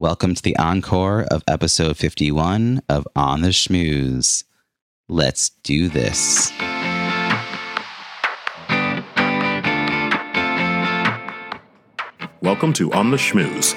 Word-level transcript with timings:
Welcome 0.00 0.34
to 0.34 0.42
the 0.42 0.56
encore 0.56 1.22
of 1.30 1.44
episode 1.46 1.96
51 1.96 2.82
of 2.88 3.06
On 3.14 3.42
the 3.42 3.50
Schmooze. 3.50 4.42
Let's 5.08 5.50
do 5.50 5.88
this. 5.88 6.50
Welcome 12.42 12.72
to 12.72 12.92
On 12.92 13.12
the 13.12 13.16
Schmooze, 13.16 13.70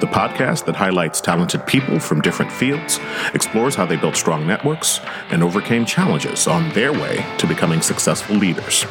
the 0.00 0.06
podcast 0.06 0.64
that 0.64 0.74
highlights 0.74 1.20
talented 1.20 1.66
people 1.66 2.00
from 2.00 2.22
different 2.22 2.50
fields, 2.50 2.98
explores 3.34 3.74
how 3.74 3.84
they 3.84 3.96
built 3.96 4.16
strong 4.16 4.46
networks, 4.46 5.00
and 5.28 5.42
overcame 5.42 5.84
challenges 5.84 6.46
on 6.46 6.70
their 6.70 6.92
way 6.94 7.22
to 7.36 7.46
becoming 7.46 7.82
successful 7.82 8.36
leaders. 8.36 8.86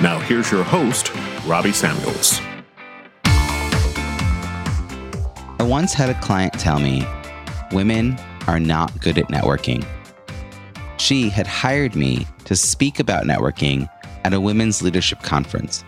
Now, 0.00 0.18
here's 0.20 0.50
your 0.50 0.64
host, 0.64 1.14
Robbie 1.44 1.72
Samuels. 1.72 2.40
I 5.60 5.62
once 5.62 5.92
had 5.92 6.08
a 6.08 6.18
client 6.22 6.54
tell 6.54 6.78
me 6.78 7.06
women 7.70 8.18
are 8.46 8.58
not 8.58 8.98
good 8.98 9.18
at 9.18 9.28
networking. 9.28 9.86
She 10.96 11.28
had 11.28 11.46
hired 11.46 11.94
me 11.94 12.26
to 12.46 12.56
speak 12.56 12.98
about 12.98 13.24
networking 13.24 13.86
at 14.24 14.32
a 14.32 14.40
women's 14.40 14.80
leadership 14.80 15.20
conference. 15.22 15.84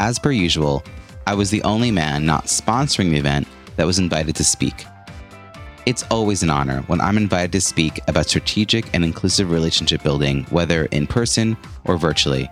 As 0.00 0.18
per 0.18 0.32
usual, 0.32 0.82
I 1.28 1.34
was 1.34 1.50
the 1.50 1.62
only 1.62 1.92
man 1.92 2.26
not 2.26 2.46
sponsoring 2.46 3.10
the 3.10 3.18
event 3.18 3.46
that 3.76 3.86
was 3.86 4.00
invited 4.00 4.34
to 4.34 4.42
speak. 4.42 4.84
It's 5.86 6.02
always 6.10 6.42
an 6.42 6.50
honor 6.50 6.80
when 6.88 7.00
I'm 7.00 7.16
invited 7.16 7.52
to 7.52 7.60
speak 7.60 8.00
about 8.08 8.26
strategic 8.26 8.92
and 8.92 9.04
inclusive 9.04 9.52
relationship 9.52 10.02
building, 10.02 10.42
whether 10.50 10.86
in 10.86 11.06
person 11.06 11.56
or 11.84 11.98
virtually. 11.98 12.50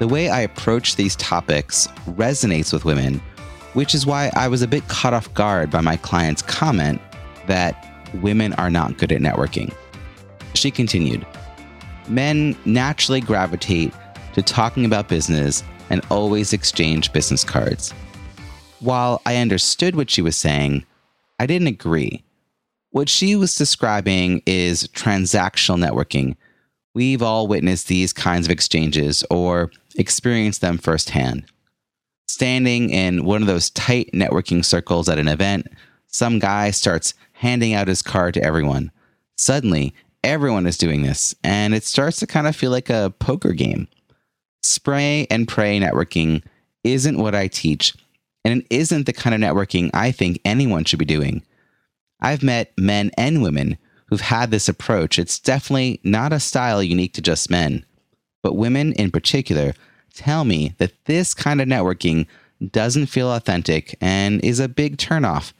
The 0.00 0.08
way 0.08 0.28
I 0.28 0.42
approach 0.42 0.96
these 0.96 1.16
topics 1.16 1.86
resonates 2.08 2.74
with 2.74 2.84
women 2.84 3.22
which 3.74 3.94
is 3.94 4.06
why 4.06 4.30
I 4.34 4.48
was 4.48 4.62
a 4.62 4.68
bit 4.68 4.86
caught 4.88 5.14
off 5.14 5.32
guard 5.34 5.70
by 5.70 5.80
my 5.80 5.96
client's 5.96 6.42
comment 6.42 7.00
that 7.46 7.88
women 8.22 8.52
are 8.54 8.70
not 8.70 8.98
good 8.98 9.12
at 9.12 9.20
networking. 9.20 9.72
She 10.54 10.70
continued 10.70 11.26
Men 12.08 12.56
naturally 12.64 13.20
gravitate 13.20 13.92
to 14.34 14.42
talking 14.42 14.84
about 14.84 15.08
business 15.08 15.62
and 15.88 16.04
always 16.10 16.52
exchange 16.52 17.12
business 17.12 17.44
cards. 17.44 17.92
While 18.80 19.22
I 19.24 19.36
understood 19.36 19.94
what 19.94 20.10
she 20.10 20.22
was 20.22 20.36
saying, 20.36 20.84
I 21.38 21.46
didn't 21.46 21.68
agree. 21.68 22.24
What 22.90 23.08
she 23.08 23.36
was 23.36 23.54
describing 23.54 24.42
is 24.44 24.88
transactional 24.88 25.78
networking. 25.78 26.36
We've 26.94 27.22
all 27.22 27.46
witnessed 27.46 27.88
these 27.88 28.12
kinds 28.12 28.46
of 28.46 28.50
exchanges 28.50 29.24
or 29.30 29.70
experienced 29.96 30.60
them 30.60 30.78
firsthand 30.78 31.46
standing 32.32 32.88
in 32.88 33.24
one 33.24 33.42
of 33.42 33.46
those 33.46 33.68
tight 33.68 34.10
networking 34.14 34.64
circles 34.64 35.06
at 35.06 35.18
an 35.18 35.28
event, 35.28 35.66
some 36.06 36.38
guy 36.38 36.70
starts 36.70 37.12
handing 37.34 37.74
out 37.74 37.88
his 37.88 38.00
card 38.00 38.32
to 38.32 38.42
everyone. 38.42 38.90
Suddenly, 39.36 39.94
everyone 40.24 40.66
is 40.66 40.78
doing 40.78 41.02
this, 41.02 41.34
and 41.44 41.74
it 41.74 41.84
starts 41.84 42.18
to 42.20 42.26
kind 42.26 42.46
of 42.46 42.56
feel 42.56 42.70
like 42.70 42.88
a 42.88 43.12
poker 43.18 43.52
game. 43.52 43.86
Spray 44.62 45.26
and 45.30 45.46
pray 45.46 45.78
networking 45.78 46.42
isn't 46.84 47.18
what 47.18 47.34
I 47.34 47.48
teach, 47.48 47.94
and 48.46 48.60
it 48.60 48.66
isn't 48.70 49.04
the 49.04 49.12
kind 49.12 49.34
of 49.34 49.40
networking 49.40 49.90
I 49.92 50.10
think 50.10 50.40
anyone 50.42 50.84
should 50.84 50.98
be 50.98 51.04
doing. 51.04 51.42
I've 52.18 52.42
met 52.42 52.72
men 52.78 53.10
and 53.18 53.42
women 53.42 53.76
who've 54.06 54.22
had 54.22 54.50
this 54.50 54.70
approach. 54.70 55.18
It's 55.18 55.38
definitely 55.38 56.00
not 56.02 56.32
a 56.32 56.40
style 56.40 56.82
unique 56.82 57.12
to 57.14 57.20
just 57.20 57.50
men, 57.50 57.84
but 58.42 58.56
women 58.56 58.92
in 58.94 59.10
particular 59.10 59.74
tell 60.12 60.44
me 60.44 60.74
that 60.78 60.92
this 61.06 61.34
kind 61.34 61.60
of 61.60 61.68
networking 61.68 62.26
doesn't 62.70 63.06
feel 63.06 63.32
authentic 63.32 63.96
and 64.00 64.44
is 64.44 64.60
a 64.60 64.68
big 64.68 64.96
turnoff. 64.96 65.52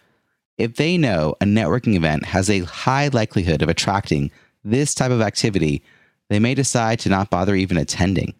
If 0.58 0.76
they 0.76 0.96
know 0.96 1.34
a 1.40 1.44
networking 1.44 1.96
event 1.96 2.26
has 2.26 2.48
a 2.48 2.60
high 2.60 3.08
likelihood 3.08 3.62
of 3.62 3.68
attracting 3.68 4.30
this 4.62 4.94
type 4.94 5.10
of 5.10 5.20
activity, 5.20 5.82
they 6.28 6.38
may 6.38 6.54
decide 6.54 7.00
to 7.00 7.08
not 7.08 7.30
bother 7.30 7.54
even 7.54 7.76
attending. 7.76 8.34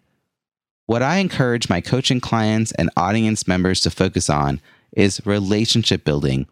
What 0.85 1.01
I 1.01 1.17
encourage 1.17 1.69
my 1.69 1.81
coaching 1.81 2.19
clients 2.19 2.71
and 2.73 2.89
audience 2.97 3.47
members 3.47 3.81
to 3.81 3.89
focus 3.89 4.29
on 4.29 4.61
is 4.91 5.25
relationship 5.25 6.03
building. 6.03 6.47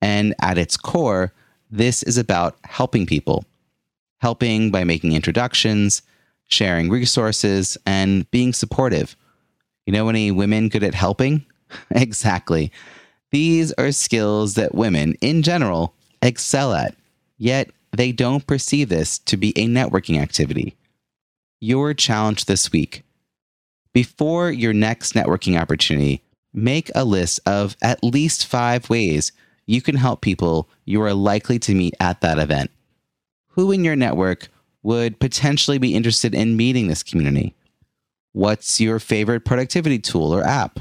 And 0.00 0.34
at 0.40 0.58
its 0.58 0.76
core, 0.76 1.32
this 1.70 2.02
is 2.02 2.18
about 2.18 2.56
helping 2.64 3.06
people, 3.06 3.44
helping 4.20 4.70
by 4.70 4.84
making 4.84 5.12
introductions, 5.12 6.02
sharing 6.48 6.90
resources, 6.90 7.76
and 7.86 8.30
being 8.30 8.52
supportive. 8.52 9.16
You 9.86 9.92
know 9.92 10.08
any 10.08 10.30
women 10.30 10.68
good 10.68 10.84
at 10.84 10.94
helping? 10.94 11.44
exactly. 11.90 12.72
These 13.30 13.72
are 13.72 13.92
skills 13.92 14.54
that 14.54 14.74
women, 14.74 15.14
in 15.20 15.42
general, 15.42 15.94
excel 16.22 16.72
at, 16.72 16.94
yet 17.36 17.70
they 17.92 18.12
don't 18.12 18.46
perceive 18.46 18.88
this 18.88 19.18
to 19.20 19.36
be 19.36 19.50
a 19.56 19.66
networking 19.66 20.20
activity. 20.20 20.76
Your 21.60 21.94
challenge 21.94 22.44
this 22.44 22.70
week 22.72 23.04
before 23.94 24.50
your 24.50 24.72
next 24.72 25.14
networking 25.14 25.58
opportunity, 25.58 26.20
make 26.52 26.90
a 26.94 27.04
list 27.04 27.40
of 27.46 27.76
at 27.80 28.02
least 28.04 28.44
five 28.44 28.90
ways 28.90 29.32
you 29.66 29.80
can 29.80 29.94
help 29.94 30.20
people 30.20 30.68
you 30.84 31.00
are 31.00 31.14
likely 31.14 31.58
to 31.60 31.74
meet 31.74 31.94
at 32.00 32.20
that 32.20 32.38
event. 32.38 32.70
Who 33.50 33.70
in 33.70 33.84
your 33.84 33.96
network 33.96 34.48
would 34.84 35.18
potentially 35.18 35.78
be 35.78 35.94
interested 35.94 36.34
in 36.34 36.56
meeting 36.56 36.86
this 36.86 37.02
community? 37.02 37.54
What's 38.32 38.80
your 38.80 39.00
favorite 39.00 39.44
productivity 39.44 39.98
tool 39.98 40.32
or 40.32 40.44
app? 40.44 40.78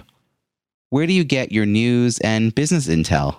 Where 0.90 1.08
do 1.08 1.14
you 1.14 1.24
get 1.24 1.52
your 1.52 1.66
news 1.66 2.20
and 2.20 2.54
business 2.54 2.88
intel? 2.88 3.38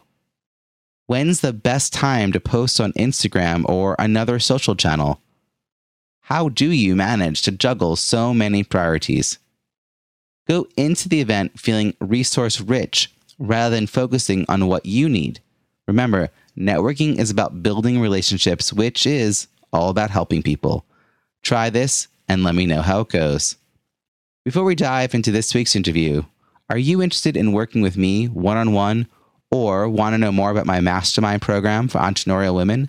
When's 1.06 1.40
the 1.40 1.52
best 1.52 1.92
time 1.92 2.32
to 2.32 2.40
post 2.40 2.80
on 2.80 2.92
Instagram 2.94 3.68
or 3.68 3.94
another 3.98 4.38
social 4.38 4.74
channel? 4.74 5.20
How 6.22 6.48
do 6.48 6.70
you 6.70 6.96
manage 6.96 7.42
to 7.42 7.52
juggle 7.52 7.94
so 7.94 8.32
many 8.32 8.64
priorities? 8.64 9.38
Go 10.48 10.66
into 10.76 11.08
the 11.08 11.20
event 11.20 11.60
feeling 11.60 11.94
resource 12.00 12.60
rich 12.60 13.12
rather 13.38 13.74
than 13.74 13.86
focusing 13.86 14.46
on 14.48 14.66
what 14.66 14.86
you 14.86 15.08
need. 15.08 15.40
Remember, 15.86 16.30
networking 16.56 17.18
is 17.18 17.30
about 17.30 17.62
building 17.62 18.00
relationships, 18.00 18.72
which 18.72 19.04
is 19.04 19.48
all 19.74 19.90
about 19.90 20.10
helping 20.10 20.42
people. 20.42 20.86
Try 21.42 21.68
this 21.68 22.08
and 22.28 22.42
let 22.42 22.54
me 22.54 22.64
know 22.64 22.80
how 22.80 23.00
it 23.00 23.08
goes. 23.08 23.56
Before 24.44 24.64
we 24.64 24.74
dive 24.74 25.14
into 25.14 25.30
this 25.30 25.54
week's 25.54 25.76
interview, 25.76 26.22
are 26.70 26.78
you 26.78 27.02
interested 27.02 27.36
in 27.36 27.52
working 27.52 27.82
with 27.82 27.96
me 27.96 28.26
one 28.26 28.56
on 28.56 28.72
one 28.72 29.06
or 29.50 29.88
want 29.88 30.14
to 30.14 30.18
know 30.18 30.32
more 30.32 30.50
about 30.50 30.66
my 30.66 30.80
mastermind 30.80 31.42
program 31.42 31.88
for 31.88 31.98
entrepreneurial 31.98 32.54
women? 32.54 32.88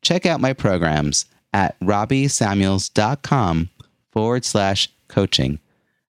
Check 0.00 0.26
out 0.26 0.40
my 0.40 0.52
programs 0.52 1.26
at 1.52 1.78
robbiesamuels.com 1.80 3.68
forward 4.10 4.44
slash 4.44 4.88
coaching 5.08 5.58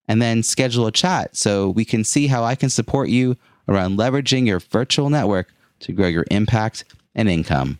and 0.08 0.20
then 0.20 0.42
schedule 0.42 0.86
a 0.86 0.92
chat 0.92 1.36
so 1.36 1.68
we 1.70 1.84
can 1.84 2.04
see 2.04 2.26
how 2.26 2.44
I 2.44 2.54
can 2.54 2.70
support 2.70 3.08
you 3.08 3.36
around 3.68 3.98
leveraging 3.98 4.46
your 4.46 4.60
virtual 4.60 5.10
network 5.10 5.52
to 5.80 5.92
grow 5.92 6.08
your 6.08 6.26
impact 6.30 6.84
and 7.14 7.28
income. 7.28 7.78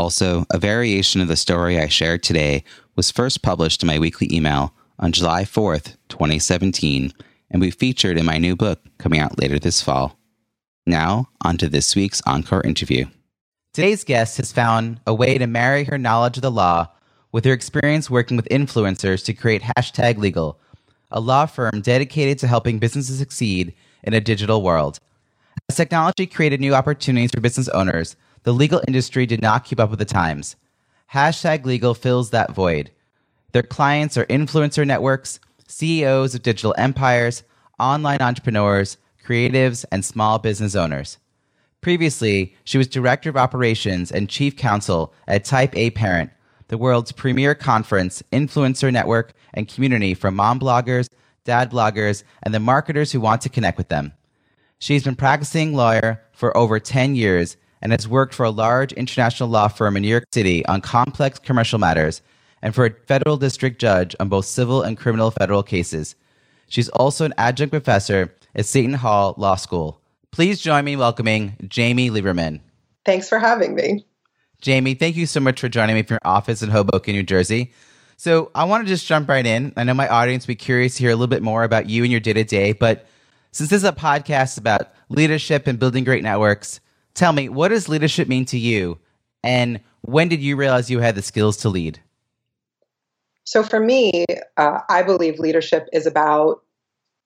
Also, 0.00 0.46
a 0.48 0.56
variation 0.56 1.20
of 1.20 1.28
the 1.28 1.36
story 1.36 1.78
I 1.78 1.86
shared 1.86 2.22
today 2.22 2.64
was 2.96 3.10
first 3.10 3.42
published 3.42 3.82
in 3.82 3.86
my 3.86 3.98
weekly 3.98 4.34
email 4.34 4.72
on 4.98 5.12
July 5.12 5.42
4th, 5.42 5.98
2017, 6.08 7.12
and 7.50 7.60
we 7.60 7.70
featured 7.70 8.16
in 8.16 8.24
my 8.24 8.38
new 8.38 8.56
book 8.56 8.80
coming 8.96 9.20
out 9.20 9.38
later 9.38 9.58
this 9.58 9.82
fall. 9.82 10.18
Now, 10.86 11.28
on 11.42 11.58
to 11.58 11.68
this 11.68 11.94
week's 11.94 12.22
Encore 12.24 12.62
interview. 12.62 13.08
Today's 13.74 14.02
guest 14.02 14.38
has 14.38 14.52
found 14.52 15.00
a 15.06 15.12
way 15.12 15.36
to 15.36 15.46
marry 15.46 15.84
her 15.84 15.98
knowledge 15.98 16.38
of 16.38 16.42
the 16.42 16.50
law 16.50 16.88
with 17.30 17.44
her 17.44 17.52
experience 17.52 18.08
working 18.08 18.38
with 18.38 18.48
influencers 18.48 19.22
to 19.26 19.34
create 19.34 19.60
Hashtag 19.60 20.16
Legal, 20.16 20.58
a 21.10 21.20
law 21.20 21.44
firm 21.44 21.82
dedicated 21.82 22.38
to 22.38 22.46
helping 22.46 22.78
businesses 22.78 23.18
succeed 23.18 23.74
in 24.02 24.14
a 24.14 24.20
digital 24.22 24.62
world. 24.62 24.98
As 25.68 25.76
technology 25.76 26.26
created 26.26 26.58
new 26.58 26.74
opportunities 26.74 27.32
for 27.32 27.42
business 27.42 27.68
owners, 27.68 28.16
the 28.42 28.52
legal 28.52 28.82
industry 28.86 29.26
did 29.26 29.42
not 29.42 29.64
keep 29.64 29.80
up 29.80 29.90
with 29.90 29.98
the 29.98 30.04
times. 30.04 30.56
Hashtag 31.12 31.64
legal 31.64 31.94
fills 31.94 32.30
that 32.30 32.52
void. 32.52 32.90
Their 33.52 33.62
clients 33.62 34.16
are 34.16 34.26
influencer 34.26 34.86
networks, 34.86 35.40
CEOs 35.66 36.34
of 36.34 36.42
digital 36.42 36.74
empires, 36.78 37.42
online 37.78 38.20
entrepreneurs, 38.20 38.96
creatives, 39.24 39.84
and 39.90 40.04
small 40.04 40.38
business 40.38 40.74
owners. 40.74 41.18
Previously, 41.80 42.54
she 42.64 42.78
was 42.78 42.86
director 42.86 43.30
of 43.30 43.36
operations 43.36 44.12
and 44.12 44.28
chief 44.28 44.56
counsel 44.56 45.14
at 45.26 45.44
Type 45.44 45.74
A 45.76 45.90
Parent, 45.90 46.30
the 46.68 46.78
world's 46.78 47.12
premier 47.12 47.54
conference, 47.54 48.22
influencer 48.32 48.92
network, 48.92 49.32
and 49.54 49.66
community 49.66 50.14
for 50.14 50.30
mom 50.30 50.60
bloggers, 50.60 51.08
dad 51.44 51.70
bloggers, 51.70 52.22
and 52.42 52.54
the 52.54 52.60
marketers 52.60 53.12
who 53.12 53.20
want 53.20 53.40
to 53.42 53.48
connect 53.48 53.78
with 53.78 53.88
them. 53.88 54.12
She's 54.78 55.04
been 55.04 55.16
practicing 55.16 55.74
lawyer 55.74 56.22
for 56.32 56.56
over 56.56 56.78
10 56.78 57.14
years 57.14 57.56
and 57.82 57.92
has 57.92 58.08
worked 58.08 58.34
for 58.34 58.44
a 58.44 58.50
large 58.50 58.92
international 58.92 59.48
law 59.48 59.68
firm 59.68 59.96
in 59.96 60.02
New 60.02 60.08
York 60.08 60.24
City 60.32 60.64
on 60.66 60.80
complex 60.80 61.38
commercial 61.38 61.78
matters 61.78 62.22
and 62.62 62.74
for 62.74 62.86
a 62.86 62.94
federal 63.06 63.36
district 63.36 63.80
judge 63.80 64.14
on 64.20 64.28
both 64.28 64.44
civil 64.44 64.82
and 64.82 64.98
criminal 64.98 65.30
federal 65.30 65.62
cases. 65.62 66.14
She's 66.68 66.88
also 66.90 67.24
an 67.24 67.34
adjunct 67.38 67.72
professor 67.72 68.34
at 68.54 68.66
Seton 68.66 68.94
Hall 68.94 69.34
Law 69.36 69.56
School. 69.56 70.00
Please 70.30 70.60
join 70.60 70.84
me 70.84 70.92
in 70.92 70.98
welcoming 70.98 71.56
Jamie 71.66 72.10
Lieberman. 72.10 72.60
Thanks 73.04 73.28
for 73.28 73.38
having 73.38 73.74
me. 73.74 74.06
Jamie, 74.60 74.94
thank 74.94 75.16
you 75.16 75.26
so 75.26 75.40
much 75.40 75.60
for 75.60 75.68
joining 75.68 75.96
me 75.96 76.02
from 76.02 76.14
your 76.14 76.30
office 76.30 76.62
in 76.62 76.70
Hoboken, 76.70 77.14
New 77.14 77.22
Jersey. 77.22 77.72
So 78.18 78.50
I 78.54 78.64
want 78.64 78.84
to 78.84 78.88
just 78.88 79.06
jump 79.06 79.28
right 79.28 79.46
in. 79.46 79.72
I 79.76 79.84
know 79.84 79.94
my 79.94 80.06
audience 80.06 80.44
will 80.46 80.52
be 80.52 80.56
curious 80.56 80.96
to 80.96 81.02
hear 81.02 81.10
a 81.10 81.14
little 81.14 81.26
bit 81.26 81.42
more 81.42 81.64
about 81.64 81.88
you 81.88 82.02
and 82.02 82.10
your 82.12 82.20
day 82.20 82.34
to 82.34 82.44
day, 82.44 82.72
but 82.72 83.06
since 83.52 83.70
this 83.70 83.78
is 83.78 83.88
a 83.88 83.92
podcast 83.92 84.58
about 84.58 84.92
leadership 85.08 85.66
and 85.66 85.78
building 85.78 86.04
great 86.04 86.22
networks, 86.22 86.80
tell 87.20 87.32
me, 87.34 87.48
what 87.48 87.68
does 87.68 87.88
leadership 87.88 88.26
mean 88.28 88.46
to 88.46 88.58
you? 88.58 88.98
And 89.44 89.80
when 90.00 90.28
did 90.28 90.40
you 90.40 90.56
realize 90.56 90.90
you 90.90 91.00
had 91.00 91.14
the 91.14 91.22
skills 91.22 91.58
to 91.58 91.68
lead? 91.68 92.00
So 93.44 93.62
for 93.62 93.78
me, 93.78 94.24
uh, 94.56 94.80
I 94.88 95.02
believe 95.02 95.38
leadership 95.38 95.86
is 95.92 96.06
about 96.06 96.62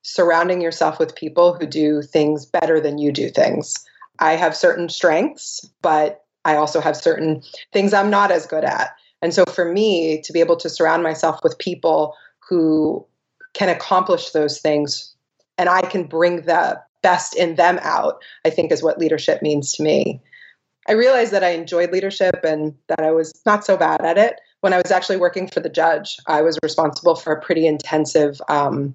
surrounding 0.02 0.61
yourself 0.61 0.99
with 0.99 1.14
people 1.14 1.55
who 1.55 1.67
do 1.67 2.02
things 2.02 2.44
better 2.44 2.81
than 2.81 2.99
you 2.99 3.12
do 3.12 3.31
things. 3.31 3.75
I 4.19 4.32
have 4.32 4.56
certain 4.56 4.88
strengths, 4.88 5.69
but 5.81 6.25
I 6.44 6.56
also 6.56 6.81
have 6.81 6.96
certain 6.96 7.43
things 7.73 7.94
I'm 7.94 8.11
not 8.11 8.31
as 8.31 8.46
good 8.46 8.64
at. 8.64 8.91
And 9.23 9.32
so 9.32 9.44
for 9.44 9.73
me 9.73 10.20
to 10.23 10.32
be 10.32 10.41
able 10.41 10.56
to 10.56 10.69
surround 10.69 11.02
myself 11.02 11.38
with 11.43 11.58
people 11.58 12.14
who 12.49 13.06
can 13.55 13.69
accomplish 13.69 14.31
those 14.31 14.61
things 14.61 15.14
and 15.56 15.69
I 15.69 15.82
can 15.82 16.05
bring 16.05 16.43
the 16.43 16.81
best 17.05 17.37
in 17.37 17.55
them 17.55 17.79
out, 17.83 18.21
I 18.45 18.51
think 18.51 18.73
is 18.73 18.83
what 18.83 18.99
leadership 18.99 19.43
means 19.43 19.73
to 19.75 19.83
me. 19.85 20.21
I 20.89 20.93
realized 20.93 21.33
that 21.33 21.45
I 21.45 21.51
enjoyed 21.51 21.93
leadership 21.93 22.41
and 22.43 22.75
that 22.89 23.01
I 23.01 23.12
was 23.12 23.33
not 23.47 23.65
so 23.65 23.77
bad 23.77 24.01
at 24.01 24.19
it. 24.19 24.41
When 24.62 24.73
I 24.73 24.79
was 24.79 24.91
actually 24.91 25.19
working 25.19 25.47
for 25.47 25.61
the 25.61 25.69
judge, 25.69 26.17
I 26.27 26.41
was 26.41 26.59
responsible 26.62 27.15
for 27.15 27.33
a 27.33 27.41
pretty 27.41 27.67
intensive 27.67 28.41
um, 28.49 28.95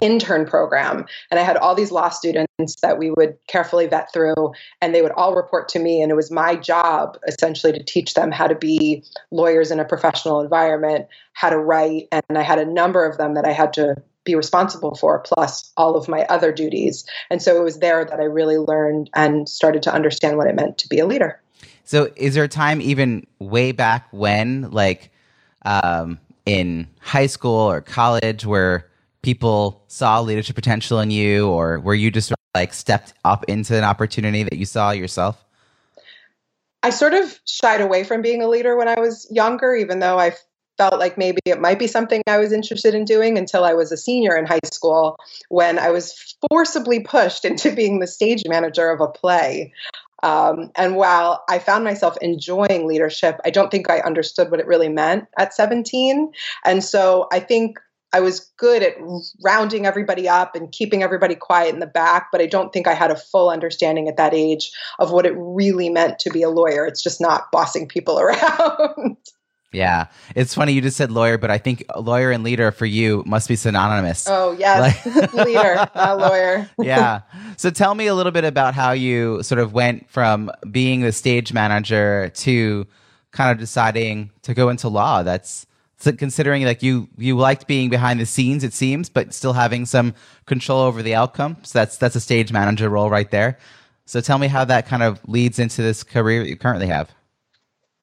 intern 0.00 0.46
program. 0.46 1.04
And 1.30 1.38
I 1.38 1.42
had 1.42 1.58
all 1.58 1.74
these 1.74 1.92
law 1.92 2.08
students 2.08 2.80
that 2.80 2.98
we 2.98 3.10
would 3.10 3.36
carefully 3.48 3.86
vet 3.86 4.12
through, 4.12 4.52
and 4.80 4.94
they 4.94 5.02
would 5.02 5.12
all 5.12 5.34
report 5.34 5.68
to 5.70 5.78
me. 5.78 6.00
And 6.00 6.10
it 6.10 6.16
was 6.16 6.30
my 6.30 6.56
job 6.56 7.18
essentially 7.28 7.72
to 7.72 7.82
teach 7.82 8.14
them 8.14 8.32
how 8.32 8.46
to 8.46 8.54
be 8.54 9.04
lawyers 9.30 9.70
in 9.70 9.80
a 9.80 9.84
professional 9.84 10.40
environment, 10.40 11.06
how 11.34 11.50
to 11.50 11.58
write. 11.58 12.08
And 12.12 12.38
I 12.38 12.42
had 12.42 12.58
a 12.58 12.64
number 12.64 13.04
of 13.04 13.18
them 13.18 13.34
that 13.34 13.46
I 13.46 13.52
had 13.52 13.74
to 13.74 13.96
be 14.26 14.34
responsible 14.34 14.94
for, 14.94 15.20
plus 15.20 15.72
all 15.78 15.96
of 15.96 16.08
my 16.08 16.24
other 16.24 16.52
duties. 16.52 17.06
And 17.30 17.40
so 17.40 17.56
it 17.56 17.64
was 17.64 17.78
there 17.78 18.04
that 18.04 18.20
I 18.20 18.24
really 18.24 18.58
learned 18.58 19.08
and 19.14 19.48
started 19.48 19.82
to 19.84 19.94
understand 19.94 20.36
what 20.36 20.46
it 20.48 20.54
meant 20.54 20.76
to 20.78 20.88
be 20.88 20.98
a 20.98 21.06
leader. 21.06 21.40
So, 21.84 22.10
is 22.16 22.34
there 22.34 22.44
a 22.44 22.48
time 22.48 22.82
even 22.82 23.26
way 23.38 23.70
back 23.70 24.08
when, 24.10 24.70
like 24.72 25.12
um, 25.64 26.18
in 26.44 26.88
high 27.00 27.26
school 27.26 27.54
or 27.54 27.80
college, 27.80 28.44
where 28.44 28.90
people 29.22 29.84
saw 29.86 30.20
leadership 30.20 30.56
potential 30.56 30.98
in 30.98 31.12
you 31.12 31.48
or 31.48 31.78
where 31.78 31.94
you 31.94 32.10
just 32.10 32.32
like 32.56 32.74
stepped 32.74 33.14
up 33.24 33.44
into 33.44 33.76
an 33.76 33.84
opportunity 33.84 34.42
that 34.42 34.56
you 34.56 34.66
saw 34.66 34.90
yourself? 34.90 35.44
I 36.82 36.90
sort 36.90 37.14
of 37.14 37.38
shied 37.46 37.80
away 37.80 38.02
from 38.02 38.20
being 38.20 38.42
a 38.42 38.48
leader 38.48 38.76
when 38.76 38.88
I 38.88 38.98
was 38.98 39.26
younger, 39.30 39.74
even 39.74 40.00
though 40.00 40.18
I 40.18 40.32
felt 40.78 40.98
like 40.98 41.18
maybe 41.18 41.40
it 41.44 41.60
might 41.60 41.78
be 41.78 41.86
something 41.86 42.22
I 42.26 42.38
was 42.38 42.52
interested 42.52 42.94
in 42.94 43.04
doing 43.04 43.38
until 43.38 43.64
I 43.64 43.74
was 43.74 43.92
a 43.92 43.96
senior 43.96 44.36
in 44.36 44.46
high 44.46 44.60
school 44.64 45.16
when 45.48 45.78
I 45.78 45.90
was 45.90 46.36
forcibly 46.50 47.00
pushed 47.00 47.44
into 47.50 47.74
being 47.74 48.00
the 48.00 48.06
stage 48.06 48.42
manager 48.46 48.90
of 48.90 49.00
a 49.00 49.08
play. 49.08 49.72
Um, 50.22 50.70
and 50.74 50.96
while 50.96 51.44
I 51.48 51.58
found 51.58 51.84
myself 51.84 52.16
enjoying 52.20 52.86
leadership, 52.86 53.38
I 53.44 53.50
don't 53.50 53.70
think 53.70 53.90
I 53.90 54.00
understood 54.00 54.50
what 54.50 54.60
it 54.60 54.66
really 54.66 54.88
meant 54.88 55.26
at 55.38 55.54
17. 55.54 56.32
And 56.64 56.82
so 56.82 57.28
I 57.32 57.40
think 57.40 57.78
I 58.12 58.20
was 58.20 58.50
good 58.56 58.82
at 58.82 58.94
rounding 59.44 59.84
everybody 59.84 60.28
up 60.28 60.54
and 60.54 60.72
keeping 60.72 61.02
everybody 61.02 61.34
quiet 61.34 61.74
in 61.74 61.80
the 61.80 61.86
back, 61.86 62.28
but 62.32 62.40
I 62.40 62.46
don't 62.46 62.72
think 62.72 62.86
I 62.86 62.94
had 62.94 63.10
a 63.10 63.16
full 63.16 63.50
understanding 63.50 64.08
at 64.08 64.16
that 64.16 64.32
age 64.32 64.72
of 64.98 65.12
what 65.12 65.26
it 65.26 65.34
really 65.36 65.90
meant 65.90 66.18
to 66.20 66.30
be 66.30 66.42
a 66.42 66.48
lawyer. 66.48 66.86
It's 66.86 67.02
just 67.02 67.20
not 67.20 67.52
bossing 67.52 67.86
people 67.86 68.18
around. 68.20 69.16
Yeah, 69.76 70.06
it's 70.34 70.54
funny 70.54 70.72
you 70.72 70.80
just 70.80 70.96
said 70.96 71.12
lawyer, 71.12 71.36
but 71.36 71.50
I 71.50 71.58
think 71.58 71.84
lawyer 71.98 72.30
and 72.30 72.42
leader 72.42 72.72
for 72.72 72.86
you 72.86 73.22
must 73.26 73.46
be 73.46 73.56
synonymous. 73.56 74.26
Oh 74.26 74.52
yes, 74.58 75.06
like- 75.06 75.32
leader, 75.46 75.86
not 75.94 76.18
lawyer. 76.18 76.70
yeah. 76.80 77.20
So 77.58 77.70
tell 77.70 77.94
me 77.94 78.06
a 78.06 78.14
little 78.14 78.32
bit 78.32 78.44
about 78.44 78.74
how 78.74 78.92
you 78.92 79.42
sort 79.42 79.58
of 79.58 79.74
went 79.74 80.08
from 80.08 80.50
being 80.70 81.02
the 81.02 81.12
stage 81.12 81.52
manager 81.52 82.30
to 82.36 82.86
kind 83.32 83.50
of 83.50 83.58
deciding 83.58 84.30
to 84.42 84.54
go 84.54 84.70
into 84.70 84.88
law. 84.88 85.22
That's 85.22 85.66
so 85.98 86.12
considering 86.12 86.64
like 86.64 86.82
you 86.82 87.08
you 87.18 87.36
liked 87.36 87.66
being 87.66 87.90
behind 87.90 88.18
the 88.18 88.26
scenes 88.26 88.64
it 88.64 88.72
seems 88.72 89.08
but 89.08 89.34
still 89.34 89.52
having 89.52 89.86
some 89.86 90.14
control 90.46 90.80
over 90.80 91.02
the 91.02 91.14
outcome 91.14 91.56
so 91.62 91.78
that's 91.78 91.96
that's 91.96 92.14
a 92.14 92.20
stage 92.20 92.52
manager 92.52 92.88
role 92.90 93.08
right 93.08 93.30
there 93.30 93.58
so 94.04 94.20
tell 94.20 94.38
me 94.38 94.46
how 94.46 94.62
that 94.64 94.86
kind 94.86 95.02
of 95.02 95.26
leads 95.26 95.58
into 95.58 95.80
this 95.80 96.02
career 96.02 96.42
that 96.42 96.48
you 96.50 96.56
currently 96.56 96.86
have 96.86 97.10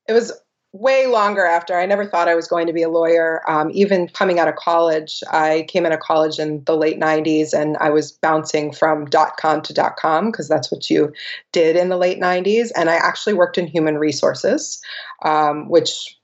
it 0.07 0.13
was 0.13 0.31
way 0.73 1.05
longer 1.05 1.45
after 1.45 1.77
i 1.77 1.85
never 1.85 2.05
thought 2.05 2.27
i 2.27 2.35
was 2.35 2.47
going 2.47 2.65
to 2.67 2.73
be 2.73 2.81
a 2.81 2.89
lawyer 2.89 3.41
um, 3.47 3.69
even 3.73 4.07
coming 4.07 4.39
out 4.39 4.47
of 4.47 4.55
college 4.55 5.21
i 5.31 5.65
came 5.69 5.85
out 5.85 5.91
of 5.91 5.99
college 5.99 6.39
in 6.39 6.63
the 6.65 6.75
late 6.75 6.99
90s 6.99 7.53
and 7.53 7.77
i 7.77 7.89
was 7.89 8.11
bouncing 8.11 8.73
from 8.73 9.05
dot 9.05 9.37
com 9.37 9.61
to 9.61 9.73
dot 9.73 9.95
com 9.97 10.31
because 10.31 10.49
that's 10.49 10.71
what 10.71 10.89
you 10.89 11.13
did 11.51 11.75
in 11.75 11.89
the 11.89 11.97
late 11.97 12.19
90s 12.19 12.69
and 12.75 12.89
i 12.89 12.95
actually 12.95 13.33
worked 13.33 13.57
in 13.57 13.67
human 13.67 13.97
resources 13.97 14.81
um, 15.23 15.69
which 15.69 16.17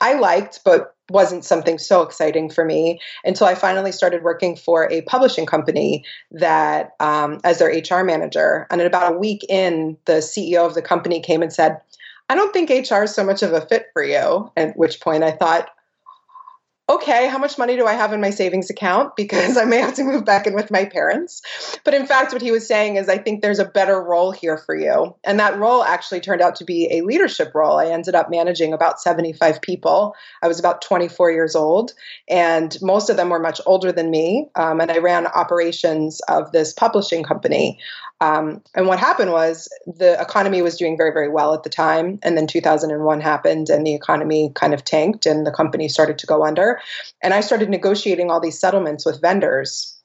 I 0.00 0.14
liked, 0.14 0.60
but 0.64 0.94
wasn't 1.10 1.44
something 1.44 1.78
so 1.78 2.02
exciting 2.02 2.50
for 2.50 2.64
me 2.64 3.00
until 3.24 3.46
I 3.46 3.54
finally 3.54 3.92
started 3.92 4.24
working 4.24 4.56
for 4.56 4.90
a 4.90 5.02
publishing 5.02 5.46
company 5.46 6.04
that, 6.32 6.92
um, 6.98 7.38
as 7.44 7.60
their 7.60 7.68
HR 7.68 8.02
manager. 8.02 8.66
And 8.70 8.80
about 8.80 9.12
a 9.12 9.16
week 9.16 9.44
in, 9.48 9.96
the 10.06 10.14
CEO 10.14 10.66
of 10.66 10.74
the 10.74 10.82
company 10.82 11.20
came 11.20 11.42
and 11.42 11.52
said, 11.52 11.80
I 12.28 12.34
don't 12.34 12.52
think 12.52 12.70
HR 12.70 13.04
is 13.04 13.14
so 13.14 13.24
much 13.24 13.42
of 13.42 13.52
a 13.52 13.60
fit 13.60 13.86
for 13.92 14.02
you. 14.02 14.50
At 14.56 14.76
which 14.76 15.00
point 15.00 15.22
I 15.22 15.30
thought, 15.30 15.68
okay, 16.88 17.26
how 17.26 17.38
much 17.38 17.58
money 17.58 17.74
do 17.74 17.84
I 17.84 17.94
have 17.94 18.12
in 18.12 18.20
my 18.20 18.30
savings 18.30 18.70
account? 18.70 19.16
Because 19.16 19.56
I 19.56 19.64
may 19.64 19.78
have 19.78 19.94
to 19.94 20.04
move 20.04 20.24
back 20.24 20.46
in 20.46 20.54
with 20.54 20.70
my 20.70 20.84
parents. 20.84 21.42
But 21.82 21.94
in 21.94 22.06
fact, 22.06 22.32
what 22.32 22.42
he 22.42 22.52
was 22.52 22.66
saying 22.66 22.96
is, 22.96 23.08
I 23.08 23.18
think 23.18 23.42
there's 23.42 23.58
a 23.58 23.64
better 23.64 24.00
role 24.00 24.30
here 24.30 24.56
for 24.56 24.74
you. 24.74 25.16
And 25.24 25.40
that 25.40 25.58
role 25.58 25.82
actually 25.82 26.20
turned 26.20 26.40
out 26.40 26.56
to 26.56 26.64
be 26.64 26.88
a 26.92 27.02
leadership 27.02 27.54
role. 27.54 27.78
I 27.78 27.86
ended 27.86 28.14
up 28.14 28.30
managing 28.30 28.72
about 28.72 29.00
75 29.00 29.60
people. 29.62 30.14
I 30.42 30.48
was 30.48 30.60
about 30.60 30.80
24 30.82 31.32
years 31.32 31.56
old, 31.56 31.92
and 32.28 32.76
most 32.80 33.10
of 33.10 33.16
them 33.16 33.30
were 33.30 33.40
much 33.40 33.60
older 33.66 33.90
than 33.90 34.10
me. 34.10 34.48
Um, 34.54 34.80
and 34.80 34.90
I 34.90 34.98
ran 34.98 35.26
operations 35.26 36.20
of 36.28 36.52
this 36.52 36.72
publishing 36.72 37.24
company. 37.24 37.80
Um, 38.20 38.62
and 38.74 38.86
what 38.86 38.98
happened 38.98 39.30
was 39.30 39.68
the 39.86 40.18
economy 40.20 40.62
was 40.62 40.76
doing 40.76 40.96
very, 40.96 41.12
very 41.12 41.28
well 41.28 41.52
at 41.52 41.64
the 41.64 41.68
time. 41.68 42.18
And 42.22 42.36
then 42.36 42.46
2001 42.46 43.20
happened, 43.20 43.68
and 43.68 43.86
the 43.86 43.94
economy 43.94 44.52
kind 44.54 44.72
of 44.72 44.84
tanked, 44.84 45.26
and 45.26 45.46
the 45.46 45.50
company 45.50 45.88
started 45.88 46.18
to 46.18 46.26
go 46.26 46.44
under. 46.44 46.75
And 47.22 47.34
I 47.34 47.40
started 47.40 47.70
negotiating 47.70 48.30
all 48.30 48.40
these 48.40 48.58
settlements 48.58 49.04
with 49.04 49.20
vendors, 49.20 49.98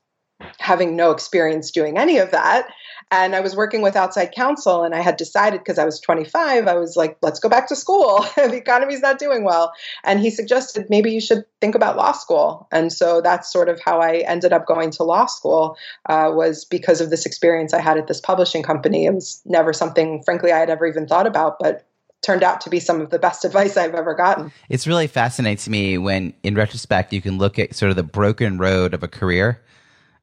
having 0.59 0.95
no 0.95 1.11
experience 1.11 1.71
doing 1.71 1.97
any 1.97 2.17
of 2.17 2.31
that 2.31 2.67
and 3.11 3.35
I 3.35 3.41
was 3.41 3.57
working 3.57 3.81
with 3.81 3.97
outside 3.97 4.31
counsel, 4.31 4.83
and 4.83 4.95
I 4.95 5.01
had 5.01 5.17
decided 5.17 5.59
because 5.59 5.77
I 5.77 5.83
was 5.83 5.99
25, 5.99 6.65
I 6.65 6.75
was 6.75 6.95
like, 6.95 7.17
let's 7.21 7.41
go 7.41 7.49
back 7.49 7.67
to 7.67 7.75
school. 7.75 8.25
the 8.37 8.55
economy's 8.55 9.01
not 9.01 9.19
doing 9.19 9.43
well. 9.43 9.73
And 10.05 10.21
he 10.21 10.29
suggested 10.29 10.89
maybe 10.89 11.11
you 11.11 11.19
should 11.19 11.43
think 11.59 11.75
about 11.75 11.97
law 11.97 12.13
school. 12.13 12.69
And 12.71 12.91
so 12.91 13.19
that's 13.19 13.51
sort 13.51 13.67
of 13.67 13.81
how 13.83 13.99
I 13.99 14.19
ended 14.19 14.53
up 14.53 14.65
going 14.65 14.91
to 14.91 15.03
law 15.03 15.25
school, 15.25 15.77
uh, 16.07 16.31
was 16.33 16.63
because 16.63 17.01
of 17.01 17.09
this 17.09 17.25
experience 17.25 17.73
I 17.73 17.81
had 17.81 17.97
at 17.97 18.07
this 18.07 18.21
publishing 18.21 18.63
company. 18.63 19.05
It 19.05 19.13
was 19.13 19.41
never 19.45 19.73
something, 19.73 20.23
frankly, 20.23 20.53
I 20.53 20.59
had 20.59 20.69
ever 20.69 20.87
even 20.87 21.05
thought 21.05 21.27
about, 21.27 21.57
but 21.59 21.85
turned 22.21 22.43
out 22.43 22.61
to 22.61 22.69
be 22.69 22.79
some 22.79 23.01
of 23.01 23.09
the 23.09 23.19
best 23.19 23.45
advice 23.45 23.77
I've 23.77 23.95
ever 23.95 24.13
gotten. 24.13 24.51
It's 24.69 24.87
really 24.87 25.07
fascinating 25.07 25.57
to 25.57 25.69
me 25.69 25.97
when, 25.97 26.33
in 26.43 26.55
retrospect, 26.55 27.13
you 27.13 27.21
can 27.21 27.37
look 27.37 27.59
at 27.59 27.75
sort 27.75 27.89
of 27.89 27.95
the 27.95 28.03
broken 28.03 28.57
road 28.57 28.93
of 28.93 29.03
a 29.03 29.07
career. 29.07 29.61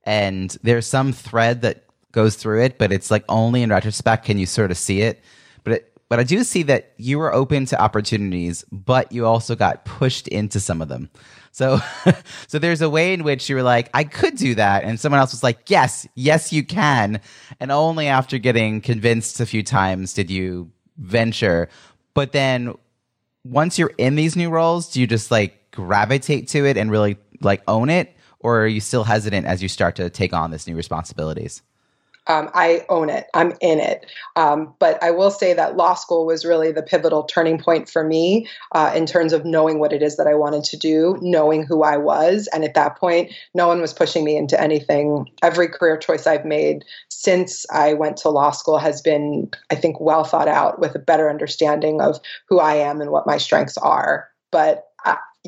And 0.04 0.56
there's 0.62 0.86
some 0.86 1.12
thread 1.12 1.62
that 1.62 1.84
goes 2.12 2.36
through 2.36 2.62
it, 2.62 2.78
but 2.78 2.92
it's 2.92 3.10
like 3.10 3.24
only 3.28 3.62
in 3.62 3.70
retrospect 3.70 4.24
can 4.24 4.38
you 4.38 4.46
sort 4.46 4.70
of 4.70 4.78
see 4.78 5.02
it. 5.02 5.22
But 5.64 5.72
it, 5.74 5.92
but 6.08 6.18
I 6.18 6.22
do 6.22 6.42
see 6.42 6.62
that 6.64 6.94
you 6.96 7.18
were 7.18 7.32
open 7.32 7.66
to 7.66 7.80
opportunities, 7.80 8.64
but 8.72 9.12
you 9.12 9.26
also 9.26 9.54
got 9.54 9.84
pushed 9.84 10.26
into 10.28 10.58
some 10.58 10.80
of 10.80 10.88
them. 10.88 11.10
So, 11.52 11.80
so 12.46 12.58
there's 12.58 12.80
a 12.80 12.88
way 12.88 13.12
in 13.12 13.24
which 13.24 13.48
you 13.48 13.56
were 13.56 13.62
like, 13.62 13.90
I 13.92 14.04
could 14.04 14.36
do 14.36 14.54
that, 14.54 14.84
and 14.84 14.98
someone 14.98 15.20
else 15.20 15.32
was 15.32 15.42
like, 15.42 15.68
Yes, 15.68 16.08
yes, 16.14 16.52
you 16.52 16.64
can. 16.64 17.20
And 17.60 17.70
only 17.70 18.06
after 18.06 18.38
getting 18.38 18.80
convinced 18.80 19.40
a 19.40 19.46
few 19.46 19.62
times 19.62 20.14
did 20.14 20.30
you 20.30 20.70
venture. 20.98 21.68
But 22.14 22.32
then, 22.32 22.74
once 23.44 23.78
you're 23.78 23.94
in 23.98 24.14
these 24.14 24.36
new 24.36 24.50
roles, 24.50 24.92
do 24.92 25.00
you 25.00 25.06
just 25.06 25.30
like 25.30 25.70
gravitate 25.70 26.48
to 26.48 26.66
it 26.66 26.76
and 26.76 26.90
really 26.90 27.16
like 27.40 27.62
own 27.68 27.88
it, 27.88 28.14
or 28.40 28.62
are 28.62 28.66
you 28.66 28.80
still 28.80 29.04
hesitant 29.04 29.46
as 29.46 29.62
you 29.62 29.68
start 29.68 29.96
to 29.96 30.10
take 30.10 30.32
on 30.32 30.50
this 30.50 30.66
new 30.66 30.76
responsibilities? 30.76 31.62
Um, 32.28 32.50
I 32.54 32.85
own 32.88 33.08
it. 33.08 33.26
I'm 33.35 33.52
in 33.61 33.80
it. 33.80 34.06
Um, 34.37 34.75
but 34.78 35.02
I 35.02 35.11
will 35.11 35.30
say 35.30 35.54
that 35.54 35.76
law 35.76 35.94
school 35.94 36.26
was 36.26 36.44
really 36.44 36.70
the 36.70 36.82
pivotal 36.82 37.25
turning 37.25 37.58
point 37.58 37.88
for 37.88 38.04
me 38.04 38.47
uh, 38.73 38.92
in 38.94 39.06
terms 39.06 39.32
of 39.32 39.44
knowing 39.44 39.78
what 39.78 39.92
it 39.92 40.02
is 40.02 40.16
that 40.16 40.26
I 40.26 40.35
wanted 40.35 40.64
to 40.64 40.76
do, 40.76 41.18
knowing 41.23 41.64
who 41.64 41.82
I 41.82 41.97
was. 41.97 42.49
And 42.52 42.64
at 42.64 42.75
that 42.75 42.99
point, 42.99 43.32
no 43.54 43.66
one 43.66 43.80
was 43.80 43.94
pushing 43.94 44.25
me 44.25 44.37
into 44.37 44.61
anything. 44.61 45.26
Every 45.42 45.68
career 45.68 45.97
choice 45.97 46.26
I've 46.26 46.44
made 46.44 46.85
since 47.08 47.64
I 47.70 47.94
went 47.94 48.18
to 48.18 48.28
law 48.28 48.50
school 48.50 48.78
has 48.78 49.00
been, 49.00 49.50
I 49.70 49.75
think, 49.75 49.99
well 50.00 50.25
thought 50.25 50.49
out 50.49 50.78
with 50.78 50.94
a 50.94 51.00
better 51.00 51.30
understanding 51.30 52.00
of 52.00 52.20
who 52.49 52.61
I 52.61 52.75
am 52.75 53.00
and 53.00 53.11
what 53.11 53.26
my 53.26 53.38
strengths 53.38 53.78
are. 53.78 54.28
But 54.50 54.88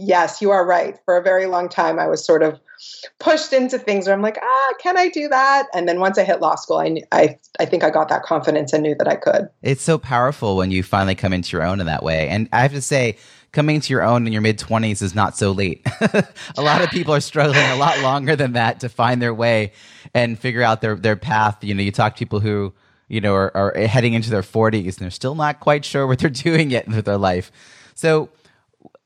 yes, 0.01 0.41
you 0.41 0.51
are 0.51 0.67
right. 0.67 0.99
For 1.05 1.17
a 1.17 1.23
very 1.23 1.47
long 1.47 1.69
time, 1.69 1.99
I 1.99 2.07
was 2.09 2.25
sort 2.25 2.43
of 2.43 2.59
pushed 3.19 3.53
into 3.53 3.79
things 3.79 4.07
where 4.07 4.15
I'm 4.15 4.23
like, 4.23 4.39
ah, 4.43 4.73
can 4.81 4.97
I 4.97 5.09
do 5.09 5.29
that? 5.29 5.67
And 5.75 5.89
then 5.89 6.01
once 6.01 6.19
I 6.19 6.25
hit 6.25 6.41
law 6.41 6.55
school, 6.55 6.79
I, 6.79 7.03
I, 7.13 7.39
I 7.59 7.67
think 7.67 7.85
I 7.85 7.91
got 7.91 8.09
that 8.09 8.23
confidence 8.23 8.73
and 8.73 8.83
knew 8.83 8.95
that 8.97 9.07
I 9.07 9.17
could. 9.17 9.49
It's 9.63 9.83
so 9.83 9.99
powerful 9.99 10.57
when 10.57 10.71
you 10.71 10.83
finally 10.83 11.15
come 11.15 11.33
into 11.33 11.57
your 11.57 11.67
own 11.67 11.81
in 11.81 11.87
that 11.87 12.03
way. 12.03 12.29
And 12.29 12.49
I 12.53 12.63
have 12.63 12.73
to 12.73 12.81
say, 12.81 13.17
coming 13.53 13.77
into 13.77 13.93
your 13.93 14.03
own 14.03 14.27
in 14.27 14.33
your 14.33 14.43
mid 14.43 14.59
20s 14.59 15.03
is 15.03 15.15
not 15.15 15.37
so 15.37 15.53
late. 15.53 15.87
a 16.57 16.63
lot 16.63 16.83
of 16.83 16.91
people 16.91 17.15
are 17.15 17.21
struggling 17.21 17.65
a 17.67 17.77
lot 17.77 18.01
longer 18.01 18.37
than 18.37 18.53
that 18.53 18.81
to 18.81 18.89
find 18.89 19.21
their 19.21 19.35
way 19.35 19.73
and 20.15 20.39
figure 20.39 20.63
out 20.63 20.81
their, 20.81 20.95
their 20.95 21.17
path. 21.17 21.63
You 21.63 21.75
know, 21.75 21.83
you 21.83 21.93
talk 21.93 22.15
to 22.15 22.19
people 22.19 22.41
who, 22.41 22.73
you 23.09 23.21
know, 23.21 23.35
are, 23.35 23.55
are 23.57 23.87
heading 23.87 24.15
into 24.15 24.31
their 24.31 24.43
40s 24.43 24.87
and 24.87 24.99
they're 24.99 25.11
still 25.11 25.35
not 25.35 25.61
quite 25.61 25.85
sure 25.85 26.07
what 26.07 26.21
they're 26.21 26.31
doing 26.31 26.71
yet 26.71 26.89
with 26.89 27.05
their 27.05 27.19
life. 27.19 27.51
So, 27.95 28.31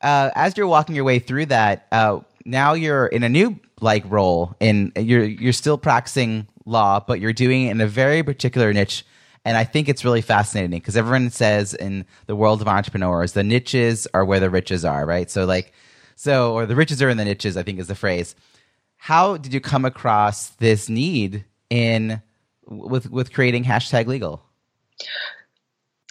uh, 0.05 0.31
as 0.35 0.57
you're 0.57 0.67
walking 0.67 0.95
your 0.95 1.05
way 1.05 1.19
through 1.19 1.47
that, 1.47 1.87
uh, 1.91 2.21
now 2.45 2.75
you're 2.75 3.07
in 3.07 3.23
a 3.23 3.29
new 3.29 3.59
like 3.81 4.05
role 4.09 4.55
and 4.61 4.93
you're 4.97 5.25
you're 5.25 5.53
still 5.53 5.79
practicing 5.79 6.47
law, 6.67 7.01
but 7.01 7.21
you're 7.21 7.33
doing 7.33 7.65
it 7.65 7.71
in 7.71 7.81
a 7.81 7.87
very 7.87 8.23
particular 8.23 8.73
niche. 8.73 9.05
And 9.47 9.57
I 9.57 9.65
think 9.65 9.89
it's 9.89 10.05
really 10.05 10.21
fascinating 10.21 10.79
because 10.79 10.97
everyone 10.97 11.31
says 11.31 11.75
in 11.75 12.05
the 12.27 12.37
world 12.37 12.61
of 12.61 12.69
entrepreneurs, 12.69 13.33
the 13.33 13.43
niches 13.43 14.07
are 14.15 14.25
where 14.25 14.41
the 14.41 14.51
riches 14.51 14.85
are, 14.85 15.05
right? 15.05 15.31
So 15.31 15.47
like, 15.47 15.73
so 16.17 16.55
or 16.55 16.67
the 16.67 16.77
riches 16.77 17.03
are 17.03 17.09
in 17.09 17.17
the 17.17 17.25
niches. 17.25 17.57
I 17.57 17.63
think 17.63 17.79
is 17.79 17.89
the 17.89 17.95
phrase. 17.95 18.35
How 18.97 19.39
did 19.39 19.55
you 19.55 19.61
come 19.61 19.87
across 19.87 20.49
this 20.51 20.91
need 20.91 21.47
in 21.71 22.21
with 22.67 23.11
with 23.11 23.33
creating 23.33 23.65
hashtag 23.65 24.07
legal? 24.07 24.43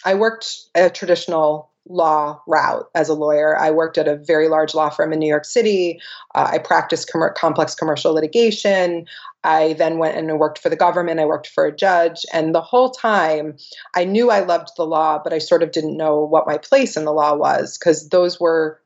I 0.04 0.16
worked 0.16 0.48
a 0.74 0.90
traditional 0.90 1.70
law 1.88 2.42
route 2.48 2.90
as 2.96 3.10
a 3.10 3.14
lawyer. 3.14 3.58
I 3.58 3.72
worked 3.72 3.98
at 3.98 4.08
a 4.08 4.16
very 4.16 4.48
large 4.48 4.74
law 4.74 4.90
firm 4.90 5.12
in 5.12 5.20
New 5.20 5.28
York 5.28 5.46
City. 5.46 6.00
Uh, 6.34 6.50
I 6.54 6.58
practiced 6.58 7.12
com- 7.12 7.30
complex 7.36 7.76
commercial 7.76 8.14
litigation. 8.14 9.06
I 9.44 9.74
then 9.74 9.98
went 9.98 10.18
and 10.18 10.40
worked 10.40 10.60
for 10.60 10.70
the 10.70 10.76
government. 10.76 11.20
I 11.20 11.26
worked 11.26 11.48
for 11.48 11.66
a 11.66 11.76
judge. 11.76 12.26
And 12.32 12.56
the 12.56 12.62
whole 12.62 12.92
time, 12.92 13.58
I 13.94 14.06
knew 14.06 14.32
I 14.32 14.40
loved 14.40 14.70
the 14.78 14.86
law, 14.86 15.20
but 15.22 15.34
I 15.34 15.40
sort 15.40 15.64
of 15.64 15.72
didn't 15.72 15.98
know 15.98 16.20
what 16.20 16.48
my 16.48 16.58
place 16.58 16.96
in 16.96 17.06
the 17.06 17.14
law 17.14 17.36
was 17.36 17.78
because 17.78 18.10
those 18.10 18.40
were 18.40 18.80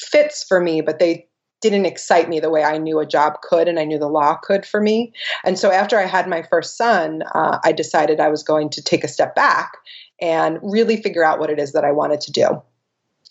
fits 0.00 0.42
for 0.42 0.60
me, 0.60 0.80
but 0.80 0.98
they 0.98 1.28
didn't 1.62 1.86
excite 1.86 2.28
me 2.28 2.38
the 2.38 2.50
way 2.50 2.62
I 2.62 2.78
knew 2.78 2.98
a 2.98 3.06
job 3.06 3.40
could 3.42 3.66
and 3.66 3.78
I 3.78 3.84
knew 3.84 3.98
the 3.98 4.08
law 4.08 4.34
could 4.34 4.66
for 4.66 4.80
me. 4.80 5.12
And 5.44 5.58
so 5.58 5.70
after 5.70 5.98
I 5.98 6.04
had 6.04 6.28
my 6.28 6.42
first 6.42 6.76
son, 6.76 7.22
uh, 7.34 7.58
I 7.64 7.72
decided 7.72 8.20
I 8.20 8.28
was 8.28 8.42
going 8.42 8.70
to 8.70 8.82
take 8.82 9.04
a 9.04 9.08
step 9.08 9.34
back 9.34 9.78
and 10.20 10.58
really 10.62 10.96
figure 10.96 11.24
out 11.24 11.38
what 11.38 11.50
it 11.50 11.58
is 11.58 11.72
that 11.72 11.84
I 11.84 11.92
wanted 11.92 12.20
to 12.22 12.32
do. 12.32 12.62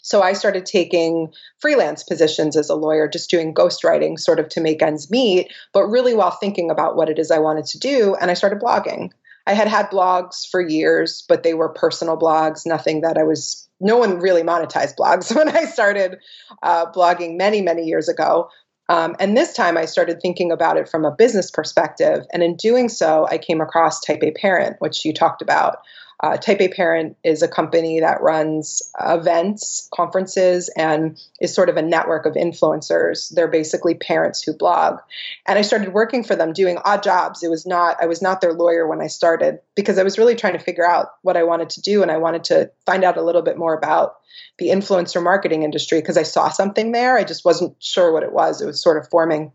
So 0.06 0.22
I 0.22 0.34
started 0.34 0.68
taking 0.68 1.34
freelance 1.58 2.04
positions 2.04 2.56
as 2.56 2.70
a 2.70 2.76
lawyer, 2.76 3.08
just 3.08 3.28
doing 3.28 3.56
ghostwriting 3.56 4.20
sort 4.20 4.40
of 4.40 4.50
to 4.50 4.62
make 4.62 4.84
ends 4.84 5.10
meet, 5.10 5.52
but 5.74 5.88
really 5.88 6.14
while 6.14 6.30
thinking 6.30 6.70
about 6.70 6.96
what 6.96 7.10
it 7.10 7.18
is 7.18 7.32
I 7.32 7.40
wanted 7.40 7.66
to 7.66 7.80
do. 7.80 8.16
And 8.22 8.30
I 8.30 8.36
started 8.36 8.60
blogging. 8.60 9.10
I 9.48 9.54
had 9.54 9.68
had 9.68 9.90
blogs 9.90 10.48
for 10.48 10.62
years, 10.62 11.24
but 11.28 11.42
they 11.42 11.56
were 11.56 11.70
personal 11.70 12.18
blogs, 12.18 12.68
nothing 12.68 13.02
that 13.02 13.18
I 13.18 13.24
was, 13.24 13.68
no 13.80 13.98
one 13.98 14.20
really 14.20 14.44
monetized 14.44 14.96
blogs 14.96 15.36
when 15.36 15.50
I 15.50 15.66
started 15.66 16.20
uh, 16.62 16.92
blogging 16.92 17.36
many, 17.36 17.64
many 17.64 17.84
years 17.86 18.08
ago. 18.08 18.50
Um, 18.90 19.16
and 19.20 19.36
this 19.36 19.54
time 19.54 19.78
I 19.78 19.86
started 19.86 20.22
thinking 20.22 20.52
about 20.52 20.78
it 20.78 20.88
from 20.88 21.06
a 21.06 21.12
business 21.12 21.50
perspective. 21.50 22.26
And 22.32 22.44
in 22.44 22.56
doing 22.56 22.90
so, 22.90 23.28
I 23.32 23.40
came 23.40 23.60
across 23.60 24.02
Type 24.02 24.22
A 24.22 24.32
Parent, 24.32 24.76
which 24.80 25.04
you 25.04 25.14
talked 25.14 25.42
about. 25.42 25.78
Uh, 26.22 26.38
Type 26.38 26.62
A 26.62 26.70
Parent 26.70 27.18
is 27.24 27.42
a 27.42 27.48
company 27.48 28.00
that 28.00 28.22
runs 28.22 28.92
events, 29.00 29.90
conferences, 29.94 30.70
and 30.70 31.22
is 31.42 31.54
sort 31.54 31.68
of 31.68 31.76
a 31.76 31.82
network 31.82 32.26
of 32.26 32.36
influencers. 32.36 33.34
They're 33.34 33.50
basically 33.50 33.96
parents 33.96 34.42
who 34.42 34.54
blog. 34.54 35.00
And 35.46 35.60
I 35.60 35.62
started 35.62 35.92
working 35.92 36.24
for 36.24 36.36
them 36.36 36.54
doing 36.54 36.78
odd 36.84 37.04
jobs. 37.04 37.44
It 37.44 37.50
was 37.50 37.66
not, 37.66 37.98
I 38.02 38.06
was 38.06 38.22
not 38.22 38.40
their 38.40 38.54
lawyer 38.54 38.88
when 38.88 39.02
I 39.02 39.08
started 39.08 39.60
because 39.76 40.00
I 40.00 40.04
was 40.04 40.18
really 40.18 40.36
trying 40.36 40.54
to 40.54 40.64
figure 40.64 40.88
out 40.88 41.10
what 41.22 41.36
I 41.36 41.44
wanted 41.44 41.72
to 41.72 41.82
do 41.82 42.02
and 42.02 42.10
I 42.10 42.18
wanted 42.18 42.46
to 42.46 42.72
find 42.86 43.04
out 43.04 43.18
a 43.18 43.24
little 43.24 43.42
bit 43.42 43.58
more 43.58 43.74
about 43.74 44.16
the 44.58 44.70
influencer 44.70 45.22
marketing 45.22 45.64
industry 45.64 46.00
because 46.00 46.18
I 46.18 46.24
saw 46.24 46.50
something 46.50 46.94
there. 46.94 47.18
I 47.18 47.26
just 47.26 47.44
wasn't 47.44 47.76
sure 47.80 48.14
what 48.14 48.24
it 48.24 48.32
was. 48.32 48.62
It 48.62 48.66
was 48.66 48.82
sort 48.82 48.98
of 48.98 49.10
forming. 49.10 49.52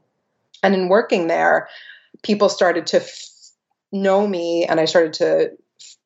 And 0.63 0.75
in 0.75 0.89
working 0.91 1.27
there, 1.27 1.69
people 2.23 2.51
started 2.51 2.87
to 2.89 2.99
f- 2.99 3.29
know 3.93 4.27
me 4.27 4.67
and 4.67 4.79
I 4.79 4.85
started 4.85 5.15
to 5.15 5.53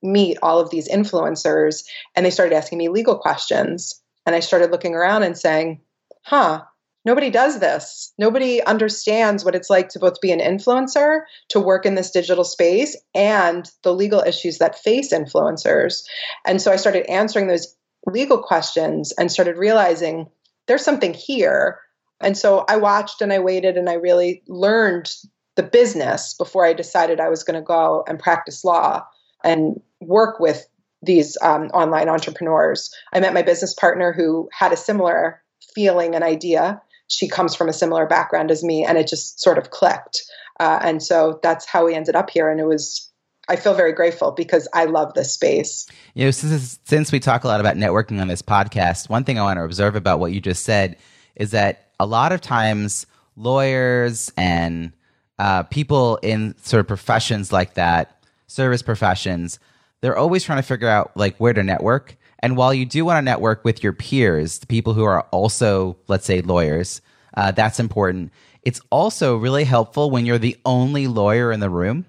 meet 0.04 0.38
all 0.42 0.60
of 0.60 0.70
these 0.70 0.88
influencers 0.88 1.84
and 2.14 2.24
they 2.24 2.30
started 2.30 2.54
asking 2.54 2.78
me 2.78 2.88
legal 2.88 3.16
questions. 3.16 4.00
And 4.26 4.36
I 4.36 4.40
started 4.40 4.70
looking 4.70 4.94
around 4.94 5.22
and 5.22 5.36
saying, 5.36 5.80
huh, 6.22 6.62
nobody 7.04 7.30
does 7.30 7.58
this. 7.58 8.12
Nobody 8.18 8.62
understands 8.62 9.44
what 9.44 9.54
it's 9.54 9.70
like 9.70 9.88
to 9.90 9.98
both 9.98 10.20
be 10.20 10.30
an 10.32 10.40
influencer, 10.40 11.20
to 11.48 11.60
work 11.60 11.86
in 11.86 11.94
this 11.94 12.10
digital 12.10 12.44
space, 12.44 12.96
and 13.14 13.70
the 13.82 13.94
legal 13.94 14.20
issues 14.20 14.58
that 14.58 14.78
face 14.78 15.12
influencers. 15.12 16.04
And 16.46 16.60
so 16.60 16.70
I 16.70 16.76
started 16.76 17.10
answering 17.10 17.48
those 17.48 17.74
legal 18.06 18.38
questions 18.38 19.12
and 19.12 19.32
started 19.32 19.56
realizing 19.56 20.28
there's 20.66 20.84
something 20.84 21.14
here. 21.14 21.80
And 22.20 22.36
so 22.36 22.64
I 22.68 22.76
watched 22.76 23.20
and 23.20 23.32
I 23.32 23.38
waited 23.38 23.76
and 23.76 23.88
I 23.88 23.94
really 23.94 24.42
learned 24.46 25.14
the 25.56 25.62
business 25.62 26.34
before 26.34 26.64
I 26.64 26.72
decided 26.72 27.20
I 27.20 27.28
was 27.28 27.44
going 27.44 27.60
to 27.60 27.64
go 27.64 28.04
and 28.08 28.18
practice 28.18 28.64
law 28.64 29.04
and 29.44 29.80
work 30.06 30.40
with 30.40 30.66
these 31.02 31.36
um, 31.42 31.68
online 31.68 32.08
entrepreneurs. 32.08 32.94
I 33.12 33.20
met 33.20 33.34
my 33.34 33.42
business 33.42 33.74
partner 33.74 34.12
who 34.12 34.48
had 34.52 34.72
a 34.72 34.76
similar 34.76 35.42
feeling 35.74 36.14
and 36.14 36.24
idea. 36.24 36.80
She 37.08 37.28
comes 37.28 37.54
from 37.54 37.68
a 37.68 37.72
similar 37.72 38.06
background 38.06 38.50
as 38.50 38.64
me, 38.64 38.84
and 38.84 38.96
it 38.96 39.06
just 39.06 39.40
sort 39.40 39.58
of 39.58 39.70
clicked. 39.70 40.22
Uh, 40.58 40.78
and 40.82 41.02
so 41.02 41.40
that's 41.42 41.66
how 41.66 41.84
we 41.86 41.94
ended 41.94 42.16
up 42.16 42.30
here. 42.30 42.50
And 42.50 42.60
it 42.60 42.66
was, 42.66 43.10
I 43.48 43.56
feel 43.56 43.74
very 43.74 43.92
grateful 43.92 44.30
because 44.32 44.68
I 44.72 44.84
love 44.84 45.14
this 45.14 45.32
space. 45.32 45.86
You 46.14 46.26
know, 46.26 46.30
since, 46.30 46.78
since 46.84 47.12
we 47.12 47.20
talk 47.20 47.44
a 47.44 47.48
lot 47.48 47.60
about 47.60 47.76
networking 47.76 48.20
on 48.20 48.28
this 48.28 48.42
podcast, 48.42 49.08
one 49.08 49.24
thing 49.24 49.38
I 49.38 49.42
want 49.42 49.58
to 49.58 49.64
observe 49.64 49.96
about 49.96 50.20
what 50.20 50.32
you 50.32 50.40
just 50.40 50.64
said 50.64 50.96
is 51.36 51.50
that 51.50 51.90
a 51.98 52.06
lot 52.06 52.32
of 52.32 52.40
times 52.40 53.06
lawyers 53.36 54.32
and 54.36 54.92
uh, 55.38 55.64
people 55.64 56.16
in 56.22 56.54
sort 56.62 56.80
of 56.80 56.86
professions 56.86 57.52
like 57.52 57.74
that, 57.74 58.24
service 58.46 58.82
professions, 58.82 59.58
they're 60.04 60.18
always 60.18 60.44
trying 60.44 60.58
to 60.58 60.62
figure 60.62 60.86
out 60.86 61.16
like 61.16 61.34
where 61.38 61.54
to 61.54 61.62
network. 61.62 62.18
And 62.40 62.58
while 62.58 62.74
you 62.74 62.84
do 62.84 63.06
want 63.06 63.16
to 63.16 63.22
network 63.22 63.64
with 63.64 63.82
your 63.82 63.94
peers, 63.94 64.58
the 64.58 64.66
people 64.66 64.92
who 64.92 65.02
are 65.02 65.22
also, 65.30 65.96
let's 66.08 66.26
say, 66.26 66.42
lawyers, 66.42 67.00
uh, 67.38 67.52
that's 67.52 67.80
important. 67.80 68.30
It's 68.64 68.82
also 68.90 69.38
really 69.38 69.64
helpful 69.64 70.10
when 70.10 70.26
you're 70.26 70.36
the 70.36 70.58
only 70.66 71.06
lawyer 71.06 71.50
in 71.50 71.60
the 71.60 71.70
room 71.70 72.04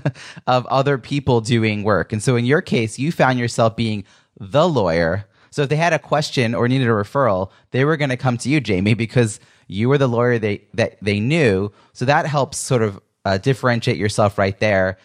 of 0.46 0.64
other 0.66 0.96
people 0.96 1.40
doing 1.40 1.82
work. 1.82 2.12
And 2.12 2.22
so 2.22 2.36
in 2.36 2.44
your 2.44 2.62
case, 2.62 3.00
you 3.00 3.10
found 3.10 3.40
yourself 3.40 3.74
being 3.74 4.04
the 4.38 4.68
lawyer. 4.68 5.26
So 5.50 5.62
if 5.62 5.70
they 5.70 5.76
had 5.76 5.92
a 5.92 5.98
question 5.98 6.54
or 6.54 6.68
needed 6.68 6.86
a 6.86 6.92
referral, 6.92 7.50
they 7.72 7.84
were 7.84 7.96
going 7.96 8.10
to 8.10 8.16
come 8.16 8.38
to 8.38 8.48
you, 8.48 8.60
Jamie, 8.60 8.94
because 8.94 9.40
you 9.66 9.88
were 9.88 9.98
the 9.98 10.06
lawyer 10.06 10.38
they, 10.38 10.62
that 10.74 10.98
they 11.02 11.18
knew. 11.18 11.72
So 11.94 12.04
that 12.04 12.26
helps 12.26 12.58
sort 12.58 12.82
of 12.82 13.00
uh, 13.24 13.38
differentiate 13.38 13.96
yourself 13.96 14.38
right 14.38 14.58
there. 14.60 14.98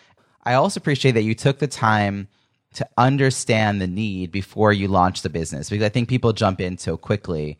I 0.46 0.54
also 0.54 0.80
appreciate 0.80 1.14
that 1.14 1.24
you 1.24 1.34
took 1.34 1.60
the 1.60 1.68
time 1.68 2.28
to 2.76 2.88
understand 2.98 3.82
the 3.82 3.88
need 3.88 4.32
before 4.32 4.74
you 4.74 4.88
launch 4.88 5.22
the 5.22 5.30
business 5.30 5.70
because 5.70 5.86
I 5.86 5.90
think 5.90 6.10
people 6.10 6.34
jump 6.34 6.62
in 6.62 6.78
so 6.78 6.98
quickly. 6.98 7.58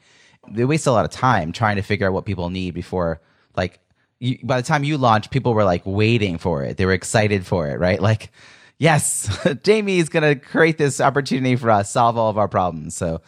They 0.50 0.66
waste 0.66 0.86
a 0.86 0.92
lot 0.92 1.06
of 1.06 1.12
time 1.12 1.52
trying 1.52 1.78
to 1.78 1.82
figure 1.82 2.08
out 2.08 2.14
what 2.14 2.26
people 2.26 2.50
need 2.50 2.74
before, 2.74 3.22
like, 3.56 3.80
you, 4.20 4.38
by 4.44 4.62
the 4.62 4.68
time 4.68 4.84
you 4.84 4.98
launch, 4.98 5.30
people 5.32 5.54
were 5.54 5.64
like 5.64 5.82
waiting 5.86 6.38
for 6.38 6.64
it. 6.64 6.78
They 6.78 6.86
were 6.86 6.94
excited 6.94 7.46
for 7.46 7.68
it, 7.70 7.80
right? 7.80 8.02
Like, 8.02 8.32
yes, 8.78 9.30
Jamie 9.64 10.00
is 10.00 10.10
going 10.10 10.24
to 10.24 10.36
create 10.36 10.78
this 10.78 11.02
opportunity 11.02 11.56
for 11.56 11.72
us, 11.72 11.92
solve 11.92 12.18
all 12.18 12.30
of 12.30 12.38
our 12.38 12.48
problems. 12.48 12.96
So, 12.96 13.22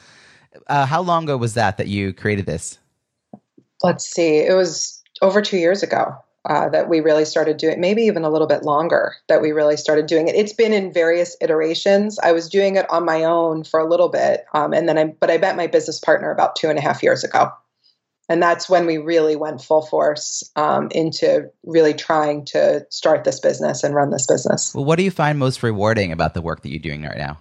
uh, 0.68 0.86
how 0.86 1.02
long 1.02 1.24
ago 1.24 1.38
was 1.38 1.56
that 1.56 1.78
that 1.78 1.88
you 1.88 2.14
created 2.14 2.46
this? 2.46 2.80
Let's 3.84 4.06
see. 4.06 4.38
It 4.38 4.56
was 4.56 5.02
over 5.22 5.42
two 5.42 5.58
years 5.58 5.84
ago 5.84 6.18
uh, 6.48 6.70
that 6.70 6.90
we 6.90 7.02
really 7.02 7.26
started 7.26 7.58
doing, 7.58 7.80
maybe 7.80 8.04
even 8.04 8.24
a 8.24 8.30
little 8.30 8.48
bit 8.48 8.64
longer 8.64 9.16
that 9.28 9.42
we 9.42 9.52
really 9.52 9.78
started 9.78 10.06
doing 10.06 10.28
it. 10.28 10.36
It's 10.36 10.54
been 10.54 10.74
in 10.74 10.94
various 10.94 11.36
iterations. 11.42 12.18
I 12.20 12.32
was 12.32 12.50
doing 12.50 12.78
it 12.78 12.90
on 12.90 13.06
my 13.06 13.24
own 13.24 13.64
for 13.64 13.80
a 13.80 13.88
little 13.88 14.10
bit, 14.10 14.46
um, 14.54 14.74
and 14.74 14.88
then 14.88 14.98
I, 14.98 15.06
but 15.20 15.30
I 15.30 15.38
met 15.38 15.58
my 15.58 15.68
business 15.68 16.00
partner 16.00 16.32
about 16.32 16.56
two 16.56 16.70
and 16.70 16.80
a 16.80 16.82
half 16.82 17.04
years 17.04 17.24
ago. 17.24 17.52
And 18.30 18.42
that's 18.42 18.70
when 18.70 18.86
we 18.86 18.98
really 18.98 19.36
went 19.38 19.62
full 19.62 19.86
force 19.86 20.44
um, 20.58 20.90
into 20.92 21.50
really 21.64 21.94
trying 21.94 22.44
to 22.46 22.86
start 22.90 23.24
this 23.24 23.40
business 23.40 23.84
and 23.84 23.96
run 23.96 24.10
this 24.10 24.28
business. 24.28 24.76
Well, 24.76 24.84
what 24.84 24.98
do 24.98 25.04
you 25.04 25.12
find 25.12 25.40
most 25.40 25.64
rewarding 25.64 26.12
about 26.12 26.34
the 26.34 26.42
work 26.42 26.62
that 26.62 26.70
you're 26.70 26.80
doing 26.80 27.04
right 27.04 27.18
now? 27.18 27.38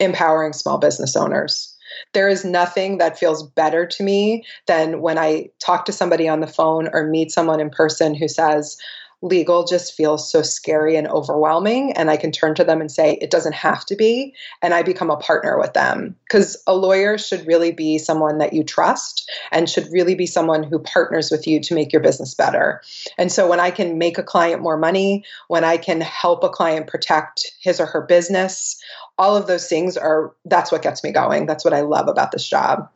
Empowering 0.00 0.52
small 0.52 0.76
business 0.76 1.16
owners. 1.16 1.73
There 2.12 2.28
is 2.28 2.44
nothing 2.44 2.98
that 2.98 3.18
feels 3.18 3.42
better 3.42 3.86
to 3.86 4.02
me 4.02 4.44
than 4.66 5.00
when 5.00 5.18
I 5.18 5.50
talk 5.60 5.84
to 5.86 5.92
somebody 5.92 6.28
on 6.28 6.40
the 6.40 6.46
phone 6.46 6.88
or 6.92 7.06
meet 7.06 7.32
someone 7.32 7.60
in 7.60 7.70
person 7.70 8.14
who 8.14 8.28
says, 8.28 8.76
legal 9.24 9.64
just 9.64 9.94
feels 9.94 10.30
so 10.30 10.42
scary 10.42 10.96
and 10.96 11.08
overwhelming. 11.08 11.92
And 11.92 12.10
I 12.10 12.18
can 12.18 12.30
turn 12.30 12.54
to 12.56 12.64
them 12.64 12.82
and 12.82 12.92
say, 12.92 13.14
it 13.14 13.30
doesn't 13.30 13.54
have 13.54 13.84
to 13.86 13.96
be. 13.96 14.34
And 14.60 14.74
I 14.74 14.82
become 14.82 15.10
a 15.10 15.16
partner 15.16 15.58
with 15.58 15.72
them. 15.72 16.14
Because 16.24 16.62
a 16.66 16.74
lawyer 16.74 17.16
should 17.16 17.46
really 17.46 17.72
be 17.72 17.96
someone 17.96 18.38
that 18.38 18.52
you 18.52 18.62
trust 18.62 19.30
and 19.50 19.68
should 19.68 19.90
really 19.90 20.14
be 20.14 20.26
someone 20.26 20.62
who 20.62 20.78
partners 20.78 21.30
with 21.30 21.46
you 21.46 21.58
to 21.60 21.74
make 21.74 21.90
your 21.90 22.02
business 22.02 22.34
better. 22.34 22.82
And 23.16 23.32
so 23.32 23.48
when 23.48 23.60
I 23.60 23.70
can 23.70 23.96
make 23.96 24.18
a 24.18 24.22
client 24.22 24.60
more 24.60 24.76
money, 24.76 25.24
when 25.48 25.64
I 25.64 25.78
can 25.78 26.02
help 26.02 26.44
a 26.44 26.50
client 26.50 26.86
protect 26.86 27.50
his 27.60 27.80
or 27.80 27.86
her 27.86 28.02
business, 28.02 28.78
all 29.16 29.36
of 29.36 29.46
those 29.46 29.68
things 29.68 29.96
are 29.96 30.34
that's 30.44 30.70
what 30.70 30.82
gets 30.82 31.02
me 31.02 31.12
going. 31.12 31.46
That's 31.46 31.64
what 31.64 31.72
I 31.72 31.80
love 31.80 32.08
about 32.08 32.30
this 32.30 32.46
job. 32.46 32.90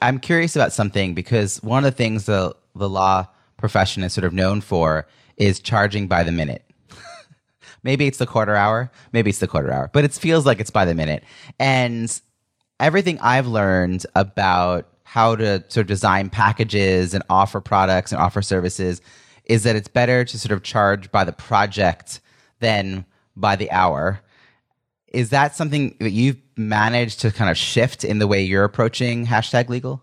I'm 0.00 0.20
curious 0.20 0.54
about 0.54 0.72
something 0.72 1.14
because 1.14 1.60
one 1.62 1.84
of 1.84 1.90
the 1.90 1.96
things 1.96 2.26
the 2.26 2.54
the 2.76 2.88
law 2.88 3.26
profession 3.56 4.02
is 4.02 4.12
sort 4.12 4.24
of 4.24 4.32
known 4.32 4.60
for 4.60 5.06
is 5.36 5.60
charging 5.60 6.06
by 6.06 6.22
the 6.22 6.32
minute. 6.32 6.64
maybe 7.82 8.06
it's 8.06 8.18
the 8.18 8.26
quarter 8.26 8.54
hour, 8.54 8.90
maybe 9.12 9.30
it's 9.30 9.38
the 9.38 9.46
quarter 9.46 9.72
hour, 9.72 9.90
but 9.92 10.04
it 10.04 10.12
feels 10.12 10.46
like 10.46 10.60
it's 10.60 10.70
by 10.70 10.84
the 10.84 10.94
minute. 10.94 11.24
And 11.58 12.20
everything 12.80 13.18
I've 13.20 13.46
learned 13.46 14.06
about 14.14 14.88
how 15.04 15.36
to 15.36 15.62
sort 15.68 15.84
of 15.84 15.86
design 15.86 16.30
packages 16.30 17.14
and 17.14 17.22
offer 17.28 17.60
products 17.60 18.12
and 18.12 18.20
offer 18.20 18.40
services 18.40 19.00
is 19.44 19.64
that 19.64 19.76
it's 19.76 19.88
better 19.88 20.24
to 20.24 20.38
sort 20.38 20.52
of 20.52 20.62
charge 20.62 21.10
by 21.10 21.24
the 21.24 21.32
project 21.32 22.20
than 22.60 23.04
by 23.36 23.56
the 23.56 23.70
hour. 23.70 24.20
Is 25.08 25.30
that 25.30 25.54
something 25.54 25.96
that 26.00 26.10
you've 26.10 26.38
managed 26.56 27.20
to 27.20 27.30
kind 27.30 27.50
of 27.50 27.56
shift 27.56 28.04
in 28.04 28.18
the 28.18 28.26
way 28.26 28.42
you're 28.42 28.64
approaching 28.64 29.26
hashtag 29.26 29.68
legal? 29.68 30.02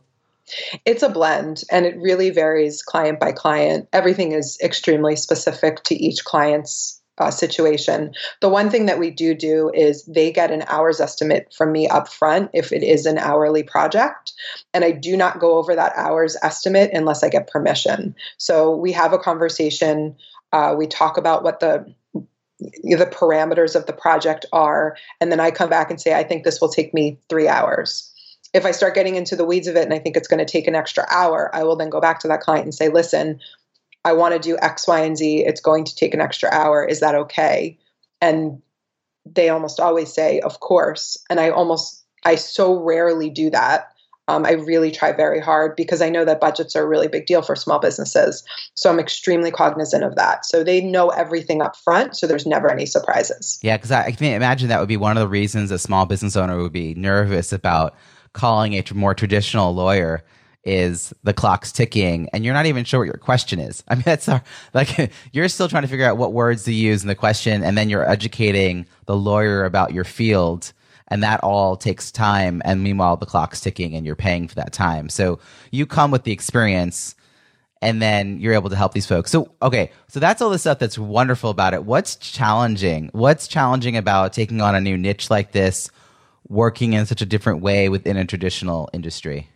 It's 0.85 1.03
a 1.03 1.09
blend 1.09 1.63
and 1.71 1.85
it 1.85 1.97
really 1.97 2.29
varies 2.29 2.81
client 2.81 3.19
by 3.19 3.31
client. 3.31 3.87
Everything 3.93 4.31
is 4.31 4.57
extremely 4.63 5.15
specific 5.15 5.83
to 5.83 5.95
each 5.95 6.23
client's 6.25 6.99
uh, 7.19 7.31
situation. 7.31 8.13
The 8.41 8.49
one 8.49 8.69
thing 8.69 8.85
that 8.85 8.99
we 8.99 9.11
do 9.11 9.35
do 9.35 9.71
is 9.73 10.05
they 10.05 10.31
get 10.31 10.51
an 10.51 10.63
hour's 10.67 10.99
estimate 10.99 11.53
from 11.55 11.71
me 11.71 11.87
up 11.87 12.07
front 12.07 12.49
if 12.53 12.71
it 12.71 12.81
is 12.81 13.05
an 13.05 13.17
hourly 13.17 13.63
project. 13.63 14.33
And 14.73 14.85
I 14.85 14.91
do 14.91 15.17
not 15.17 15.39
go 15.39 15.57
over 15.57 15.75
that 15.75 15.93
hour's 15.95 16.37
estimate 16.41 16.91
unless 16.93 17.23
I 17.23 17.29
get 17.29 17.49
permission. 17.49 18.15
So 18.37 18.75
we 18.75 18.91
have 18.93 19.13
a 19.13 19.19
conversation. 19.19 20.15
Uh, 20.53 20.75
we 20.77 20.87
talk 20.87 21.17
about 21.17 21.43
what 21.43 21.59
the 21.59 21.93
the 22.59 23.09
parameters 23.09 23.73
of 23.73 23.85
the 23.85 23.93
project 23.93 24.45
are 24.51 24.97
and 25.21 25.31
then 25.31 25.39
i 25.39 25.49
come 25.49 25.69
back 25.69 25.89
and 25.89 26.01
say 26.01 26.13
i 26.13 26.25
think 26.25 26.43
this 26.43 26.59
will 26.59 26.67
take 26.67 26.93
me 26.93 27.17
three 27.29 27.47
hours 27.47 28.13
if 28.53 28.65
I 28.65 28.71
start 28.71 28.95
getting 28.95 29.15
into 29.15 29.35
the 29.35 29.45
weeds 29.45 29.67
of 29.67 29.75
it 29.75 29.83
and 29.83 29.93
I 29.93 29.99
think 29.99 30.17
it's 30.17 30.27
going 30.27 30.43
to 30.43 30.51
take 30.51 30.67
an 30.67 30.75
extra 30.75 31.05
hour, 31.09 31.53
I 31.53 31.63
will 31.63 31.75
then 31.75 31.89
go 31.89 32.01
back 32.01 32.19
to 32.21 32.27
that 32.29 32.41
client 32.41 32.65
and 32.65 32.73
say, 32.73 32.89
listen, 32.89 33.39
I 34.05 34.13
want 34.13 34.33
to 34.33 34.39
do 34.39 34.57
X, 34.59 34.87
Y, 34.87 35.01
and 35.01 35.17
Z. 35.17 35.45
It's 35.45 35.61
going 35.61 35.85
to 35.85 35.95
take 35.95 36.13
an 36.13 36.21
extra 36.21 36.49
hour. 36.51 36.83
Is 36.85 36.99
that 37.01 37.15
okay? 37.15 37.77
And 38.21 38.61
they 39.25 39.49
almost 39.49 39.79
always 39.79 40.11
say, 40.11 40.39
of 40.39 40.59
course. 40.61 41.17
And 41.29 41.39
I 41.39 41.49
almost, 41.49 42.03
I 42.25 42.35
so 42.35 42.81
rarely 42.81 43.29
do 43.29 43.49
that. 43.51 43.91
Um, 44.27 44.45
I 44.45 44.51
really 44.51 44.91
try 44.91 45.11
very 45.11 45.39
hard 45.39 45.75
because 45.75 46.03
I 46.03 46.09
know 46.09 46.23
that 46.23 46.39
budgets 46.39 46.75
are 46.75 46.83
a 46.83 46.87
really 46.87 47.07
big 47.07 47.25
deal 47.25 47.41
for 47.41 47.55
small 47.55 47.79
businesses. 47.79 48.43
So 48.75 48.89
I'm 48.89 48.99
extremely 48.99 49.49
cognizant 49.49 50.03
of 50.03 50.15
that. 50.15 50.45
So 50.45 50.63
they 50.63 50.81
know 50.81 51.09
everything 51.09 51.63
up 51.63 51.75
front. 51.75 52.15
So 52.15 52.27
there's 52.27 52.45
never 52.45 52.71
any 52.71 52.85
surprises. 52.85 53.59
Yeah, 53.63 53.77
because 53.77 53.91
I, 53.91 54.05
I 54.05 54.11
can 54.11 54.27
imagine 54.27 54.69
that 54.69 54.79
would 54.79 54.87
be 54.87 54.97
one 54.97 55.17
of 55.17 55.21
the 55.21 55.27
reasons 55.27 55.71
a 55.71 55.79
small 55.79 56.05
business 56.05 56.35
owner 56.35 56.61
would 56.61 56.71
be 56.71 56.93
nervous 56.93 57.51
about 57.51 57.95
calling 58.33 58.73
a 58.73 58.83
more 58.93 59.13
traditional 59.13 59.73
lawyer 59.73 60.23
is 60.63 61.13
the 61.23 61.33
clock's 61.33 61.71
ticking 61.71 62.29
and 62.33 62.43
you're 62.43 62.53
not 62.53 62.65
even 62.65 62.83
sure 62.83 62.99
what 62.99 63.05
your 63.05 63.15
question 63.15 63.59
is. 63.59 63.83
I 63.87 63.95
mean, 63.95 64.03
that's 64.05 64.27
our, 64.27 64.43
like, 64.73 65.11
you're 65.31 65.49
still 65.49 65.69
trying 65.69 65.83
to 65.83 65.87
figure 65.87 66.05
out 66.05 66.17
what 66.17 66.33
words 66.33 66.63
to 66.63 66.73
use 66.73 67.01
in 67.01 67.07
the 67.07 67.15
question 67.15 67.63
and 67.63 67.77
then 67.77 67.89
you're 67.89 68.09
educating 68.09 68.85
the 69.05 69.15
lawyer 69.15 69.65
about 69.65 69.93
your 69.93 70.03
field 70.03 70.73
and 71.07 71.23
that 71.23 71.39
all 71.43 71.75
takes 71.75 72.11
time. 72.11 72.61
And 72.65 72.83
meanwhile, 72.83 73.17
the 73.17 73.25
clock's 73.25 73.61
ticking 73.61 73.95
and 73.95 74.05
you're 74.05 74.15
paying 74.15 74.47
for 74.47 74.55
that 74.55 74.73
time. 74.73 75.09
So 75.09 75.39
you 75.71 75.85
come 75.85 76.11
with 76.11 76.23
the 76.23 76.31
experience 76.31 77.15
and 77.81 78.01
then 78.01 78.39
you're 78.39 78.53
able 78.53 78.69
to 78.69 78.75
help 78.75 78.93
these 78.93 79.05
folks. 79.05 79.31
So, 79.31 79.51
okay. 79.61 79.91
So 80.09 80.19
that's 80.19 80.41
all 80.41 80.49
the 80.49 80.59
stuff 80.59 80.79
that's 80.79 80.99
wonderful 80.99 81.49
about 81.49 81.73
it. 81.73 81.85
What's 81.85 82.15
challenging? 82.17 83.09
What's 83.13 83.47
challenging 83.47 83.95
about 83.97 84.33
taking 84.33 84.61
on 84.61 84.75
a 84.75 84.81
new 84.81 84.97
niche 84.97 85.29
like 85.29 85.51
this? 85.51 85.89
Working 86.47 86.93
in 86.93 87.05
such 87.05 87.21
a 87.21 87.25
different 87.25 87.61
way 87.61 87.89
within 87.89 88.17
a 88.17 88.25
traditional 88.25 88.89
industry? 88.93 89.49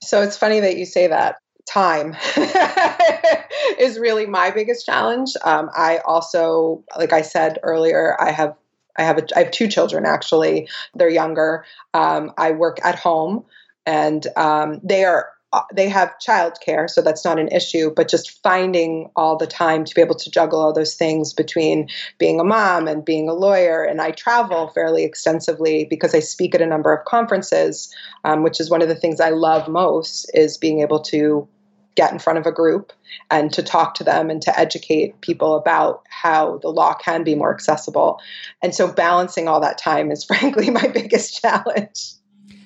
So 0.00 0.22
it's 0.22 0.36
funny 0.36 0.60
that 0.60 0.76
you 0.76 0.86
say 0.86 1.08
that. 1.08 1.36
Time 1.64 2.16
is 3.78 3.96
really 3.96 4.26
my 4.26 4.50
biggest 4.50 4.84
challenge. 4.84 5.30
Um, 5.44 5.70
I 5.76 5.98
also, 5.98 6.82
like 6.98 7.12
I 7.12 7.22
said 7.22 7.60
earlier, 7.62 8.16
I 8.20 8.32
have 8.32 8.56
I 8.98 9.04
have 9.04 9.18
a, 9.18 9.26
I 9.36 9.44
have 9.44 9.52
two 9.52 9.68
children 9.68 10.04
actually. 10.04 10.68
They're 10.94 11.08
younger. 11.08 11.64
Um, 11.94 12.32
I 12.36 12.50
work 12.50 12.78
at 12.84 12.98
home, 12.98 13.44
and 13.86 14.26
um, 14.36 14.80
they 14.82 15.04
are 15.04 15.30
they 15.72 15.88
have 15.88 16.14
childcare, 16.26 16.88
so 16.88 17.02
that's 17.02 17.24
not 17.24 17.38
an 17.38 17.48
issue, 17.48 17.92
but 17.94 18.08
just 18.08 18.42
finding 18.42 19.10
all 19.16 19.36
the 19.36 19.46
time 19.46 19.84
to 19.84 19.94
be 19.94 20.00
able 20.00 20.14
to 20.14 20.30
juggle 20.30 20.60
all 20.60 20.72
those 20.72 20.94
things 20.94 21.34
between 21.34 21.88
being 22.18 22.40
a 22.40 22.44
mom 22.44 22.88
and 22.88 23.04
being 23.04 23.28
a 23.28 23.34
lawyer. 23.34 23.82
And 23.82 24.00
I 24.00 24.12
travel 24.12 24.68
fairly 24.68 25.04
extensively 25.04 25.84
because 25.84 26.14
I 26.14 26.20
speak 26.20 26.54
at 26.54 26.62
a 26.62 26.66
number 26.66 26.92
of 26.92 27.04
conferences, 27.04 27.94
um, 28.24 28.42
which 28.42 28.60
is 28.60 28.70
one 28.70 28.82
of 28.82 28.88
the 28.88 28.94
things 28.94 29.20
I 29.20 29.30
love 29.30 29.68
most 29.68 30.30
is 30.32 30.56
being 30.56 30.80
able 30.80 31.00
to 31.00 31.46
get 31.94 32.12
in 32.12 32.18
front 32.18 32.38
of 32.38 32.46
a 32.46 32.52
group 32.52 32.92
and 33.30 33.52
to 33.52 33.62
talk 33.62 33.94
to 33.94 34.04
them 34.04 34.30
and 34.30 34.40
to 34.42 34.58
educate 34.58 35.20
people 35.20 35.56
about 35.56 36.02
how 36.08 36.58
the 36.58 36.68
law 36.68 36.94
can 36.94 37.22
be 37.24 37.34
more 37.34 37.52
accessible. 37.52 38.18
And 38.62 38.74
so 38.74 38.90
balancing 38.90 39.48
all 39.48 39.60
that 39.60 39.78
time 39.78 40.10
is 40.10 40.24
frankly 40.24 40.70
my 40.70 40.88
biggest 40.88 41.38
challenge. 41.42 42.12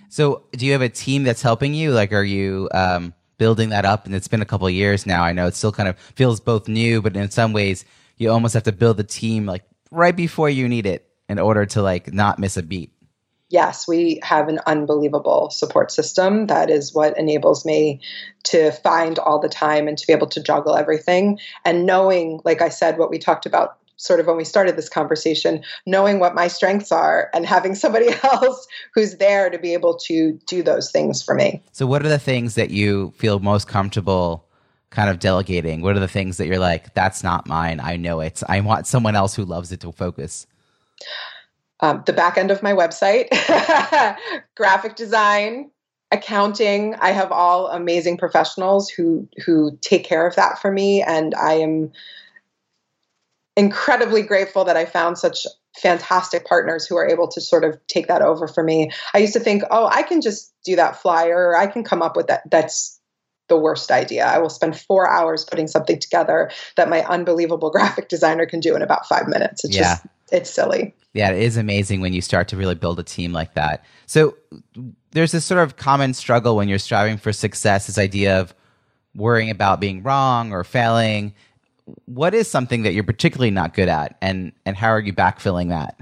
So, 0.08 0.44
do 0.52 0.66
you 0.66 0.72
have 0.72 0.82
a 0.82 0.88
team 0.88 1.24
that's 1.24 1.42
helping 1.42 1.74
you? 1.74 1.92
Like, 1.92 2.12
are 2.12 2.24
you 2.24 2.68
um, 2.72 3.14
building 3.38 3.70
that 3.70 3.84
up? 3.84 4.06
And 4.06 4.14
it's 4.14 4.28
been 4.28 4.42
a 4.42 4.46
couple 4.46 4.68
years 4.70 5.06
now. 5.06 5.22
I 5.22 5.32
know 5.32 5.46
it 5.46 5.54
still 5.54 5.72
kind 5.72 5.88
of 5.88 5.98
feels 5.98 6.40
both 6.40 6.68
new, 6.68 7.02
but 7.02 7.16
in 7.16 7.30
some 7.30 7.52
ways, 7.52 7.84
you 8.16 8.30
almost 8.30 8.54
have 8.54 8.64
to 8.64 8.72
build 8.72 8.96
the 8.96 9.04
team 9.04 9.46
like 9.46 9.64
right 9.90 10.16
before 10.16 10.48
you 10.48 10.68
need 10.68 10.86
it 10.86 11.08
in 11.28 11.38
order 11.38 11.66
to 11.66 11.82
like 11.82 12.12
not 12.12 12.38
miss 12.38 12.56
a 12.56 12.62
beat. 12.62 12.92
Yes, 13.48 13.86
we 13.86 14.18
have 14.24 14.48
an 14.48 14.58
unbelievable 14.66 15.50
support 15.50 15.92
system. 15.92 16.48
That 16.48 16.68
is 16.68 16.92
what 16.92 17.16
enables 17.16 17.64
me 17.64 18.00
to 18.44 18.72
find 18.72 19.20
all 19.20 19.38
the 19.38 19.48
time 19.48 19.86
and 19.86 19.96
to 19.96 20.06
be 20.06 20.12
able 20.12 20.26
to 20.28 20.42
juggle 20.42 20.74
everything. 20.74 21.38
And 21.64 21.86
knowing, 21.86 22.40
like 22.44 22.60
I 22.60 22.70
said, 22.70 22.98
what 22.98 23.10
we 23.10 23.18
talked 23.18 23.46
about 23.46 23.78
sort 23.96 24.20
of 24.20 24.26
when 24.26 24.36
we 24.36 24.44
started 24.44 24.76
this 24.76 24.88
conversation, 24.88 25.62
knowing 25.86 26.18
what 26.18 26.34
my 26.34 26.48
strengths 26.48 26.92
are 26.92 27.30
and 27.34 27.46
having 27.46 27.74
somebody 27.74 28.08
else 28.24 28.66
who's 28.94 29.16
there 29.16 29.50
to 29.50 29.58
be 29.58 29.72
able 29.72 29.96
to 29.96 30.38
do 30.46 30.62
those 30.62 30.90
things 30.90 31.22
for 31.22 31.34
me. 31.34 31.62
So, 31.72 31.86
what 31.86 32.04
are 32.04 32.08
the 32.08 32.18
things 32.18 32.54
that 32.54 32.70
you 32.70 33.12
feel 33.16 33.38
most 33.40 33.68
comfortable? 33.68 34.46
kind 34.90 35.10
of 35.10 35.18
delegating 35.18 35.82
what 35.82 35.96
are 35.96 36.00
the 36.00 36.08
things 36.08 36.36
that 36.36 36.46
you're 36.46 36.60
like 36.60 36.94
that's 36.94 37.24
not 37.24 37.46
mine 37.46 37.80
i 37.80 37.96
know 37.96 38.20
it 38.20 38.40
i 38.48 38.60
want 38.60 38.86
someone 38.86 39.16
else 39.16 39.34
who 39.34 39.44
loves 39.44 39.72
it 39.72 39.80
to 39.80 39.90
focus 39.90 40.46
um, 41.80 42.02
the 42.06 42.12
back 42.12 42.38
end 42.38 42.52
of 42.52 42.62
my 42.62 42.72
website 42.72 43.26
graphic 44.54 44.94
design 44.94 45.70
accounting 46.12 46.94
i 47.00 47.10
have 47.10 47.32
all 47.32 47.66
amazing 47.66 48.16
professionals 48.16 48.88
who 48.88 49.28
who 49.44 49.76
take 49.82 50.04
care 50.04 50.24
of 50.24 50.36
that 50.36 50.58
for 50.60 50.70
me 50.70 51.02
and 51.02 51.34
i 51.34 51.52
am 51.52 51.90
incredibly 53.56 54.22
grateful 54.22 54.64
that 54.64 54.76
I 54.76 54.84
found 54.84 55.18
such 55.18 55.46
fantastic 55.76 56.46
partners 56.46 56.86
who 56.86 56.96
are 56.96 57.06
able 57.06 57.28
to 57.28 57.40
sort 57.40 57.64
of 57.64 57.78
take 57.86 58.06
that 58.08 58.22
over 58.22 58.48
for 58.48 58.62
me. 58.62 58.90
I 59.14 59.18
used 59.18 59.32
to 59.34 59.40
think, 59.40 59.62
oh, 59.70 59.86
I 59.86 60.02
can 60.02 60.20
just 60.20 60.52
do 60.64 60.76
that 60.76 61.00
flyer, 61.00 61.48
or 61.48 61.56
I 61.56 61.66
can 61.66 61.84
come 61.84 62.02
up 62.02 62.16
with 62.16 62.26
that. 62.28 62.42
That's 62.50 63.00
the 63.48 63.56
worst 63.56 63.90
idea. 63.90 64.26
I 64.26 64.38
will 64.38 64.50
spend 64.50 64.78
four 64.78 65.08
hours 65.08 65.44
putting 65.44 65.68
something 65.68 65.98
together 65.98 66.50
that 66.76 66.88
my 66.88 67.04
unbelievable 67.04 67.70
graphic 67.72 68.08
designer 68.08 68.46
can 68.46 68.60
do 68.60 68.74
in 68.74 68.82
about 68.82 69.06
five 69.06 69.28
minutes. 69.28 69.64
It's 69.64 69.76
yeah. 69.76 69.82
just, 69.82 70.06
it's 70.32 70.50
silly. 70.50 70.94
Yeah, 71.12 71.30
it 71.30 71.42
is 71.42 71.56
amazing 71.56 72.00
when 72.00 72.12
you 72.12 72.20
start 72.20 72.48
to 72.48 72.56
really 72.56 72.74
build 72.74 72.98
a 72.98 73.02
team 73.02 73.32
like 73.32 73.54
that. 73.54 73.84
So 74.06 74.36
there's 75.12 75.32
this 75.32 75.44
sort 75.44 75.62
of 75.62 75.76
common 75.76 76.12
struggle 76.12 76.56
when 76.56 76.68
you're 76.68 76.78
striving 76.78 77.16
for 77.16 77.32
success, 77.32 77.86
this 77.86 77.96
idea 77.96 78.40
of 78.40 78.54
worrying 79.14 79.48
about 79.48 79.80
being 79.80 80.02
wrong 80.02 80.52
or 80.52 80.62
failing 80.62 81.32
what 82.06 82.34
is 82.34 82.50
something 82.50 82.82
that 82.82 82.94
you're 82.94 83.04
particularly 83.04 83.50
not 83.50 83.74
good 83.74 83.88
at 83.88 84.16
and 84.20 84.52
and 84.64 84.76
how 84.76 84.88
are 84.88 85.00
you 85.00 85.12
backfilling 85.12 85.68
that? 85.68 85.96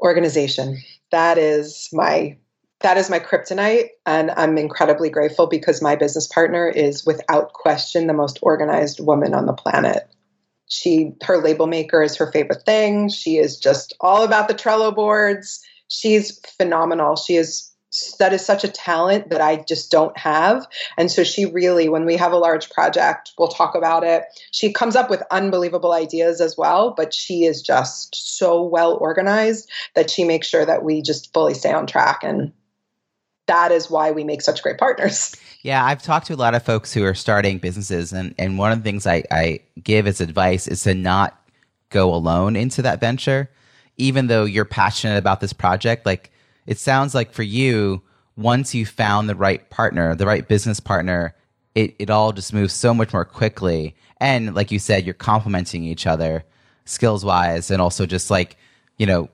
Organization. 0.00 0.78
That 1.10 1.38
is 1.38 1.88
my 1.92 2.36
that 2.80 2.96
is 2.96 3.10
my 3.10 3.18
kryptonite 3.18 3.88
and 4.06 4.30
i'm 4.32 4.56
incredibly 4.56 5.10
grateful 5.10 5.48
because 5.48 5.82
my 5.82 5.96
business 5.96 6.28
partner 6.28 6.68
is 6.68 7.04
without 7.04 7.52
question 7.52 8.06
the 8.06 8.12
most 8.12 8.38
organized 8.40 9.00
woman 9.00 9.34
on 9.34 9.46
the 9.46 9.52
planet. 9.52 10.08
She 10.68 11.12
her 11.22 11.38
label 11.38 11.66
maker 11.66 12.02
is 12.02 12.16
her 12.16 12.30
favorite 12.30 12.64
thing. 12.64 13.08
She 13.08 13.38
is 13.38 13.58
just 13.58 13.94
all 14.00 14.22
about 14.22 14.48
the 14.48 14.54
trello 14.54 14.94
boards. 14.94 15.60
She's 15.88 16.38
phenomenal. 16.58 17.16
She 17.16 17.36
is 17.36 17.72
that 18.18 18.32
is 18.32 18.44
such 18.44 18.64
a 18.64 18.68
talent 18.68 19.30
that 19.30 19.40
I 19.40 19.56
just 19.56 19.90
don't 19.90 20.16
have. 20.16 20.66
And 20.96 21.10
so 21.10 21.24
she 21.24 21.44
really, 21.44 21.88
when 21.88 22.04
we 22.04 22.16
have 22.16 22.32
a 22.32 22.38
large 22.38 22.70
project, 22.70 23.32
we'll 23.38 23.48
talk 23.48 23.74
about 23.74 24.04
it. 24.04 24.24
She 24.50 24.72
comes 24.72 24.96
up 24.96 25.10
with 25.10 25.22
unbelievable 25.30 25.92
ideas 25.92 26.40
as 26.40 26.56
well, 26.56 26.94
but 26.96 27.14
she 27.14 27.44
is 27.44 27.62
just 27.62 28.36
so 28.38 28.62
well 28.62 28.96
organized 29.00 29.70
that 29.94 30.10
she 30.10 30.24
makes 30.24 30.46
sure 30.46 30.64
that 30.64 30.84
we 30.84 31.02
just 31.02 31.32
fully 31.32 31.54
stay 31.54 31.72
on 31.72 31.86
track. 31.86 32.20
And 32.22 32.52
that 33.46 33.72
is 33.72 33.90
why 33.90 34.10
we 34.10 34.24
make 34.24 34.42
such 34.42 34.62
great 34.62 34.78
partners. 34.78 35.34
Yeah, 35.62 35.84
I've 35.84 36.02
talked 36.02 36.26
to 36.28 36.34
a 36.34 36.36
lot 36.36 36.54
of 36.54 36.62
folks 36.62 36.92
who 36.92 37.04
are 37.04 37.14
starting 37.14 37.58
businesses, 37.58 38.12
and, 38.12 38.34
and 38.38 38.58
one 38.58 38.70
of 38.70 38.78
the 38.78 38.84
things 38.84 39.06
I, 39.06 39.24
I 39.30 39.60
give 39.82 40.06
as 40.06 40.20
advice 40.20 40.68
is 40.68 40.82
to 40.82 40.94
not 40.94 41.40
go 41.90 42.14
alone 42.14 42.54
into 42.54 42.82
that 42.82 43.00
venture, 43.00 43.50
even 43.96 44.28
though 44.28 44.44
you're 44.44 44.64
passionate 44.64 45.16
about 45.16 45.40
this 45.40 45.52
project. 45.52 46.06
Like, 46.06 46.30
it 46.68 46.78
sounds 46.78 47.14
like 47.14 47.32
for 47.32 47.42
you, 47.42 48.02
once 48.36 48.74
you 48.74 48.84
found 48.84 49.26
the 49.26 49.34
right 49.34 49.68
partner, 49.70 50.14
the 50.14 50.26
right 50.26 50.46
business 50.46 50.80
partner, 50.80 51.34
it, 51.74 51.96
it 51.98 52.10
all 52.10 52.30
just 52.30 52.52
moves 52.52 52.74
so 52.74 52.92
much 52.92 53.14
more 53.14 53.24
quickly. 53.24 53.96
And 54.20 54.54
like 54.54 54.70
you 54.70 54.78
said, 54.78 55.06
you're 55.06 55.14
complementing 55.14 55.82
each 55.82 56.06
other 56.06 56.44
skills 56.84 57.24
wise 57.24 57.70
and 57.70 57.80
also 57.80 58.04
just 58.04 58.30
like, 58.30 58.58
you 58.98 59.06
know, 59.06 59.30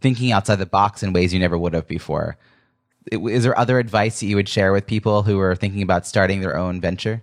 thinking 0.00 0.32
outside 0.32 0.56
the 0.56 0.66
box 0.66 1.04
in 1.04 1.12
ways 1.12 1.32
you 1.32 1.38
never 1.38 1.56
would 1.56 1.72
have 1.72 1.86
before. 1.86 2.36
Is 3.12 3.44
there 3.44 3.56
other 3.56 3.78
advice 3.78 4.18
that 4.18 4.26
you 4.26 4.34
would 4.34 4.48
share 4.48 4.72
with 4.72 4.84
people 4.84 5.22
who 5.22 5.38
are 5.38 5.54
thinking 5.54 5.82
about 5.82 6.04
starting 6.04 6.40
their 6.40 6.58
own 6.58 6.80
venture? 6.80 7.22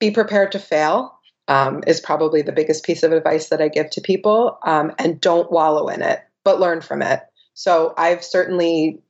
Be 0.00 0.10
prepared 0.10 0.52
to 0.52 0.58
fail 0.58 1.18
um, 1.48 1.82
is 1.86 1.98
probably 1.98 2.42
the 2.42 2.52
biggest 2.52 2.84
piece 2.84 3.02
of 3.02 3.12
advice 3.12 3.48
that 3.48 3.62
I 3.62 3.68
give 3.68 3.88
to 3.90 4.02
people. 4.02 4.58
Um, 4.64 4.92
and 4.98 5.18
don't 5.18 5.50
wallow 5.50 5.88
in 5.88 6.02
it, 6.02 6.20
but 6.44 6.60
learn 6.60 6.82
from 6.82 7.00
it. 7.00 7.22
So 7.56 7.94
I've 7.96 8.22
certainly 8.22 9.00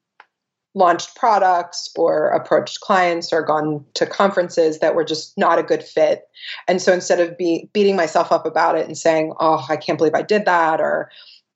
launched 0.75 1.17
products 1.17 1.91
or 1.97 2.29
approached 2.29 2.81
clients 2.81 3.33
or 3.33 3.43
gone 3.43 3.85
to 3.95 4.07
conferences 4.07 4.79
that 4.79 4.95
were 4.95 5.05
just 5.05 5.37
not 5.37 5.59
a 5.59 5.65
good 5.65 5.83
fit. 5.83 6.29
And 6.69 6.81
so 6.81 6.93
instead 6.93 7.19
of 7.19 7.37
be, 7.37 7.69
beating 7.73 7.97
myself 7.97 8.31
up 8.31 8.47
about 8.47 8.79
it 8.79 8.87
and 8.87 8.97
saying, 8.97 9.33
oh, 9.41 9.67
I 9.69 9.77
can't 9.77 9.99
believe 9.99 10.15
I 10.15 10.23
did 10.23 10.45
that, 10.45 10.81
or 10.81 11.11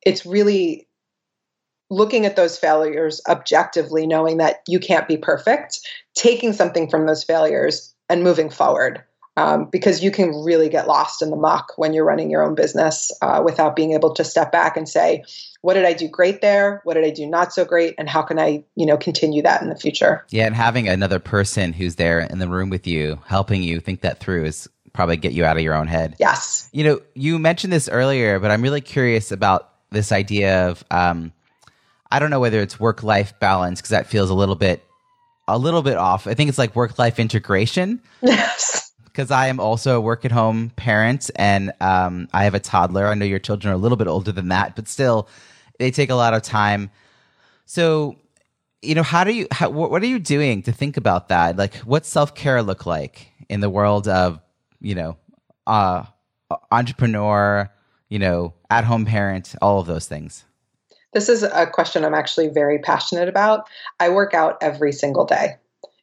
it's 0.04 0.26
really 0.26 0.88
looking 1.90 2.26
at 2.26 2.34
those 2.34 2.58
failures 2.58 3.20
objectively, 3.28 4.06
knowing 4.06 4.38
that 4.38 4.62
you 4.66 4.80
can't 4.80 5.06
be 5.06 5.16
perfect, 5.16 5.80
taking 6.14 6.52
something 6.52 6.90
from 6.90 7.06
those 7.06 7.22
failures 7.22 7.94
and 8.08 8.24
moving 8.24 8.50
forward. 8.50 9.04
Um, 9.40 9.64
because 9.64 10.02
you 10.02 10.10
can 10.10 10.44
really 10.44 10.68
get 10.68 10.86
lost 10.86 11.22
in 11.22 11.30
the 11.30 11.36
muck 11.36 11.72
when 11.76 11.94
you're 11.94 12.04
running 12.04 12.30
your 12.30 12.42
own 12.42 12.54
business 12.54 13.10
uh, 13.22 13.40
without 13.42 13.74
being 13.74 13.92
able 13.92 14.12
to 14.14 14.22
step 14.22 14.52
back 14.52 14.76
and 14.76 14.86
say, 14.86 15.24
what 15.62 15.74
did 15.74 15.86
I 15.86 15.94
do 15.94 16.08
great 16.08 16.42
there? 16.42 16.82
What 16.84 16.94
did 16.94 17.04
I 17.04 17.10
do 17.10 17.26
not 17.26 17.54
so 17.54 17.64
great? 17.64 17.94
And 17.96 18.06
how 18.06 18.20
can 18.20 18.38
I, 18.38 18.64
you 18.76 18.84
know, 18.84 18.98
continue 18.98 19.40
that 19.42 19.62
in 19.62 19.70
the 19.70 19.76
future? 19.76 20.26
Yeah, 20.28 20.44
and 20.44 20.54
having 20.54 20.88
another 20.88 21.18
person 21.18 21.72
who's 21.72 21.94
there 21.94 22.20
in 22.20 22.38
the 22.38 22.48
room 22.48 22.68
with 22.68 22.86
you, 22.86 23.18
helping 23.24 23.62
you 23.62 23.80
think 23.80 24.02
that 24.02 24.20
through 24.20 24.44
is 24.44 24.68
probably 24.92 25.16
get 25.16 25.32
you 25.32 25.46
out 25.46 25.56
of 25.56 25.62
your 25.62 25.74
own 25.74 25.86
head. 25.86 26.16
Yes. 26.18 26.68
You 26.72 26.84
know, 26.84 27.00
you 27.14 27.38
mentioned 27.38 27.72
this 27.72 27.88
earlier, 27.88 28.40
but 28.40 28.50
I'm 28.50 28.60
really 28.60 28.82
curious 28.82 29.32
about 29.32 29.72
this 29.90 30.12
idea 30.12 30.68
of 30.68 30.84
um, 30.90 31.32
I 32.10 32.18
don't 32.18 32.30
know 32.30 32.40
whether 32.40 32.60
it's 32.60 32.78
work 32.78 33.02
life 33.02 33.38
balance 33.40 33.80
because 33.80 33.90
that 33.90 34.06
feels 34.06 34.28
a 34.28 34.34
little 34.34 34.54
bit 34.54 34.84
a 35.48 35.58
little 35.58 35.82
bit 35.82 35.96
off. 35.96 36.26
I 36.26 36.34
think 36.34 36.48
it's 36.48 36.58
like 36.58 36.76
work 36.76 36.98
life 36.98 37.18
integration. 37.18 38.02
Yes. 38.22 38.89
Because 39.12 39.30
I 39.30 39.48
am 39.48 39.58
also 39.58 39.96
a 39.96 40.00
work 40.00 40.24
at 40.24 40.32
home 40.32 40.70
parent 40.76 41.30
and 41.36 41.72
um, 41.80 42.28
I 42.32 42.44
have 42.44 42.54
a 42.54 42.60
toddler. 42.60 43.06
I 43.06 43.14
know 43.14 43.24
your 43.24 43.38
children 43.38 43.72
are 43.72 43.74
a 43.74 43.78
little 43.78 43.96
bit 43.96 44.06
older 44.06 44.32
than 44.32 44.48
that, 44.48 44.76
but 44.76 44.88
still, 44.88 45.28
they 45.78 45.90
take 45.90 46.10
a 46.10 46.14
lot 46.14 46.34
of 46.34 46.42
time. 46.42 46.90
So, 47.66 48.16
you 48.82 48.94
know, 48.94 49.02
how 49.02 49.24
do 49.24 49.32
you, 49.32 49.46
how, 49.50 49.70
what 49.70 50.02
are 50.02 50.06
you 50.06 50.18
doing 50.18 50.62
to 50.62 50.72
think 50.72 50.96
about 50.96 51.28
that? 51.28 51.56
Like, 51.56 51.74
what 51.78 52.06
self 52.06 52.34
care 52.34 52.62
look 52.62 52.86
like 52.86 53.32
in 53.48 53.60
the 53.60 53.70
world 53.70 54.06
of, 54.06 54.40
you 54.80 54.94
know, 54.94 55.16
uh, 55.66 56.04
entrepreneur, 56.70 57.70
you 58.08 58.18
know, 58.18 58.54
at 58.70 58.84
home 58.84 59.06
parent, 59.06 59.54
all 59.60 59.80
of 59.80 59.86
those 59.86 60.06
things? 60.06 60.44
This 61.12 61.28
is 61.28 61.42
a 61.42 61.66
question 61.66 62.04
I'm 62.04 62.14
actually 62.14 62.48
very 62.48 62.78
passionate 62.78 63.28
about. 63.28 63.68
I 63.98 64.10
work 64.10 64.34
out 64.34 64.58
every 64.60 64.92
single 64.92 65.24
day. 65.24 65.56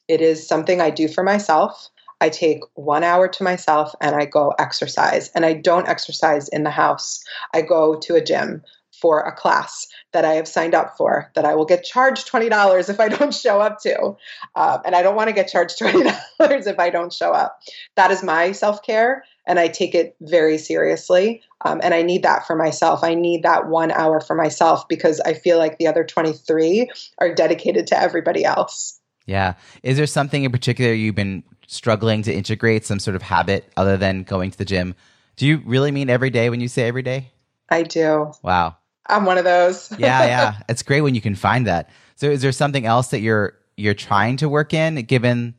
It 0.08 0.22
is 0.22 0.48
something 0.48 0.82
I 0.82 0.89
do 0.89 1.08
for 1.08 1.24
myself. 1.24 1.89
I 2.19 2.30
take 2.30 2.62
one 2.73 3.03
hour 3.03 3.27
to 3.27 3.43
myself 3.43 3.93
and 4.01 4.15
I 4.15 4.25
go 4.25 4.53
exercise. 4.58 5.30
And 5.36 5.45
I 5.45 5.53
don't 5.53 5.88
exercise 5.88 6.47
in 6.49 6.63
the 6.63 6.71
house. 6.71 7.23
I 7.53 7.62
go 7.62 7.95
to 7.99 8.15
a 8.15 8.23
gym 8.23 8.63
for 8.99 9.19
a 9.21 9.32
class 9.32 9.88
that 10.12 10.25
I 10.25 10.34
have 10.34 10.47
signed 10.47 10.73
up 10.73 10.97
for 10.97 11.32
that 11.36 11.45
I 11.45 11.53
will 11.56 11.65
get 11.65 11.84
charged 11.84 12.32
$20 12.32 12.89
if 12.89 12.99
I 12.99 13.10
don't 13.10 13.34
show 13.34 13.62
up 13.62 13.80
to. 13.82 14.15
Uh, 14.56 14.80
and 14.86 14.95
I 14.95 15.03
don't 15.03 15.15
want 15.15 15.27
to 15.27 15.34
get 15.34 15.47
charged 15.47 15.80
$20 15.82 16.67
if 16.67 16.80
I 16.80 16.89
don't 16.89 17.13
show 17.13 17.32
up. 17.32 17.60
That 17.95 18.12
is 18.12 18.23
my 18.23 18.51
self 18.51 18.82
care, 18.84 19.23
and 19.45 19.60
I 19.60 19.67
take 19.67 19.93
it 19.93 20.15
very 20.21 20.58
seriously. 20.58 21.43
Um, 21.63 21.80
and 21.84 21.93
I 21.93 22.01
need 22.01 22.23
that 22.23 22.47
for 22.47 22.56
myself. 22.56 23.03
I 23.03 23.13
need 23.13 23.43
that 23.43 23.67
one 23.67 23.91
hour 23.91 24.19
for 24.19 24.36
myself 24.36 24.88
because 24.88 25.19
I 25.21 25.34
feel 25.34 25.58
like 25.58 25.77
the 25.77 25.88
other 25.88 26.03
23 26.03 26.89
are 27.19 27.34
dedicated 27.34 27.88
to 27.88 27.99
everybody 27.99 28.45
else. 28.45 28.99
Yeah. 29.25 29.56
Is 29.84 29.97
there 29.97 30.08
something 30.08 30.43
in 30.43 30.51
particular 30.51 30.93
you've 30.93 31.15
been 31.15 31.43
struggling 31.67 32.23
to 32.23 32.34
integrate, 32.34 32.86
some 32.86 32.99
sort 32.99 33.15
of 33.15 33.21
habit 33.21 33.71
other 33.77 33.97
than 33.97 34.23
going 34.23 34.51
to 34.51 34.58
the 34.58 34.65
gym? 34.65 34.95
Do 35.36 35.45
you 35.45 35.62
really 35.65 35.91
mean 35.91 36.10
every 36.10 36.32
day 36.32 36.49
when 36.49 36.60
you 36.60 36.67
say 36.67 36.88
every 36.88 37.03
day? 37.03 37.32
I 37.69 37.84
do. 37.84 38.32
Wow. 38.41 38.77
I'm 39.06 39.25
one 39.25 39.38
of 39.38 39.43
those. 39.43 39.91
yeah, 39.99 40.25
yeah. 40.25 40.58
It's 40.69 40.84
great 40.84 41.01
when 41.01 41.15
you 41.15 41.21
can 41.21 41.36
find 41.36 41.67
that. 41.67 41.89
So 42.15 42.27
is 42.27 42.41
there 42.41 42.51
something 42.51 42.86
else 42.86 43.10
that 43.10 43.19
you're 43.19 43.53
you're 43.75 43.93
trying 43.93 44.38
to 44.38 44.49
work 44.49 44.73
in 44.73 44.95
given 45.03 45.53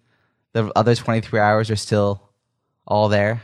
the 0.53 0.73
other 0.75 0.97
23 0.97 1.39
hours 1.39 1.71
are 1.71 1.77
still 1.77 2.21
all 2.87 3.09
there? 3.09 3.43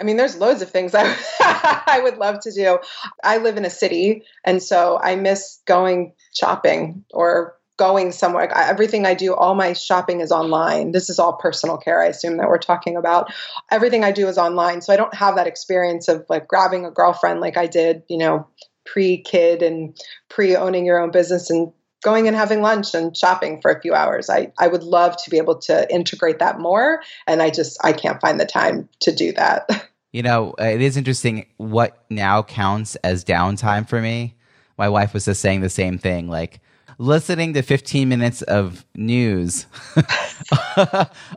I 0.00 0.04
mean, 0.04 0.16
there's 0.16 0.36
loads 0.36 0.62
of 0.62 0.70
things 0.70 0.94
I, 0.94 1.02
I 1.40 2.00
would 2.02 2.16
love 2.16 2.40
to 2.40 2.52
do. 2.52 2.78
I 3.22 3.36
live 3.36 3.58
in 3.58 3.66
a 3.66 3.70
city, 3.70 4.24
and 4.44 4.62
so 4.62 4.98
I 4.98 5.16
miss 5.16 5.60
going 5.66 6.14
shopping 6.32 7.04
or 7.12 7.54
going 7.80 8.12
somewhere. 8.12 8.46
Everything 8.54 9.06
I 9.06 9.14
do, 9.14 9.34
all 9.34 9.54
my 9.54 9.72
shopping 9.72 10.20
is 10.20 10.30
online. 10.30 10.92
This 10.92 11.08
is 11.08 11.18
all 11.18 11.32
personal 11.32 11.78
care, 11.78 12.02
I 12.02 12.08
assume 12.08 12.36
that 12.36 12.46
we're 12.46 12.58
talking 12.58 12.94
about. 12.94 13.32
Everything 13.70 14.04
I 14.04 14.12
do 14.12 14.28
is 14.28 14.36
online. 14.36 14.82
So 14.82 14.92
I 14.92 14.98
don't 14.98 15.14
have 15.14 15.36
that 15.36 15.46
experience 15.46 16.06
of 16.06 16.26
like 16.28 16.46
grabbing 16.46 16.84
a 16.84 16.90
girlfriend 16.90 17.40
like 17.40 17.56
I 17.56 17.66
did, 17.66 18.02
you 18.06 18.18
know, 18.18 18.46
pre 18.84 19.16
kid 19.22 19.62
and 19.62 19.98
pre 20.28 20.56
owning 20.56 20.84
your 20.84 21.00
own 21.00 21.10
business 21.10 21.48
and 21.48 21.72
going 22.02 22.28
and 22.28 22.36
having 22.36 22.60
lunch 22.60 22.94
and 22.94 23.16
shopping 23.16 23.62
for 23.62 23.70
a 23.70 23.80
few 23.80 23.94
hours. 23.94 24.28
I, 24.28 24.52
I 24.58 24.68
would 24.68 24.82
love 24.82 25.16
to 25.24 25.30
be 25.30 25.38
able 25.38 25.58
to 25.60 25.90
integrate 25.90 26.38
that 26.40 26.60
more. 26.60 27.00
And 27.26 27.40
I 27.40 27.48
just, 27.48 27.82
I 27.82 27.94
can't 27.94 28.20
find 28.20 28.38
the 28.38 28.44
time 28.44 28.90
to 29.00 29.12
do 29.12 29.32
that. 29.32 29.68
You 30.12 30.24
know, 30.24 30.56
uh, 30.60 30.64
it 30.64 30.82
is 30.82 30.96
interesting 30.96 31.46
what 31.56 32.04
now 32.10 32.42
counts 32.42 32.96
as 32.96 33.24
downtime 33.24 33.88
for 33.88 34.00
me. 34.00 34.34
My 34.76 34.88
wife 34.88 35.14
was 35.14 35.26
just 35.26 35.40
saying 35.40 35.60
the 35.60 35.68
same 35.70 35.98
thing. 35.98 36.28
Like, 36.28 36.60
listening 37.00 37.54
to 37.54 37.62
15 37.62 38.10
minutes 38.10 38.42
of 38.42 38.84
news 38.94 39.64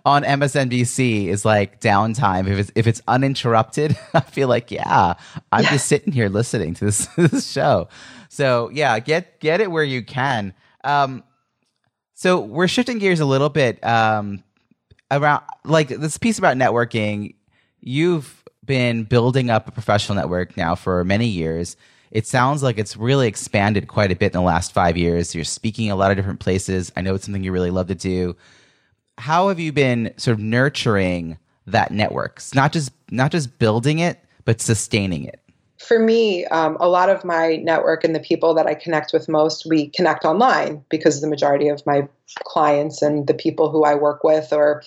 on 0.06 0.24
MSNBC 0.24 1.28
is 1.28 1.46
like 1.46 1.80
downtime. 1.80 2.50
If 2.50 2.60
it's 2.60 2.72
if 2.76 2.86
it's 2.86 3.02
uninterrupted, 3.08 3.98
I 4.14 4.20
feel 4.20 4.50
like 4.50 4.70
yeah, 4.70 5.14
I'm 5.52 5.64
yeah. 5.64 5.70
just 5.72 5.88
sitting 5.88 6.12
here 6.12 6.28
listening 6.28 6.74
to 6.76 6.86
this, 6.86 7.06
this 7.18 7.50
show. 7.50 7.88
So 8.28 8.70
yeah, 8.72 9.00
get 9.00 9.40
get 9.40 9.62
it 9.62 9.72
where 9.72 9.86
you 9.86 10.04
can. 10.04 10.54
Um, 10.84 11.24
so 12.14 12.42
we're 12.42 12.68
shifting 12.68 13.00
gears 13.00 13.22
a 13.22 13.26
little 13.26 13.50
bit 13.50 13.84
um, 13.86 14.44
around 15.10 15.44
like 15.64 15.88
this 15.88 16.18
piece 16.18 16.38
about 16.38 16.58
networking. 16.58 17.36
You've 17.80 18.44
been 18.66 19.04
building 19.06 19.50
up 19.50 19.68
a 19.70 19.72
professional 19.72 20.18
network 20.18 20.58
now 20.58 20.76
for 20.76 21.06
many 21.06 21.28
years 21.28 21.78
it 22.14 22.28
sounds 22.28 22.62
like 22.62 22.78
it's 22.78 22.96
really 22.96 23.28
expanded 23.28 23.88
quite 23.88 24.12
a 24.12 24.16
bit 24.16 24.28
in 24.28 24.40
the 24.40 24.42
last 24.42 24.72
five 24.72 24.96
years. 24.96 25.34
You're 25.34 25.44
speaking 25.44 25.90
a 25.90 25.96
lot 25.96 26.12
of 26.12 26.18
different 26.18 26.40
places. 26.40 26.92
I 26.96 27.02
know 27.02 27.16
it's 27.16 27.26
something 27.26 27.44
you 27.44 27.52
really 27.52 27.72
love 27.72 27.88
to 27.88 27.96
do. 27.96 28.36
How 29.18 29.48
have 29.48 29.60
you 29.60 29.74
been 29.74 30.14
sort 30.18 30.38
of 30.38 30.40
nurturing 30.40 31.40
that 31.66 31.92
network? 31.92 32.40
Not 32.54 32.72
just 32.72 32.92
not 33.10 33.32
just 33.32 33.58
building 33.58 33.98
it, 33.98 34.20
but 34.46 34.62
sustaining 34.62 35.26
it. 35.26 35.42
For 35.80 35.98
me, 35.98 36.46
um, 36.46 36.78
a 36.80 36.88
lot 36.88 37.10
of 37.10 37.26
my 37.26 37.56
network 37.58 38.04
and 38.04 38.16
the 38.16 38.20
people 38.20 38.54
that 38.54 38.68
I 38.68 38.76
connect 38.76 39.12
with 39.12 39.28
most, 39.28 39.66
we 39.66 39.88
connect 39.90 40.24
online 40.24 40.86
because 40.90 41.20
the 41.20 41.28
majority 41.28 41.68
of 41.68 41.84
my 41.88 42.08
clients 42.44 43.02
and 43.02 43.26
the 43.26 43.34
people 43.34 43.72
who 43.72 43.86
I 43.86 43.96
work 43.96 44.24
with 44.24 44.54
or 44.54 44.84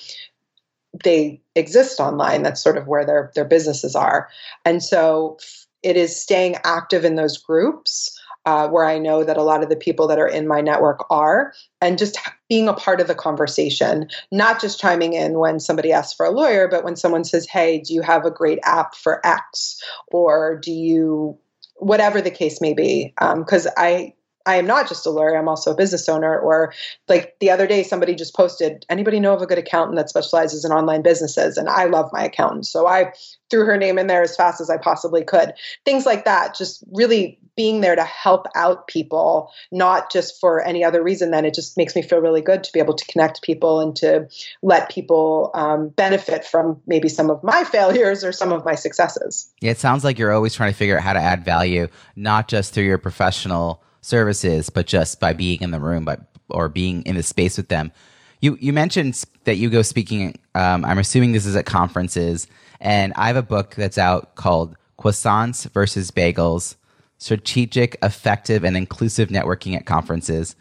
they 1.05 1.41
exist 1.57 1.99
online. 1.99 2.45
That's 2.45 2.63
sort 2.63 2.77
of 2.77 2.87
where 2.87 3.05
their 3.05 3.33
their 3.35 3.45
businesses 3.45 3.97
are. 3.97 4.29
And 4.65 4.81
so 4.81 5.39
it 5.87 5.97
is 5.97 6.21
staying 6.21 6.57
active 6.65 7.05
in 7.05 7.15
those 7.15 7.39
groups 7.39 8.21
uh, 8.45 8.67
where 8.69 8.85
I 8.85 8.99
know 8.99 9.23
that 9.23 9.37
a 9.37 9.43
lot 9.43 9.63
of 9.63 9.69
the 9.69 9.77
people 9.77 10.09
that 10.09 10.19
are 10.19 10.27
in 10.27 10.49
my 10.49 10.61
network 10.61 11.07
are, 11.11 11.53
and 11.81 11.97
just 11.97 12.19
being 12.49 12.67
a 12.67 12.75
part 12.75 13.01
of 13.01 13.07
the 13.07 13.15
conversation, 13.15 14.09
not 14.33 14.61
just 14.61 14.81
chiming 14.81 15.13
in 15.13 15.39
when 15.39 15.61
somebody 15.61 15.93
asks 15.93 16.13
for 16.13 16.27
a 16.27 16.31
lawyer, 16.31 16.67
but 16.67 16.83
when 16.83 16.97
someone 16.97 17.23
says, 17.23 17.47
Hey, 17.47 17.79
do 17.79 17.95
you 17.95 18.03
have 18.03 18.25
a 18.25 18.33
great 18.33 18.59
app 18.65 18.97
for 18.97 19.25
X? 19.25 19.81
Or 20.09 20.59
do 20.61 20.73
you, 20.73 21.39
whatever 21.77 22.21
the 22.21 22.33
case 22.33 22.61
may 22.61 22.75
be? 22.75 23.15
Because 23.21 23.67
um, 23.67 23.73
I, 23.77 24.13
I 24.47 24.57
am 24.57 24.67
not 24.67 24.89
just 24.89 25.05
a 25.07 25.11
lawyer, 25.11 25.37
I'm 25.37 25.49
also 25.49 25.73
a 25.73 25.77
business 25.77 26.09
owner. 26.09 26.39
Or 26.39 26.73
like 27.09 27.37
the 27.41 27.51
other 27.51 27.67
day, 27.67 27.83
somebody 27.83 28.15
just 28.15 28.35
posted, 28.35 28.87
anybody 28.89 29.21
know 29.21 29.35
of 29.35 29.43
a 29.43 29.47
good 29.47 29.59
accountant 29.59 29.97
that 29.97 30.09
specializes 30.09 30.65
in 30.65 30.73
online 30.73 31.03
businesses? 31.03 31.57
And 31.57 31.69
I 31.69 31.85
love 31.85 32.11
my 32.13 32.25
accountant. 32.25 32.67
So 32.67 32.87
I 32.87 33.13
threw 33.51 33.65
her 33.65 33.77
name 33.77 33.99
in 33.99 34.07
there 34.07 34.23
as 34.23 34.37
fast 34.37 34.61
as 34.61 34.71
I 34.71 34.77
possibly 34.77 35.25
could. 35.25 35.53
Things 35.85 36.07
like 36.07 36.25
that, 36.25 36.57
just 36.57 36.83
really 36.93 37.39
being 37.57 37.81
there 37.81 37.97
to 37.97 38.05
help 38.05 38.47
out 38.55 38.87
people, 38.87 39.51
not 39.73 40.13
just 40.13 40.39
for 40.39 40.63
any 40.63 40.85
other 40.85 41.03
reason 41.03 41.31
Then 41.31 41.45
it 41.45 41.55
just 41.55 41.77
makes 41.77 41.97
me 41.97 42.03
feel 42.03 42.19
really 42.19 42.43
good 42.43 42.63
to 42.65 42.73
be 42.73 42.79
able 42.79 42.95
to 42.95 43.05
connect 43.07 43.43
people 43.43 43.81
and 43.81 43.97
to 43.97 44.29
let 44.63 44.91
people 44.91 45.51
um, 45.55 45.89
benefit 45.89 46.45
from 46.45 46.81
maybe 46.87 47.09
some 47.09 47.31
of 47.31 47.43
my 47.43 47.65
failures 47.65 48.23
or 48.23 48.33
some 48.33 48.53
of 48.53 48.65
my 48.65 48.75
successes. 48.75 49.51
Yeah, 49.61 49.71
it 49.71 49.79
sounds 49.79 50.05
like 50.05 50.19
you're 50.19 50.33
always 50.33 50.55
trying 50.55 50.71
to 50.71 50.77
figure 50.77 50.99
out 50.99 51.03
how 51.03 51.15
to 51.15 51.21
add 51.21 51.45
value, 51.45 51.89
not 52.15 52.49
just 52.49 52.75
through 52.75 52.85
your 52.85 52.99
professional 52.99 53.83
services, 54.07 54.71
but 54.71 54.87
just 54.87 55.21
by 55.21 55.33
being 55.33 55.61
in 55.61 55.71
the 55.73 55.81
room, 55.81 56.05
but 56.05 56.21
or 56.49 56.69
being 56.69 57.03
in 57.03 57.17
the 57.17 57.23
space 57.23 57.57
with 57.57 57.69
them. 57.69 57.93
You 58.41 58.57
you 58.61 58.73
mentioned 58.73 59.25
that 59.45 59.57
you 59.57 59.71
go 59.71 59.83
speaking. 59.83 60.39
Um, 60.55 60.85
I'm 60.85 60.99
assuming 60.99 61.33
this 61.33 61.47
is 61.47 61.57
at 61.57 61.67
conferences, 61.67 62.47
and 62.81 63.13
I 63.17 63.27
have 63.27 63.37
a 63.37 63.43
book 63.43 63.75
that's 63.75 63.99
out 63.99 64.37
called 64.37 64.77
Croissants 64.99 65.69
versus 65.73 66.11
Bagels: 66.11 66.77
Strategic, 67.19 67.97
Effective, 68.03 68.65
and 68.65 68.77
Inclusive 68.77 69.31
Networking 69.31 69.77
at 69.77 69.87
Conferences. 69.87 70.55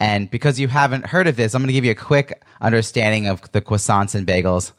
And 0.00 0.30
because 0.30 0.60
you 0.60 0.68
haven't 0.68 1.06
heard 1.06 1.26
of 1.26 1.36
this, 1.36 1.54
I'm 1.54 1.62
going 1.62 1.68
to 1.68 1.72
give 1.72 1.84
you 1.84 1.90
a 1.90 1.96
quick 1.96 2.44
understanding 2.60 3.26
of 3.26 3.50
the 3.50 3.60
croissants 3.60 4.14
and 4.14 4.24
bagels. 4.24 4.70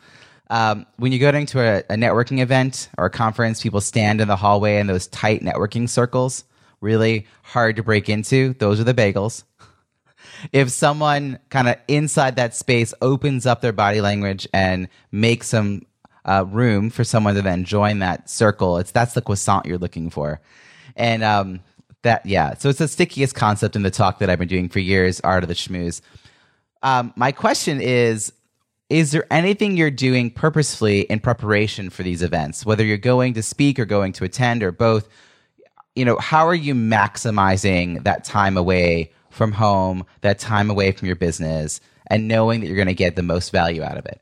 Um, 0.50 0.86
when 0.96 1.12
you 1.12 1.20
go 1.20 1.28
into 1.30 1.60
a, 1.60 1.80
a 1.90 1.96
networking 1.96 2.40
event 2.40 2.90
or 2.98 3.06
a 3.06 3.10
conference, 3.10 3.62
people 3.62 3.82
stand 3.82 4.22
in 4.22 4.30
the 4.30 4.38
hallway 4.38 4.80
in 4.80 4.88
those 4.88 5.08
tight 5.08 5.42
networking 5.42 5.90
circles 5.90 6.46
really 6.82 7.28
hard 7.44 7.76
to 7.78 7.84
break 7.84 8.10
into, 8.10 8.54
those 8.54 8.80
are 8.80 8.84
the 8.84 8.94
bagels. 8.94 9.44
if 10.52 10.70
someone 10.70 11.40
kind 11.50 11.68
of 11.68 11.76
inside 11.88 12.36
that 12.36 12.56
space 12.56 12.94
opens 13.02 13.46
up 13.46 13.62
their 13.62 13.74
body 13.74 14.02
language 14.02 14.48
and 14.54 14.88
makes 15.12 15.48
some 15.48 15.86
uh, 16.26 16.46
room 16.48 16.90
for 16.90 17.04
someone 17.04 17.36
to 17.36 17.42
then 17.42 17.64
join 17.64 18.00
that 18.00 18.30
circle, 18.30 18.78
it's 18.78 18.92
that's 18.92 19.14
the 19.14 19.22
croissant 19.22 19.66
you're 19.66 19.78
looking 19.78 20.10
for. 20.10 20.42
And 20.96 21.24
um, 21.24 21.62
that, 22.04 22.26
yeah, 22.26 22.56
so 22.56 22.70
it's 22.70 22.80
the 22.80 22.88
stickiest 22.88 23.36
concept 23.36 23.76
in 23.76 23.84
the 23.84 23.92
talk 23.92 24.20
that 24.20 24.30
I've 24.30 24.40
been 24.40 24.48
doing 24.48 24.70
for 24.70 24.80
years, 24.80 25.20
Art 25.22 25.44
of 25.44 25.50
the 25.50 25.56
Schmooze. 25.56 26.02
Um, 26.82 27.14
my 27.16 27.32
question 27.32 27.82
is 27.82 28.32
is 28.90 29.12
there 29.12 29.28
anything 29.30 29.78
you're 29.78 29.92
doing 29.92 30.32
purposefully 30.32 31.02
in 31.02 31.20
preparation 31.20 31.92
for 31.92 32.02
these 32.02 32.24
events, 32.24 32.66
whether 32.66 32.84
you're 32.84 32.98
going 32.98 33.36
to 33.36 33.44
speak 33.44 33.78
or 33.78 33.86
going 33.86 34.14
to 34.14 34.24
attend 34.24 34.64
or 34.64 34.72
both? 34.72 35.08
You 36.00 36.06
know, 36.06 36.18
how 36.18 36.48
are 36.48 36.56
you 36.56 36.74
maximizing 36.74 38.02
that 38.06 38.24
time 38.24 38.56
away 38.56 39.12
from 39.32 39.52
home, 39.52 40.06
that 40.22 40.40
time 40.40 40.70
away 40.70 40.94
from 40.94 41.08
your 41.08 41.18
business, 41.18 41.82
and 42.08 42.26
knowing 42.26 42.62
that 42.62 42.68
you're 42.68 42.78
going 42.78 42.88
to 42.88 42.94
get 42.94 43.18
the 43.18 43.22
most 43.22 43.52
value 43.52 43.84
out 43.84 43.98
of 43.98 44.06
it? 44.06 44.22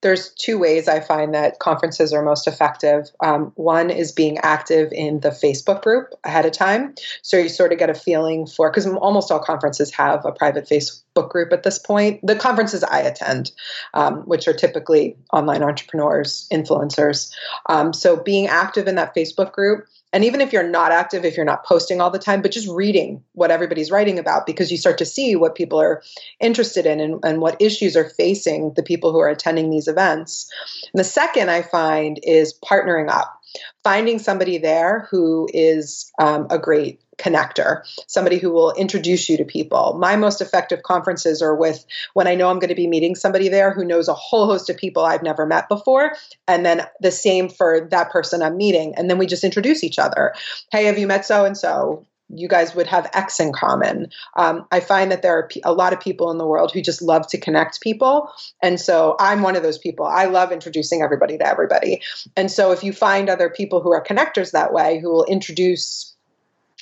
There's 0.00 0.32
two 0.32 0.58
ways 0.58 0.88
I 0.88 1.00
find 1.00 1.34
that 1.34 1.58
conferences 1.58 2.14
are 2.14 2.22
most 2.22 2.46
effective. 2.46 3.10
Um, 3.20 3.52
one 3.56 3.90
is 3.90 4.10
being 4.10 4.38
active 4.38 4.90
in 4.90 5.20
the 5.20 5.28
Facebook 5.28 5.82
group 5.82 6.14
ahead 6.24 6.46
of 6.46 6.52
time. 6.52 6.94
So 7.20 7.36
you 7.36 7.50
sort 7.50 7.72
of 7.72 7.78
get 7.78 7.90
a 7.90 7.94
feeling 7.94 8.46
for, 8.46 8.70
because 8.70 8.86
almost 8.86 9.30
all 9.30 9.40
conferences 9.40 9.92
have 9.92 10.24
a 10.24 10.32
private 10.32 10.66
Facebook 10.66 11.28
group 11.28 11.52
at 11.52 11.62
this 11.62 11.78
point. 11.78 12.20
The 12.22 12.36
conferences 12.36 12.84
I 12.84 13.00
attend, 13.00 13.50
um, 13.92 14.20
which 14.20 14.48
are 14.48 14.54
typically 14.54 15.16
online 15.30 15.62
entrepreneurs, 15.62 16.48
influencers. 16.50 17.30
Um, 17.68 17.92
so 17.92 18.16
being 18.16 18.46
active 18.46 18.88
in 18.88 18.94
that 18.94 19.14
Facebook 19.14 19.52
group 19.52 19.88
and 20.12 20.24
even 20.24 20.40
if 20.40 20.52
you're 20.52 20.68
not 20.68 20.92
active, 20.92 21.24
if 21.24 21.36
you're 21.36 21.44
not 21.44 21.64
posting 21.64 22.00
all 22.00 22.10
the 22.10 22.18
time, 22.18 22.40
but 22.40 22.52
just 22.52 22.68
reading 22.68 23.22
what 23.32 23.50
everybody's 23.50 23.90
writing 23.90 24.18
about 24.18 24.46
because 24.46 24.70
you 24.70 24.78
start 24.78 24.98
to 24.98 25.04
see 25.04 25.36
what 25.36 25.54
people 25.54 25.80
are 25.80 26.02
interested 26.40 26.86
in 26.86 27.00
and, 27.00 27.20
and 27.24 27.40
what 27.40 27.60
issues 27.60 27.96
are 27.96 28.08
facing 28.10 28.72
the 28.74 28.82
people 28.82 29.12
who 29.12 29.18
are 29.18 29.28
attending 29.28 29.70
these 29.70 29.88
events. 29.88 30.50
And 30.92 31.00
the 31.00 31.04
second 31.04 31.50
I 31.50 31.62
find 31.62 32.20
is 32.22 32.58
partnering 32.64 33.10
up 33.10 33.35
finding 33.84 34.18
somebody 34.18 34.58
there 34.58 35.06
who 35.10 35.48
is 35.52 36.10
um, 36.18 36.46
a 36.50 36.58
great 36.58 37.00
connector, 37.18 37.82
somebody 38.06 38.38
who 38.38 38.50
will 38.50 38.72
introduce 38.74 39.28
you 39.28 39.36
to 39.36 39.44
people. 39.44 39.96
My 39.98 40.16
most 40.16 40.40
effective 40.40 40.82
conferences 40.82 41.40
are 41.40 41.54
with 41.54 41.84
when 42.14 42.26
I 42.26 42.34
know 42.34 42.50
I'm 42.50 42.58
going 42.58 42.68
to 42.68 42.74
be 42.74 42.86
meeting 42.86 43.14
somebody 43.14 43.48
there 43.48 43.72
who 43.72 43.84
knows 43.84 44.08
a 44.08 44.14
whole 44.14 44.46
host 44.46 44.68
of 44.68 44.76
people 44.76 45.04
I've 45.04 45.22
never 45.22 45.46
met 45.46 45.68
before. 45.68 46.14
And 46.46 46.66
then 46.66 46.82
the 47.00 47.10
same 47.10 47.48
for 47.48 47.88
that 47.90 48.10
person 48.10 48.42
I'm 48.42 48.56
meeting. 48.56 48.94
And 48.96 49.08
then 49.08 49.18
we 49.18 49.26
just 49.26 49.44
introduce 49.44 49.82
each 49.82 49.98
other. 49.98 50.34
Hey, 50.70 50.84
have 50.84 50.98
you 50.98 51.06
met 51.06 51.24
so 51.24 51.44
and 51.44 51.56
so? 51.56 52.04
You 52.28 52.48
guys 52.48 52.74
would 52.74 52.86
have 52.86 53.08
X 53.12 53.40
in 53.40 53.52
common. 53.52 54.10
Um, 54.34 54.66
I 54.70 54.80
find 54.80 55.12
that 55.12 55.22
there 55.22 55.36
are 55.38 55.48
a 55.64 55.72
lot 55.72 55.92
of 55.92 56.00
people 56.00 56.30
in 56.30 56.38
the 56.38 56.46
world 56.46 56.72
who 56.72 56.82
just 56.82 57.02
love 57.02 57.26
to 57.28 57.38
connect 57.38 57.80
people. 57.80 58.30
And 58.62 58.80
so 58.80 59.16
I'm 59.20 59.42
one 59.42 59.56
of 59.56 59.62
those 59.62 59.78
people. 59.78 60.06
I 60.06 60.26
love 60.26 60.52
introducing 60.52 61.02
everybody 61.02 61.38
to 61.38 61.46
everybody. 61.46 62.02
And 62.36 62.50
so 62.50 62.72
if 62.72 62.82
you 62.82 62.92
find 62.92 63.28
other 63.28 63.48
people 63.48 63.80
who 63.80 63.92
are 63.92 64.02
connectors 64.02 64.52
that 64.52 64.72
way, 64.72 64.98
who 65.00 65.10
will 65.10 65.24
introduce 65.24 66.14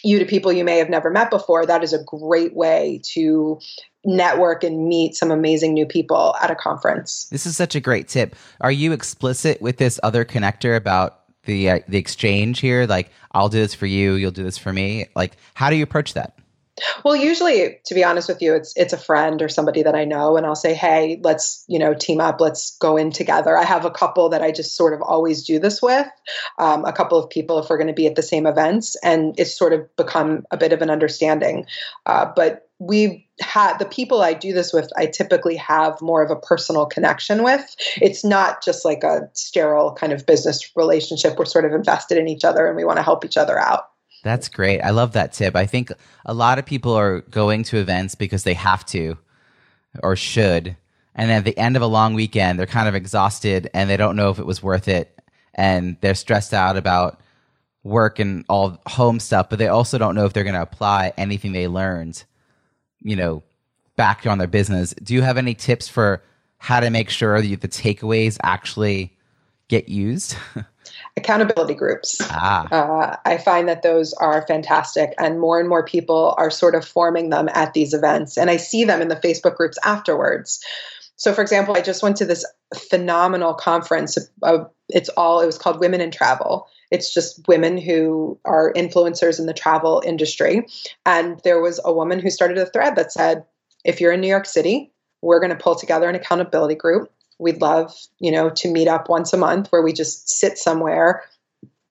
you 0.02 0.18
to 0.18 0.24
people 0.24 0.52
you 0.52 0.64
may 0.64 0.78
have 0.78 0.90
never 0.90 1.10
met 1.10 1.30
before, 1.30 1.66
that 1.66 1.82
is 1.82 1.92
a 1.92 2.02
great 2.02 2.54
way 2.54 3.00
to 3.04 3.58
network 4.04 4.62
and 4.62 4.86
meet 4.86 5.14
some 5.14 5.30
amazing 5.30 5.72
new 5.72 5.86
people 5.86 6.34
at 6.40 6.50
a 6.50 6.54
conference. 6.54 7.24
This 7.30 7.46
is 7.46 7.56
such 7.56 7.74
a 7.74 7.80
great 7.80 8.08
tip. 8.08 8.36
Are 8.60 8.72
you 8.72 8.92
explicit 8.92 9.62
with 9.62 9.78
this 9.78 9.98
other 10.02 10.24
connector 10.24 10.76
about 10.76 11.23
the 11.44 11.70
uh, 11.70 11.78
the 11.88 11.98
exchange 11.98 12.60
here? 12.60 12.86
Like, 12.86 13.10
I'll 13.32 13.48
do 13.48 13.58
this 13.58 13.74
for 13.74 13.86
you, 13.86 14.14
you'll 14.14 14.30
do 14.30 14.44
this 14.44 14.58
for 14.58 14.72
me. 14.72 15.06
Like, 15.14 15.36
how 15.54 15.70
do 15.70 15.76
you 15.76 15.82
approach 15.82 16.14
that? 16.14 16.38
Well, 17.04 17.14
usually, 17.14 17.78
to 17.86 17.94
be 17.94 18.02
honest 18.02 18.28
with 18.28 18.42
you, 18.42 18.54
it's 18.54 18.72
it's 18.76 18.92
a 18.92 18.98
friend 18.98 19.40
or 19.40 19.48
somebody 19.48 19.84
that 19.84 19.94
I 19.94 20.04
know, 20.04 20.36
and 20.36 20.44
I'll 20.44 20.56
say, 20.56 20.74
"Hey, 20.74 21.20
let's 21.22 21.64
you 21.68 21.78
know 21.78 21.94
team 21.94 22.20
up. 22.20 22.40
Let's 22.40 22.76
go 22.78 22.96
in 22.96 23.12
together." 23.12 23.56
I 23.56 23.62
have 23.62 23.84
a 23.84 23.90
couple 23.90 24.30
that 24.30 24.42
I 24.42 24.50
just 24.50 24.76
sort 24.76 24.92
of 24.92 25.00
always 25.00 25.44
do 25.44 25.60
this 25.60 25.80
with, 25.80 26.06
um, 26.58 26.84
a 26.84 26.92
couple 26.92 27.16
of 27.16 27.30
people 27.30 27.60
if 27.60 27.70
we're 27.70 27.76
going 27.76 27.86
to 27.86 27.92
be 27.92 28.08
at 28.08 28.16
the 28.16 28.22
same 28.22 28.46
events, 28.46 28.96
and 29.04 29.38
it's 29.38 29.56
sort 29.56 29.72
of 29.72 29.94
become 29.96 30.46
a 30.50 30.56
bit 30.56 30.72
of 30.72 30.82
an 30.82 30.90
understanding. 30.90 31.66
Uh, 32.06 32.26
but 32.34 32.68
we've 32.80 33.22
the 33.38 33.88
people 33.90 34.22
I 34.22 34.34
do 34.34 34.52
this 34.52 34.72
with, 34.72 34.90
I 34.96 35.06
typically 35.06 35.56
have 35.56 36.00
more 36.00 36.22
of 36.22 36.30
a 36.30 36.36
personal 36.36 36.86
connection 36.86 37.42
with. 37.42 37.64
It's 38.00 38.24
not 38.24 38.62
just 38.62 38.84
like 38.84 39.02
a 39.02 39.28
sterile 39.32 39.92
kind 39.92 40.12
of 40.12 40.26
business 40.26 40.70
relationship. 40.76 41.38
We're 41.38 41.44
sort 41.44 41.64
of 41.64 41.72
invested 41.72 42.18
in 42.18 42.28
each 42.28 42.44
other 42.44 42.66
and 42.66 42.76
we 42.76 42.84
want 42.84 42.98
to 42.98 43.02
help 43.02 43.24
each 43.24 43.36
other 43.36 43.58
out. 43.58 43.90
That's 44.22 44.48
great. 44.48 44.80
I 44.80 44.90
love 44.90 45.12
that 45.12 45.32
tip. 45.32 45.54
I 45.54 45.66
think 45.66 45.92
a 46.24 46.32
lot 46.32 46.58
of 46.58 46.64
people 46.64 46.94
are 46.94 47.20
going 47.22 47.62
to 47.64 47.78
events 47.78 48.14
because 48.14 48.44
they 48.44 48.54
have 48.54 48.86
to 48.86 49.18
or 50.02 50.16
should. 50.16 50.76
And 51.14 51.30
at 51.30 51.44
the 51.44 51.56
end 51.58 51.76
of 51.76 51.82
a 51.82 51.86
long 51.86 52.14
weekend, 52.14 52.58
they're 52.58 52.66
kind 52.66 52.88
of 52.88 52.94
exhausted 52.94 53.68
and 53.74 53.90
they 53.90 53.96
don't 53.96 54.16
know 54.16 54.30
if 54.30 54.38
it 54.38 54.46
was 54.46 54.62
worth 54.62 54.88
it. 54.88 55.10
And 55.54 55.96
they're 56.00 56.14
stressed 56.14 56.54
out 56.54 56.76
about 56.76 57.20
work 57.84 58.18
and 58.18 58.44
all 58.48 58.80
home 58.86 59.20
stuff, 59.20 59.50
but 59.50 59.58
they 59.58 59.68
also 59.68 59.98
don't 59.98 60.14
know 60.14 60.24
if 60.24 60.32
they're 60.32 60.42
going 60.42 60.54
to 60.54 60.62
apply 60.62 61.12
anything 61.16 61.52
they 61.52 61.68
learned 61.68 62.24
you 63.04 63.14
know, 63.14 63.44
back 63.96 64.26
on 64.26 64.38
their 64.38 64.48
business. 64.48 64.92
Do 64.94 65.14
you 65.14 65.22
have 65.22 65.38
any 65.38 65.54
tips 65.54 65.86
for 65.88 66.22
how 66.58 66.80
to 66.80 66.90
make 66.90 67.10
sure 67.10 67.40
that 67.40 67.60
the 67.60 67.68
takeaways 67.68 68.38
actually 68.42 69.16
get 69.68 69.88
used? 69.88 70.36
Accountability 71.16 71.74
groups. 71.74 72.20
Ah. 72.22 72.68
Uh, 72.70 73.16
I 73.24 73.38
find 73.38 73.68
that 73.68 73.82
those 73.82 74.12
are 74.14 74.44
fantastic, 74.46 75.14
and 75.18 75.40
more 75.40 75.60
and 75.60 75.68
more 75.68 75.84
people 75.84 76.34
are 76.36 76.50
sort 76.50 76.74
of 76.74 76.84
forming 76.84 77.30
them 77.30 77.48
at 77.52 77.72
these 77.72 77.94
events. 77.94 78.36
And 78.36 78.50
I 78.50 78.56
see 78.56 78.84
them 78.84 79.00
in 79.00 79.08
the 79.08 79.16
Facebook 79.16 79.56
groups 79.56 79.78
afterwards. 79.84 80.64
So, 81.16 81.32
for 81.32 81.42
example, 81.42 81.76
I 81.76 81.80
just 81.80 82.02
went 82.02 82.16
to 82.16 82.24
this 82.24 82.44
phenomenal 82.90 83.54
conference. 83.54 84.18
Uh, 84.42 84.64
it's 84.88 85.08
all, 85.10 85.40
it 85.40 85.46
was 85.46 85.58
called 85.58 85.78
Women 85.78 86.00
in 86.00 86.10
Travel. 86.10 86.68
It's 86.94 87.12
just 87.12 87.48
women 87.48 87.76
who 87.76 88.38
are 88.44 88.72
influencers 88.72 89.40
in 89.40 89.46
the 89.46 89.52
travel 89.52 90.00
industry. 90.06 90.68
And 91.04 91.40
there 91.42 91.60
was 91.60 91.80
a 91.84 91.92
woman 91.92 92.20
who 92.20 92.30
started 92.30 92.56
a 92.56 92.66
thread 92.66 92.94
that 92.94 93.12
said, 93.12 93.44
if 93.84 94.00
you're 94.00 94.12
in 94.12 94.20
New 94.20 94.28
York 94.28 94.46
City, 94.46 94.92
we're 95.20 95.40
going 95.40 95.50
to 95.50 95.64
pull 95.64 95.74
together 95.74 96.08
an 96.08 96.14
accountability 96.14 96.76
group. 96.76 97.10
We'd 97.40 97.60
love, 97.60 97.92
you 98.20 98.30
know, 98.30 98.48
to 98.48 98.70
meet 98.70 98.86
up 98.86 99.08
once 99.08 99.32
a 99.32 99.36
month 99.36 99.72
where 99.72 99.82
we 99.82 99.92
just 99.92 100.28
sit 100.28 100.56
somewhere, 100.56 101.24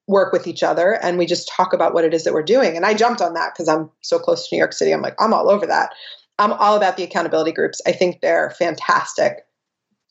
work 0.08 0.32
with 0.32 0.46
each 0.46 0.62
other, 0.62 0.92
and 0.92 1.18
we 1.18 1.26
just 1.26 1.48
talk 1.48 1.74
about 1.74 1.92
what 1.92 2.04
it 2.04 2.14
is 2.14 2.24
that 2.24 2.32
we're 2.32 2.42
doing. 2.42 2.74
And 2.74 2.86
I 2.86 2.94
jumped 2.94 3.20
on 3.20 3.34
that 3.34 3.52
because 3.52 3.68
I'm 3.68 3.90
so 4.00 4.18
close 4.18 4.48
to 4.48 4.54
New 4.54 4.58
York 4.58 4.72
City. 4.72 4.92
I'm 4.92 5.02
like, 5.02 5.20
I'm 5.20 5.34
all 5.34 5.50
over 5.50 5.66
that. 5.66 5.90
I'm 6.38 6.54
all 6.54 6.76
about 6.76 6.96
the 6.96 7.04
accountability 7.04 7.52
groups. 7.52 7.82
I 7.86 7.92
think 7.92 8.22
they're 8.22 8.50
fantastic. 8.58 9.44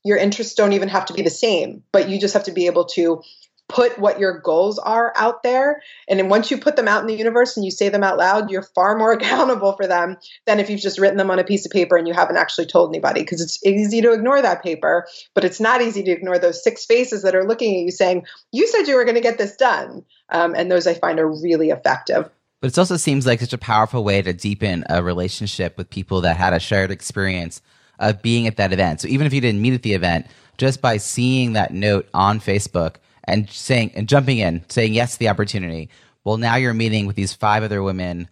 Your 0.06 0.18
interests 0.18 0.54
don't 0.54 0.74
even 0.74 0.90
have 0.90 1.06
to 1.06 1.14
be 1.14 1.24
the 1.24 1.32
same, 1.32 1.84
but 1.92 2.10
you 2.10 2.20
just 2.20 2.36
have 2.36 2.44
to 2.44 2.52
be 2.52 2.68
able 2.68 2.86
to 2.86 3.24
put 3.70 3.98
what 3.98 4.20
your 4.20 4.40
goals 4.40 4.78
are 4.80 5.14
out 5.16 5.44
there. 5.44 5.82
And 6.08 6.20
then 6.20 6.30
once 6.30 6.52
you 6.52 6.58
put 6.58 6.76
them 6.76 6.88
out 6.88 7.02
in 7.02 7.08
the 7.08 7.16
universe 7.16 7.56
and 7.56 7.66
you 7.66 7.72
say 7.72 7.90
them 7.90 8.04
out 8.04 8.18
loud, 8.18 8.52
you're 8.52 8.62
far 8.62 8.98
more 8.98 9.12
accountable 9.14 9.74
for 9.74 9.88
them 9.88 10.18
than 10.46 10.60
if 10.60 10.70
you've 10.70 10.82
just 10.82 11.00
written 11.00 11.18
them 11.18 11.32
on 11.32 11.40
a 11.40 11.44
piece 11.44 11.66
of 11.66 11.72
paper 11.72 11.98
and 11.98 12.08
you 12.08 12.14
haven't 12.14 12.38
actually 12.38 12.66
told 12.66 12.90
anybody. 12.90 13.22
Because 13.22 13.42
it's 13.42 13.66
easy 13.66 14.02
to 14.02 14.12
ignore 14.12 14.42
that 14.42 14.64
paper, 14.64 15.08
but 15.34 15.44
it's 15.44 15.60
not 15.60 15.82
easy 15.82 16.04
to 16.04 16.12
ignore 16.12 16.40
those 16.40 16.64
six 16.64 16.86
faces 16.86 17.24
that 17.24 17.36
are 17.36 17.48
looking 17.48 17.76
at 17.76 17.86
you 17.86 17.92
saying, 17.92 18.26
You 18.52 18.68
said 18.68 18.88
you 18.88 18.96
were 18.96 19.06
going 19.06 19.16
to 19.16 19.22
get 19.22 19.38
this 19.38 19.56
done. 19.56 20.06
Um, 20.30 20.56
and 20.56 20.72
those 20.72 20.88
I 20.88 20.94
find 20.94 21.20
are 21.20 21.28
really 21.28 21.70
effective. 21.70 22.30
But 22.62 22.72
it 22.72 22.78
also 22.78 22.96
seems 22.98 23.26
like 23.26 23.42
such 23.42 23.54
a 23.54 23.58
powerful 23.58 24.04
way 24.04 24.22
to 24.22 24.32
deepen 24.32 24.86
a 24.90 25.04
relationship 25.04 25.78
with 25.78 25.90
people 25.90 26.22
that 26.22 26.38
had 26.38 26.54
a 26.54 26.60
shared 26.60 26.92
experience 26.92 27.62
of 28.00 28.22
being 28.22 28.48
at 28.48 28.58
that 28.58 28.72
event. 28.72 29.02
So 29.02 29.08
even 29.10 29.28
if 29.28 29.34
you 29.34 29.42
didn't 29.42 29.62
meet 29.62 29.74
at 29.74 29.84
the 29.84 29.94
event, 29.94 30.28
just 30.58 30.82
by 30.82 30.98
seeing 30.98 31.54
that 31.54 31.74
note 31.74 32.08
on 32.14 32.40
Facebook 32.40 32.96
and 33.26 33.50
saying 33.50 33.92
and 33.96 34.08
jumping 34.08 34.38
in, 34.38 34.64
saying 34.70 34.94
yes 34.94 35.14
to 35.14 35.20
the 35.20 35.30
opportunity. 35.30 35.90
Well, 36.24 36.38
now 36.38 36.56
you're 36.56 36.74
meeting 36.74 37.06
with 37.06 37.16
these 37.16 37.34
five 37.34 37.64
other 37.64 37.84
women 37.84 38.30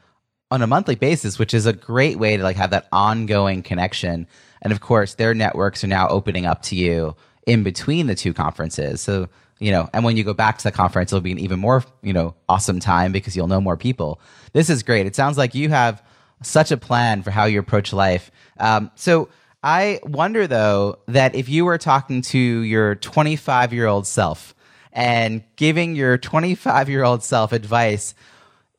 on 0.49 0.61
a 0.61 0.67
monthly 0.67 0.95
basis, 0.95 1.39
which 1.39 1.53
is 1.53 1.65
a 1.65 1.73
great 1.73 2.19
way 2.19 2.37
to 2.37 2.43
like 2.43 2.57
have 2.57 2.71
that 2.71 2.87
ongoing 2.91 3.63
connection. 3.63 4.27
And 4.61 4.73
of 4.73 4.81
course, 4.81 5.15
their 5.15 5.33
networks 5.33 5.83
are 5.83 5.87
now 5.87 6.07
opening 6.09 6.45
up 6.45 6.61
to 6.63 6.75
you 6.75 7.15
in 7.47 7.63
between 7.63 8.07
the 8.07 8.15
two 8.15 8.33
conferences. 8.33 9.01
So, 9.01 9.29
you 9.59 9.71
know, 9.71 9.89
and 9.93 10.03
when 10.03 10.17
you 10.17 10.23
go 10.23 10.33
back 10.33 10.57
to 10.59 10.63
the 10.65 10.71
conference, 10.71 11.11
it'll 11.11 11.21
be 11.21 11.31
an 11.31 11.39
even 11.39 11.59
more, 11.59 11.83
you 12.01 12.13
know, 12.13 12.35
awesome 12.49 12.79
time 12.79 13.11
because 13.11 13.35
you'll 13.35 13.47
know 13.47 13.61
more 13.61 13.77
people. 13.77 14.19
This 14.53 14.69
is 14.69 14.83
great. 14.83 15.05
It 15.05 15.15
sounds 15.15 15.37
like 15.37 15.55
you 15.55 15.69
have 15.69 16.03
such 16.43 16.71
a 16.71 16.77
plan 16.77 17.23
for 17.23 17.31
how 17.31 17.45
you 17.45 17.59
approach 17.59 17.93
life. 17.93 18.31
Um, 18.59 18.91
so 18.95 19.29
I 19.63 19.99
wonder 20.03 20.47
though 20.47 20.99
that 21.07 21.35
if 21.35 21.47
you 21.47 21.65
were 21.65 21.77
talking 21.77 22.21
to 22.23 22.37
your 22.37 22.95
25 22.95 23.73
year 23.73 23.87
old 23.87 24.07
self, 24.07 24.55
and 24.93 25.43
giving 25.55 25.95
your 25.95 26.17
25 26.17 26.89
year 26.89 27.03
old 27.03 27.23
self 27.23 27.51
advice, 27.51 28.13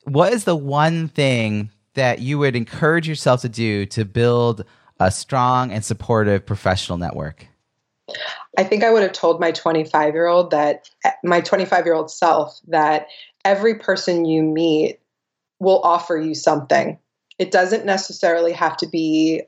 what 0.04 0.32
is 0.32 0.44
the 0.44 0.56
one 0.56 1.08
thing 1.08 1.70
that 1.94 2.20
you 2.20 2.38
would 2.38 2.56
encourage 2.56 3.08
yourself 3.08 3.42
to 3.42 3.48
do 3.48 3.86
to 3.86 4.04
build 4.04 4.64
a 4.98 5.10
strong 5.10 5.72
and 5.72 5.84
supportive 5.84 6.46
professional 6.46 6.98
network? 6.98 7.46
I 8.58 8.64
think 8.64 8.84
I 8.84 8.90
would 8.90 9.02
have 9.02 9.12
told 9.12 9.40
my 9.40 9.52
25 9.52 10.14
year 10.14 10.26
old 10.26 10.50
that 10.50 10.90
my 11.24 11.40
25 11.40 11.84
year 11.86 11.94
old 11.94 12.10
self 12.10 12.60
that 12.68 13.06
every 13.44 13.76
person 13.76 14.24
you 14.24 14.42
meet 14.42 15.00
will 15.58 15.80
offer 15.82 16.16
you 16.16 16.34
something. 16.34 16.98
It 17.38 17.50
doesn't 17.50 17.86
necessarily 17.86 18.52
have 18.52 18.76
to 18.78 18.86
be 18.86 19.42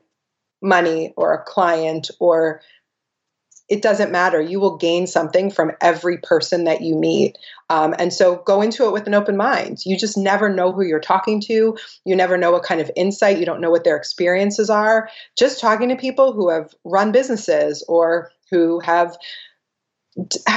money 0.61 1.13
or 1.15 1.33
a 1.33 1.43
client 1.43 2.09
or 2.19 2.61
it 3.67 3.81
doesn't 3.81 4.11
matter. 4.11 4.39
You 4.39 4.59
will 4.59 4.77
gain 4.77 5.07
something 5.07 5.49
from 5.49 5.71
every 5.81 6.17
person 6.17 6.65
that 6.65 6.81
you 6.81 6.95
meet. 6.95 7.37
Um, 7.69 7.95
and 7.97 8.13
so 8.13 8.37
go 8.45 8.61
into 8.61 8.85
it 8.85 8.93
with 8.93 9.07
an 9.07 9.15
open 9.15 9.37
mind. 9.37 9.79
You 9.85 9.97
just 9.97 10.17
never 10.17 10.49
know 10.49 10.71
who 10.71 10.83
you're 10.83 10.99
talking 10.99 11.41
to. 11.41 11.77
You 12.05 12.15
never 12.15 12.37
know 12.37 12.51
what 12.51 12.63
kind 12.63 12.79
of 12.79 12.91
insight, 12.95 13.39
you 13.39 13.45
don't 13.45 13.61
know 13.61 13.71
what 13.71 13.83
their 13.83 13.97
experiences 13.97 14.69
are. 14.69 15.09
Just 15.37 15.59
talking 15.59 15.89
to 15.89 15.95
people 15.95 16.33
who 16.33 16.49
have 16.49 16.73
run 16.83 17.11
businesses 17.11 17.83
or 17.87 18.31
who 18.51 18.79
have 18.81 19.17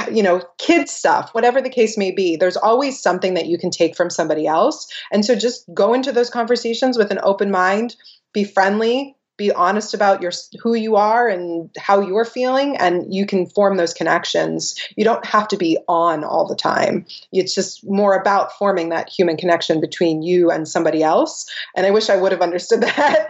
you 0.09 0.23
know, 0.23 0.41
kid 0.57 0.87
stuff, 0.87 1.33
whatever 1.33 1.61
the 1.61 1.69
case 1.69 1.97
may 1.97 2.11
be, 2.11 2.37
there's 2.37 2.55
always 2.55 3.01
something 3.01 3.33
that 3.33 3.47
you 3.47 3.57
can 3.57 3.69
take 3.69 3.95
from 3.95 4.09
somebody 4.09 4.47
else. 4.47 4.87
And 5.11 5.25
so 5.25 5.35
just 5.35 5.65
go 5.73 5.93
into 5.93 6.13
those 6.13 6.29
conversations 6.29 6.97
with 6.97 7.11
an 7.11 7.19
open 7.23 7.51
mind, 7.51 7.97
be 8.31 8.45
friendly, 8.45 9.17
be 9.39 9.51
honest 9.51 9.95
about 9.95 10.21
your 10.21 10.31
who 10.61 10.75
you 10.75 10.97
are 10.97 11.27
and 11.27 11.71
how 11.79 12.01
you're 12.01 12.25
feeling 12.25 12.75
and 12.77 13.11
you 13.11 13.25
can 13.25 13.47
form 13.47 13.77
those 13.77 13.93
connections. 13.93 14.75
You 14.97 15.05
don't 15.05 15.25
have 15.25 15.47
to 15.47 15.57
be 15.57 15.79
on 15.87 16.23
all 16.23 16.45
the 16.45 16.57
time. 16.57 17.05
It's 17.31 17.55
just 17.55 17.89
more 17.89 18.15
about 18.15 18.51
forming 18.57 18.89
that 18.89 19.09
human 19.09 19.37
connection 19.37 19.79
between 19.79 20.21
you 20.21 20.51
and 20.51 20.67
somebody 20.67 21.01
else. 21.01 21.49
And 21.75 21.87
i 21.87 21.91
wish 21.91 22.09
i 22.09 22.17
would 22.17 22.33
have 22.33 22.41
understood 22.41 22.81
that 22.83 23.29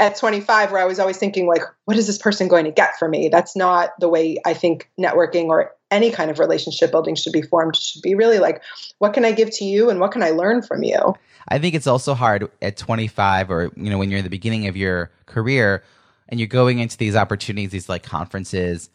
at 0.00 0.16
25 0.16 0.70
where 0.70 0.80
i 0.80 0.84
was 0.84 1.00
always 1.00 1.18
thinking 1.18 1.48
like 1.48 1.62
what 1.84 1.96
is 1.96 2.06
this 2.06 2.18
person 2.18 2.46
going 2.46 2.64
to 2.64 2.70
get 2.70 2.96
from 2.98 3.10
me? 3.10 3.28
That's 3.28 3.56
not 3.56 3.90
the 3.98 4.08
way 4.08 4.38
i 4.46 4.54
think 4.54 4.88
networking 4.98 5.48
or 5.48 5.72
any 5.90 6.10
kind 6.10 6.30
of 6.30 6.38
relationship 6.38 6.90
building 6.90 7.14
should 7.14 7.32
be 7.32 7.42
formed 7.42 7.76
should 7.76 8.02
be 8.02 8.14
really 8.14 8.38
like 8.38 8.62
what 8.98 9.12
can 9.12 9.24
i 9.24 9.32
give 9.32 9.50
to 9.50 9.64
you 9.64 9.90
and 9.90 10.00
what 10.00 10.12
can 10.12 10.22
i 10.22 10.30
learn 10.30 10.62
from 10.62 10.82
you 10.82 11.14
I 11.48 11.58
think 11.58 11.74
it's 11.74 11.86
also 11.86 12.14
hard 12.14 12.50
at 12.60 12.76
25 12.76 13.50
or 13.50 13.72
you 13.76 13.90
know 13.90 13.98
when 13.98 14.10
you're 14.10 14.18
in 14.18 14.24
the 14.24 14.30
beginning 14.30 14.66
of 14.66 14.76
your 14.76 15.10
career 15.26 15.82
and 16.28 16.38
you're 16.38 16.46
going 16.46 16.78
into 16.78 16.96
these 16.98 17.16
opportunities, 17.16 17.70
these 17.70 17.88
like 17.88 18.02
conferences, 18.02 18.90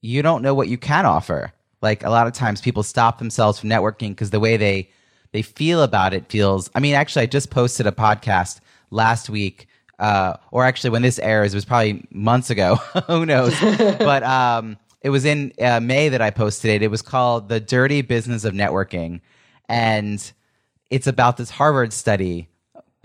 you 0.00 0.22
don't 0.22 0.42
know 0.42 0.54
what 0.54 0.68
you 0.68 0.78
can 0.78 1.04
offer. 1.04 1.52
Like 1.82 2.02
a 2.02 2.10
lot 2.10 2.26
of 2.26 2.32
times 2.32 2.60
people 2.60 2.82
stop 2.82 3.18
themselves 3.18 3.58
from 3.58 3.68
networking 3.68 4.10
because 4.10 4.30
the 4.30 4.40
way 4.40 4.56
they 4.56 4.90
they 5.32 5.42
feel 5.42 5.82
about 5.82 6.14
it 6.14 6.30
feels 6.30 6.70
I 6.74 6.80
mean 6.80 6.94
actually 6.94 7.22
I 7.22 7.26
just 7.26 7.50
posted 7.50 7.86
a 7.86 7.92
podcast 7.92 8.60
last 8.90 9.28
week 9.28 9.68
uh, 9.98 10.36
or 10.50 10.64
actually 10.64 10.90
when 10.90 11.02
this 11.02 11.18
airs 11.18 11.52
it 11.52 11.56
was 11.58 11.66
probably 11.66 12.06
months 12.10 12.48
ago 12.48 12.76
who 13.06 13.26
knows 13.26 13.54
but 13.60 14.22
um, 14.22 14.78
it 15.02 15.10
was 15.10 15.24
in 15.24 15.52
uh, 15.60 15.80
May 15.80 16.08
that 16.08 16.20
I 16.20 16.30
posted 16.30 16.70
it. 16.70 16.82
It 16.82 16.90
was 16.90 17.02
called 17.02 17.48
the 17.48 17.60
dirty 17.60 18.02
business 18.02 18.44
of 18.44 18.52
networking. 18.54 19.20
And 19.68 20.32
it's 20.90 21.06
about 21.06 21.36
this 21.36 21.50
Harvard 21.50 21.92
study 21.92 22.48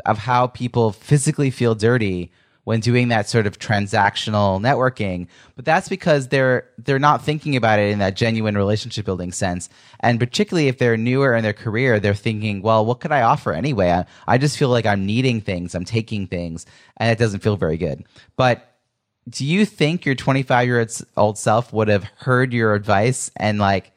of 0.06 0.18
how 0.18 0.48
people 0.48 0.92
physically 0.92 1.52
feel 1.52 1.76
dirty 1.76 2.32
when 2.66 2.80
doing 2.80 3.10
that 3.10 3.30
sort 3.30 3.46
of 3.46 3.60
transactional 3.60 4.60
networking. 4.60 5.28
But 5.56 5.66
that's 5.66 5.88
because 5.88 6.28
they're 6.28 6.68
they're 6.80 7.00
not 7.00 7.24
thinking 7.24 7.56
about 7.56 7.80
it 7.80 7.92
in 7.92 8.00
that 8.00 8.16
genuine 8.16 8.58
relationship 8.58 9.06
building 9.06 9.32
sense. 9.32 9.70
And 10.02 10.20
particularly 10.20 10.68
if 10.68 10.80
they're 10.80 10.98
newer 10.98 11.36
in 11.36 11.44
their 11.44 11.54
career 11.54 12.00
they're 12.00 12.16
thinking 12.16 12.62
well 12.62 12.86
what 12.86 13.00
could 13.00 13.12
i 13.12 13.22
offer 13.22 13.54
anyway? 13.54 13.92
I, 13.92 14.06
I 14.28 14.38
just 14.38 14.58
feel 14.58 14.70
like 14.70 14.86
i'm 14.86 15.06
needing 15.06 15.42
things. 15.42 15.76
I'm 15.76 15.86
taking 15.86 16.28
things. 16.28 16.66
And 16.98 17.12
it 17.12 17.20
doesn't 17.20 17.42
feel 17.42 17.56
very 17.56 17.78
good. 17.78 18.04
But 18.36 18.75
do 19.28 19.46
you 19.46 19.66
think 19.66 20.06
your 20.06 20.16
25 20.16 20.68
year 20.68 20.88
old 21.18 21.38
self 21.38 21.74
would 21.74 21.88
have 21.88 22.04
heard 22.18 22.54
your 22.54 22.74
advice 22.74 23.32
and 23.38 23.60
like 23.60 23.92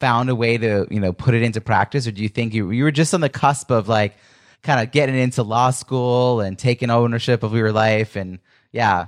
found 0.00 0.30
a 0.30 0.34
way 0.34 0.56
to 0.56 0.86
you 0.90 1.00
know 1.00 1.12
put 1.12 1.34
it 1.34 1.42
into 1.42 1.60
practice? 1.60 2.06
Or 2.06 2.12
do 2.12 2.22
you 2.22 2.28
think 2.28 2.54
you 2.54 2.70
you 2.70 2.84
were 2.84 2.92
just 2.92 3.14
on 3.14 3.20
the 3.20 3.28
cusp 3.28 3.70
of 3.70 3.88
like 3.88 4.16
kind 4.62 4.80
of 4.80 4.92
getting 4.92 5.16
into 5.16 5.42
law 5.42 5.70
school 5.70 6.40
and 6.40 6.58
taking 6.58 6.90
ownership 6.90 7.42
of 7.42 7.54
your 7.54 7.72
life 7.72 8.16
and 8.16 8.38
yeah. 8.72 9.06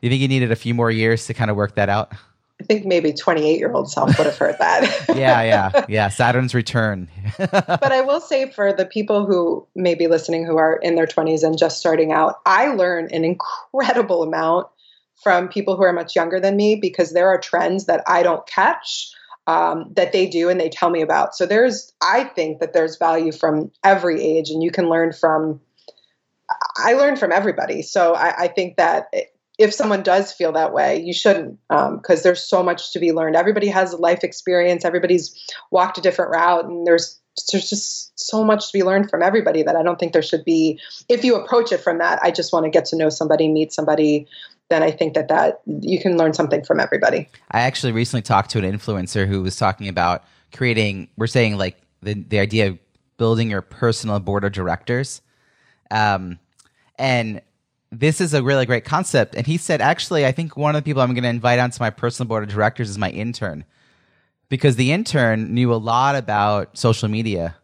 Do 0.00 0.08
you 0.08 0.10
think 0.10 0.20
you 0.20 0.28
needed 0.28 0.52
a 0.52 0.56
few 0.56 0.74
more 0.74 0.90
years 0.90 1.26
to 1.26 1.34
kind 1.34 1.50
of 1.50 1.56
work 1.56 1.76
that 1.76 1.88
out 1.88 2.12
I 2.60 2.64
think 2.64 2.86
maybe 2.86 3.12
28 3.12 3.58
year 3.58 3.70
old 3.70 3.90
self 3.90 4.16
would 4.16 4.26
have 4.26 4.38
heard 4.38 4.56
that. 4.58 5.06
yeah, 5.14 5.42
yeah, 5.42 5.84
yeah. 5.88 6.08
Saturn's 6.08 6.54
return. 6.54 7.08
but 7.38 7.92
I 7.92 8.00
will 8.00 8.20
say 8.20 8.50
for 8.50 8.72
the 8.72 8.86
people 8.86 9.26
who 9.26 9.66
may 9.74 9.94
be 9.94 10.06
listening 10.06 10.46
who 10.46 10.56
are 10.56 10.76
in 10.76 10.94
their 10.94 11.06
20s 11.06 11.42
and 11.42 11.58
just 11.58 11.78
starting 11.78 12.12
out, 12.12 12.36
I 12.46 12.68
learn 12.68 13.08
an 13.12 13.24
incredible 13.24 14.22
amount 14.22 14.68
from 15.22 15.48
people 15.48 15.76
who 15.76 15.82
are 15.82 15.92
much 15.92 16.16
younger 16.16 16.40
than 16.40 16.56
me 16.56 16.76
because 16.76 17.12
there 17.12 17.28
are 17.28 17.38
trends 17.38 17.86
that 17.86 18.02
I 18.06 18.22
don't 18.22 18.46
catch 18.46 19.10
um, 19.46 19.92
that 19.94 20.12
they 20.12 20.26
do 20.26 20.48
and 20.48 20.58
they 20.58 20.68
tell 20.68 20.90
me 20.90 21.02
about. 21.02 21.34
So 21.34 21.46
there's, 21.46 21.92
I 22.02 22.24
think 22.24 22.60
that 22.60 22.72
there's 22.72 22.96
value 22.96 23.32
from 23.32 23.70
every 23.84 24.22
age, 24.22 24.50
and 24.50 24.62
you 24.62 24.70
can 24.70 24.88
learn 24.88 25.12
from. 25.12 25.60
I 26.76 26.92
learn 26.92 27.16
from 27.16 27.32
everybody, 27.32 27.82
so 27.82 28.14
I, 28.14 28.44
I 28.44 28.48
think 28.48 28.76
that 28.76 29.08
if 29.58 29.72
someone 29.72 30.02
does 30.02 30.32
feel 30.32 30.52
that 30.52 30.72
way, 30.72 31.00
you 31.00 31.14
shouldn't, 31.14 31.58
because 31.68 32.18
um, 32.18 32.22
there's 32.22 32.42
so 32.42 32.62
much 32.62 32.92
to 32.92 32.98
be 32.98 33.12
learned. 33.12 33.36
Everybody 33.36 33.68
has 33.68 33.92
a 33.92 33.96
life 33.96 34.22
experience. 34.22 34.84
Everybody's 34.84 35.34
walked 35.70 35.98
a 35.98 36.00
different 36.00 36.30
route, 36.30 36.66
and 36.66 36.86
there's 36.86 37.20
there's 37.52 37.68
just 37.68 38.18
so 38.18 38.42
much 38.42 38.68
to 38.68 38.72
be 38.72 38.82
learned 38.82 39.10
from 39.10 39.22
everybody 39.22 39.62
that 39.62 39.76
I 39.76 39.82
don't 39.82 39.98
think 39.98 40.12
there 40.12 40.22
should 40.22 40.44
be. 40.44 40.80
If 41.08 41.22
you 41.22 41.36
approach 41.36 41.70
it 41.70 41.78
from 41.78 41.98
that, 41.98 42.18
I 42.22 42.30
just 42.30 42.52
want 42.52 42.64
to 42.64 42.70
get 42.70 42.86
to 42.86 42.96
know 42.96 43.10
somebody, 43.10 43.48
meet 43.48 43.72
somebody, 43.72 44.26
then 44.68 44.82
I 44.82 44.90
think 44.90 45.14
that 45.14 45.28
that 45.28 45.60
you 45.66 46.00
can 46.00 46.16
learn 46.16 46.34
something 46.34 46.64
from 46.64 46.80
everybody. 46.80 47.28
I 47.50 47.60
actually 47.60 47.92
recently 47.92 48.22
talked 48.22 48.50
to 48.50 48.58
an 48.58 48.64
influencer 48.64 49.26
who 49.26 49.42
was 49.42 49.56
talking 49.56 49.88
about 49.88 50.24
creating. 50.52 51.08
We're 51.16 51.26
saying 51.26 51.56
like 51.56 51.76
the 52.02 52.14
the 52.14 52.38
idea 52.38 52.68
of 52.68 52.78
building 53.16 53.50
your 53.50 53.62
personal 53.62 54.18
board 54.18 54.44
of 54.44 54.52
directors, 54.52 55.22
um, 55.90 56.38
and 56.98 57.40
this 57.90 58.20
is 58.20 58.34
a 58.34 58.42
really 58.42 58.66
great 58.66 58.84
concept. 58.84 59.34
And 59.34 59.46
he 59.46 59.56
said, 59.56 59.80
actually, 59.80 60.26
I 60.26 60.32
think 60.32 60.56
one 60.56 60.74
of 60.74 60.82
the 60.82 60.88
people 60.88 61.02
I'm 61.02 61.14
going 61.14 61.22
to 61.22 61.28
invite 61.28 61.58
onto 61.58 61.82
my 61.82 61.90
personal 61.90 62.28
board 62.28 62.42
of 62.42 62.50
directors 62.50 62.90
is 62.90 62.98
my 62.98 63.10
intern, 63.10 63.64
because 64.48 64.76
the 64.76 64.92
intern 64.92 65.54
knew 65.54 65.72
a 65.72 65.76
lot 65.76 66.16
about 66.16 66.76
social 66.76 67.08
media, 67.08 67.56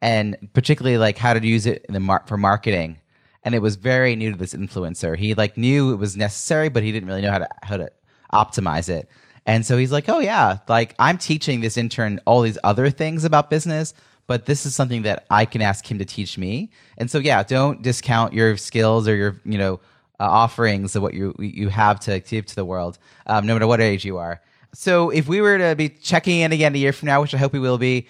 and 0.00 0.36
particularly 0.52 0.98
like 0.98 1.18
how 1.18 1.34
to 1.34 1.46
use 1.46 1.66
it 1.66 1.86
mar- 1.90 2.24
for 2.26 2.36
marketing 2.36 2.98
and 3.44 3.54
it 3.54 3.60
was 3.60 3.76
very 3.76 4.16
new 4.16 4.32
to 4.32 4.38
this 4.38 4.54
influencer. 4.54 5.16
He 5.16 5.34
like 5.34 5.56
knew 5.56 5.92
it 5.92 5.96
was 5.96 6.16
necessary, 6.16 6.70
but 6.70 6.82
he 6.82 6.90
didn't 6.92 7.08
really 7.08 7.22
know 7.22 7.30
how 7.30 7.38
to 7.38 7.48
how 7.62 7.76
to 7.76 7.90
optimize 8.32 8.88
it. 8.88 9.08
And 9.46 9.64
so 9.66 9.76
he's 9.76 9.92
like, 9.92 10.08
"Oh 10.08 10.20
yeah, 10.20 10.58
like 10.68 10.94
I'm 10.98 11.18
teaching 11.18 11.60
this 11.60 11.76
intern 11.76 12.20
all 12.24 12.40
these 12.40 12.58
other 12.64 12.88
things 12.90 13.24
about 13.24 13.50
business, 13.50 13.92
but 14.26 14.46
this 14.46 14.66
is 14.66 14.74
something 14.74 15.02
that 15.02 15.26
I 15.30 15.44
can 15.44 15.62
ask 15.62 15.90
him 15.90 15.98
to 15.98 16.04
teach 16.04 16.38
me." 16.38 16.70
And 16.98 17.10
so 17.10 17.18
yeah, 17.18 17.42
don't 17.42 17.82
discount 17.82 18.32
your 18.32 18.56
skills 18.56 19.08
or 19.08 19.14
your 19.14 19.40
you 19.44 19.58
know 19.58 19.80
uh, 20.20 20.24
offerings 20.24 20.96
of 20.96 21.02
what 21.02 21.14
you 21.14 21.34
you 21.38 21.68
have 21.68 22.00
to 22.00 22.20
give 22.20 22.46
to 22.46 22.54
the 22.54 22.64
world, 22.64 22.98
um, 23.26 23.46
no 23.46 23.54
matter 23.54 23.66
what 23.66 23.80
age 23.80 24.04
you 24.04 24.18
are. 24.18 24.40
So 24.72 25.10
if 25.10 25.28
we 25.28 25.40
were 25.40 25.58
to 25.58 25.76
be 25.76 25.88
checking 25.88 26.40
in 26.40 26.52
again 26.52 26.74
a 26.74 26.78
year 26.78 26.92
from 26.92 27.06
now, 27.06 27.20
which 27.20 27.34
I 27.34 27.38
hope 27.38 27.52
we 27.52 27.60
will 27.60 27.78
be, 27.78 28.08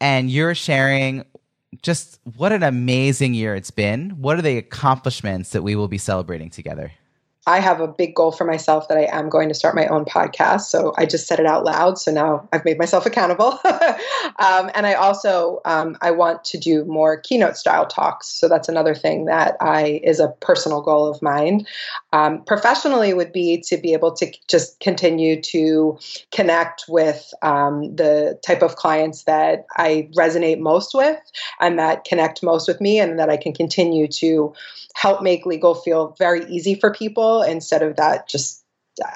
and 0.00 0.30
you're 0.30 0.54
sharing 0.54 1.24
just 1.82 2.18
what 2.36 2.52
an 2.52 2.62
amazing 2.62 3.34
year 3.34 3.54
it's 3.54 3.70
been, 3.70 4.10
what 4.20 4.38
are 4.38 4.42
the 4.42 4.58
accomplishments 4.58 5.50
that 5.50 5.62
we 5.62 5.76
will 5.76 5.88
be 5.88 5.98
celebrating 5.98 6.50
together? 6.50 6.92
I 7.50 7.58
have 7.58 7.80
a 7.80 7.88
big 7.88 8.14
goal 8.14 8.30
for 8.30 8.44
myself 8.44 8.86
that 8.86 8.96
I 8.96 9.08
am 9.10 9.28
going 9.28 9.48
to 9.48 9.54
start 9.54 9.74
my 9.74 9.88
own 9.88 10.04
podcast. 10.04 10.62
So 10.62 10.94
I 10.96 11.04
just 11.04 11.26
said 11.26 11.40
it 11.40 11.46
out 11.46 11.64
loud. 11.64 11.98
So 11.98 12.12
now 12.12 12.48
I've 12.52 12.64
made 12.64 12.78
myself 12.78 13.06
accountable. 13.10 13.58
um, 13.64 14.70
and 14.72 14.86
I 14.86 14.94
also 14.94 15.60
um, 15.64 15.96
I 16.00 16.12
want 16.12 16.44
to 16.44 16.58
do 16.58 16.84
more 16.84 17.20
keynote 17.20 17.56
style 17.56 17.86
talks. 17.86 18.28
So 18.28 18.48
that's 18.48 18.68
another 18.68 18.94
thing 18.94 19.24
that 19.24 19.56
I 19.60 20.00
is 20.04 20.20
a 20.20 20.28
personal 20.40 20.80
goal 20.80 21.06
of 21.06 21.20
mine. 21.22 21.66
Um, 22.12 22.44
professionally 22.44 23.14
would 23.14 23.32
be 23.32 23.60
to 23.66 23.76
be 23.76 23.94
able 23.94 24.12
to 24.12 24.32
just 24.48 24.78
continue 24.78 25.40
to 25.42 25.98
connect 26.30 26.84
with 26.88 27.34
um, 27.42 27.96
the 27.96 28.38
type 28.46 28.62
of 28.62 28.76
clients 28.76 29.24
that 29.24 29.66
I 29.76 30.08
resonate 30.16 30.60
most 30.60 30.94
with 30.94 31.18
and 31.58 31.78
that 31.80 32.04
connect 32.04 32.44
most 32.44 32.68
with 32.68 32.80
me, 32.80 33.00
and 33.00 33.18
that 33.18 33.28
I 33.28 33.36
can 33.36 33.52
continue 33.52 34.06
to 34.06 34.54
help 34.94 35.22
make 35.22 35.46
legal 35.46 35.74
feel 35.74 36.14
very 36.18 36.44
easy 36.46 36.74
for 36.74 36.92
people 36.92 37.39
instead 37.42 37.82
of 37.82 37.96
that 37.96 38.28
just 38.28 38.60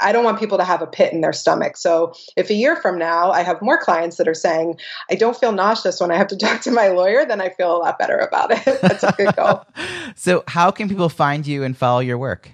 I 0.01 0.13
don't 0.13 0.25
want 0.25 0.39
people 0.39 0.59
to 0.59 0.65
have 0.65 0.83
a 0.83 0.87
pit 0.87 1.13
in 1.13 1.21
their 1.21 1.33
stomach. 1.33 1.77
So 1.77 2.15
if 2.37 2.51
a 2.51 2.55
year 2.55 2.77
from 2.77 2.99
now 2.99 3.33
I 3.33 3.43
have 3.43 3.61
more 3.61 3.79
clients 3.81 4.17
that 4.17 4.29
are 4.29 4.35
saying, 4.35 4.79
I 5.11 5.15
don't 5.15 5.37
feel 5.37 5.53
nauseous 5.53 6.01
when 6.01 6.11
I 6.11 6.17
have 6.17 6.29
to 6.29 6.37
talk 6.39 6.63
to 6.63 6.71
my 6.71 6.89
lawyer, 6.89 7.25
then 7.25 7.41
I 7.41 7.51
feel 7.51 7.77
a 7.77 7.79
lot 7.79 7.99
better 7.99 8.17
about 8.19 8.51
it. 8.51 8.65
That's 8.83 9.03
a 9.03 9.13
good 9.13 9.35
goal. 9.37 9.65
so 10.17 10.45
how 10.49 10.71
can 10.71 10.89
people 10.89 11.09
find 11.09 11.47
you 11.47 11.63
and 11.65 11.77
follow 11.77 12.01
your 12.01 12.19
work? 12.19 12.51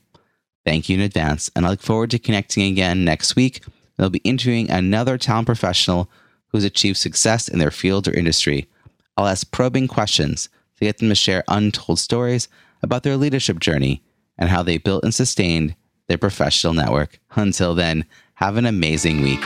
Thank 0.65 0.89
you 0.89 0.97
in 0.97 1.01
advance, 1.01 1.49
and 1.55 1.65
I 1.65 1.69
look 1.69 1.81
forward 1.81 2.11
to 2.11 2.19
connecting 2.19 2.69
again 2.69 3.05
next 3.05 3.35
week. 3.35 3.63
I'll 3.97 4.09
be 4.09 4.19
interviewing 4.19 4.69
another 4.69 5.17
talent 5.17 5.45
professional 5.45 6.09
who's 6.47 6.63
achieved 6.63 6.97
success 6.97 7.47
in 7.47 7.59
their 7.59 7.71
field 7.71 8.07
or 8.07 8.13
industry. 8.13 8.67
I'll 9.17 9.27
ask 9.27 9.51
probing 9.51 9.87
questions 9.87 10.49
to 10.77 10.85
get 10.85 10.97
them 10.97 11.09
to 11.09 11.15
share 11.15 11.43
untold 11.47 11.99
stories 11.99 12.47
about 12.81 13.03
their 13.03 13.17
leadership 13.17 13.59
journey 13.59 14.01
and 14.37 14.49
how 14.49 14.63
they 14.63 14.77
built 14.77 15.03
and 15.03 15.13
sustained 15.13 15.75
their 16.07 16.17
professional 16.17 16.73
network. 16.73 17.19
Until 17.35 17.75
then, 17.75 18.05
have 18.35 18.57
an 18.57 18.65
amazing 18.65 19.21
week. 19.21 19.45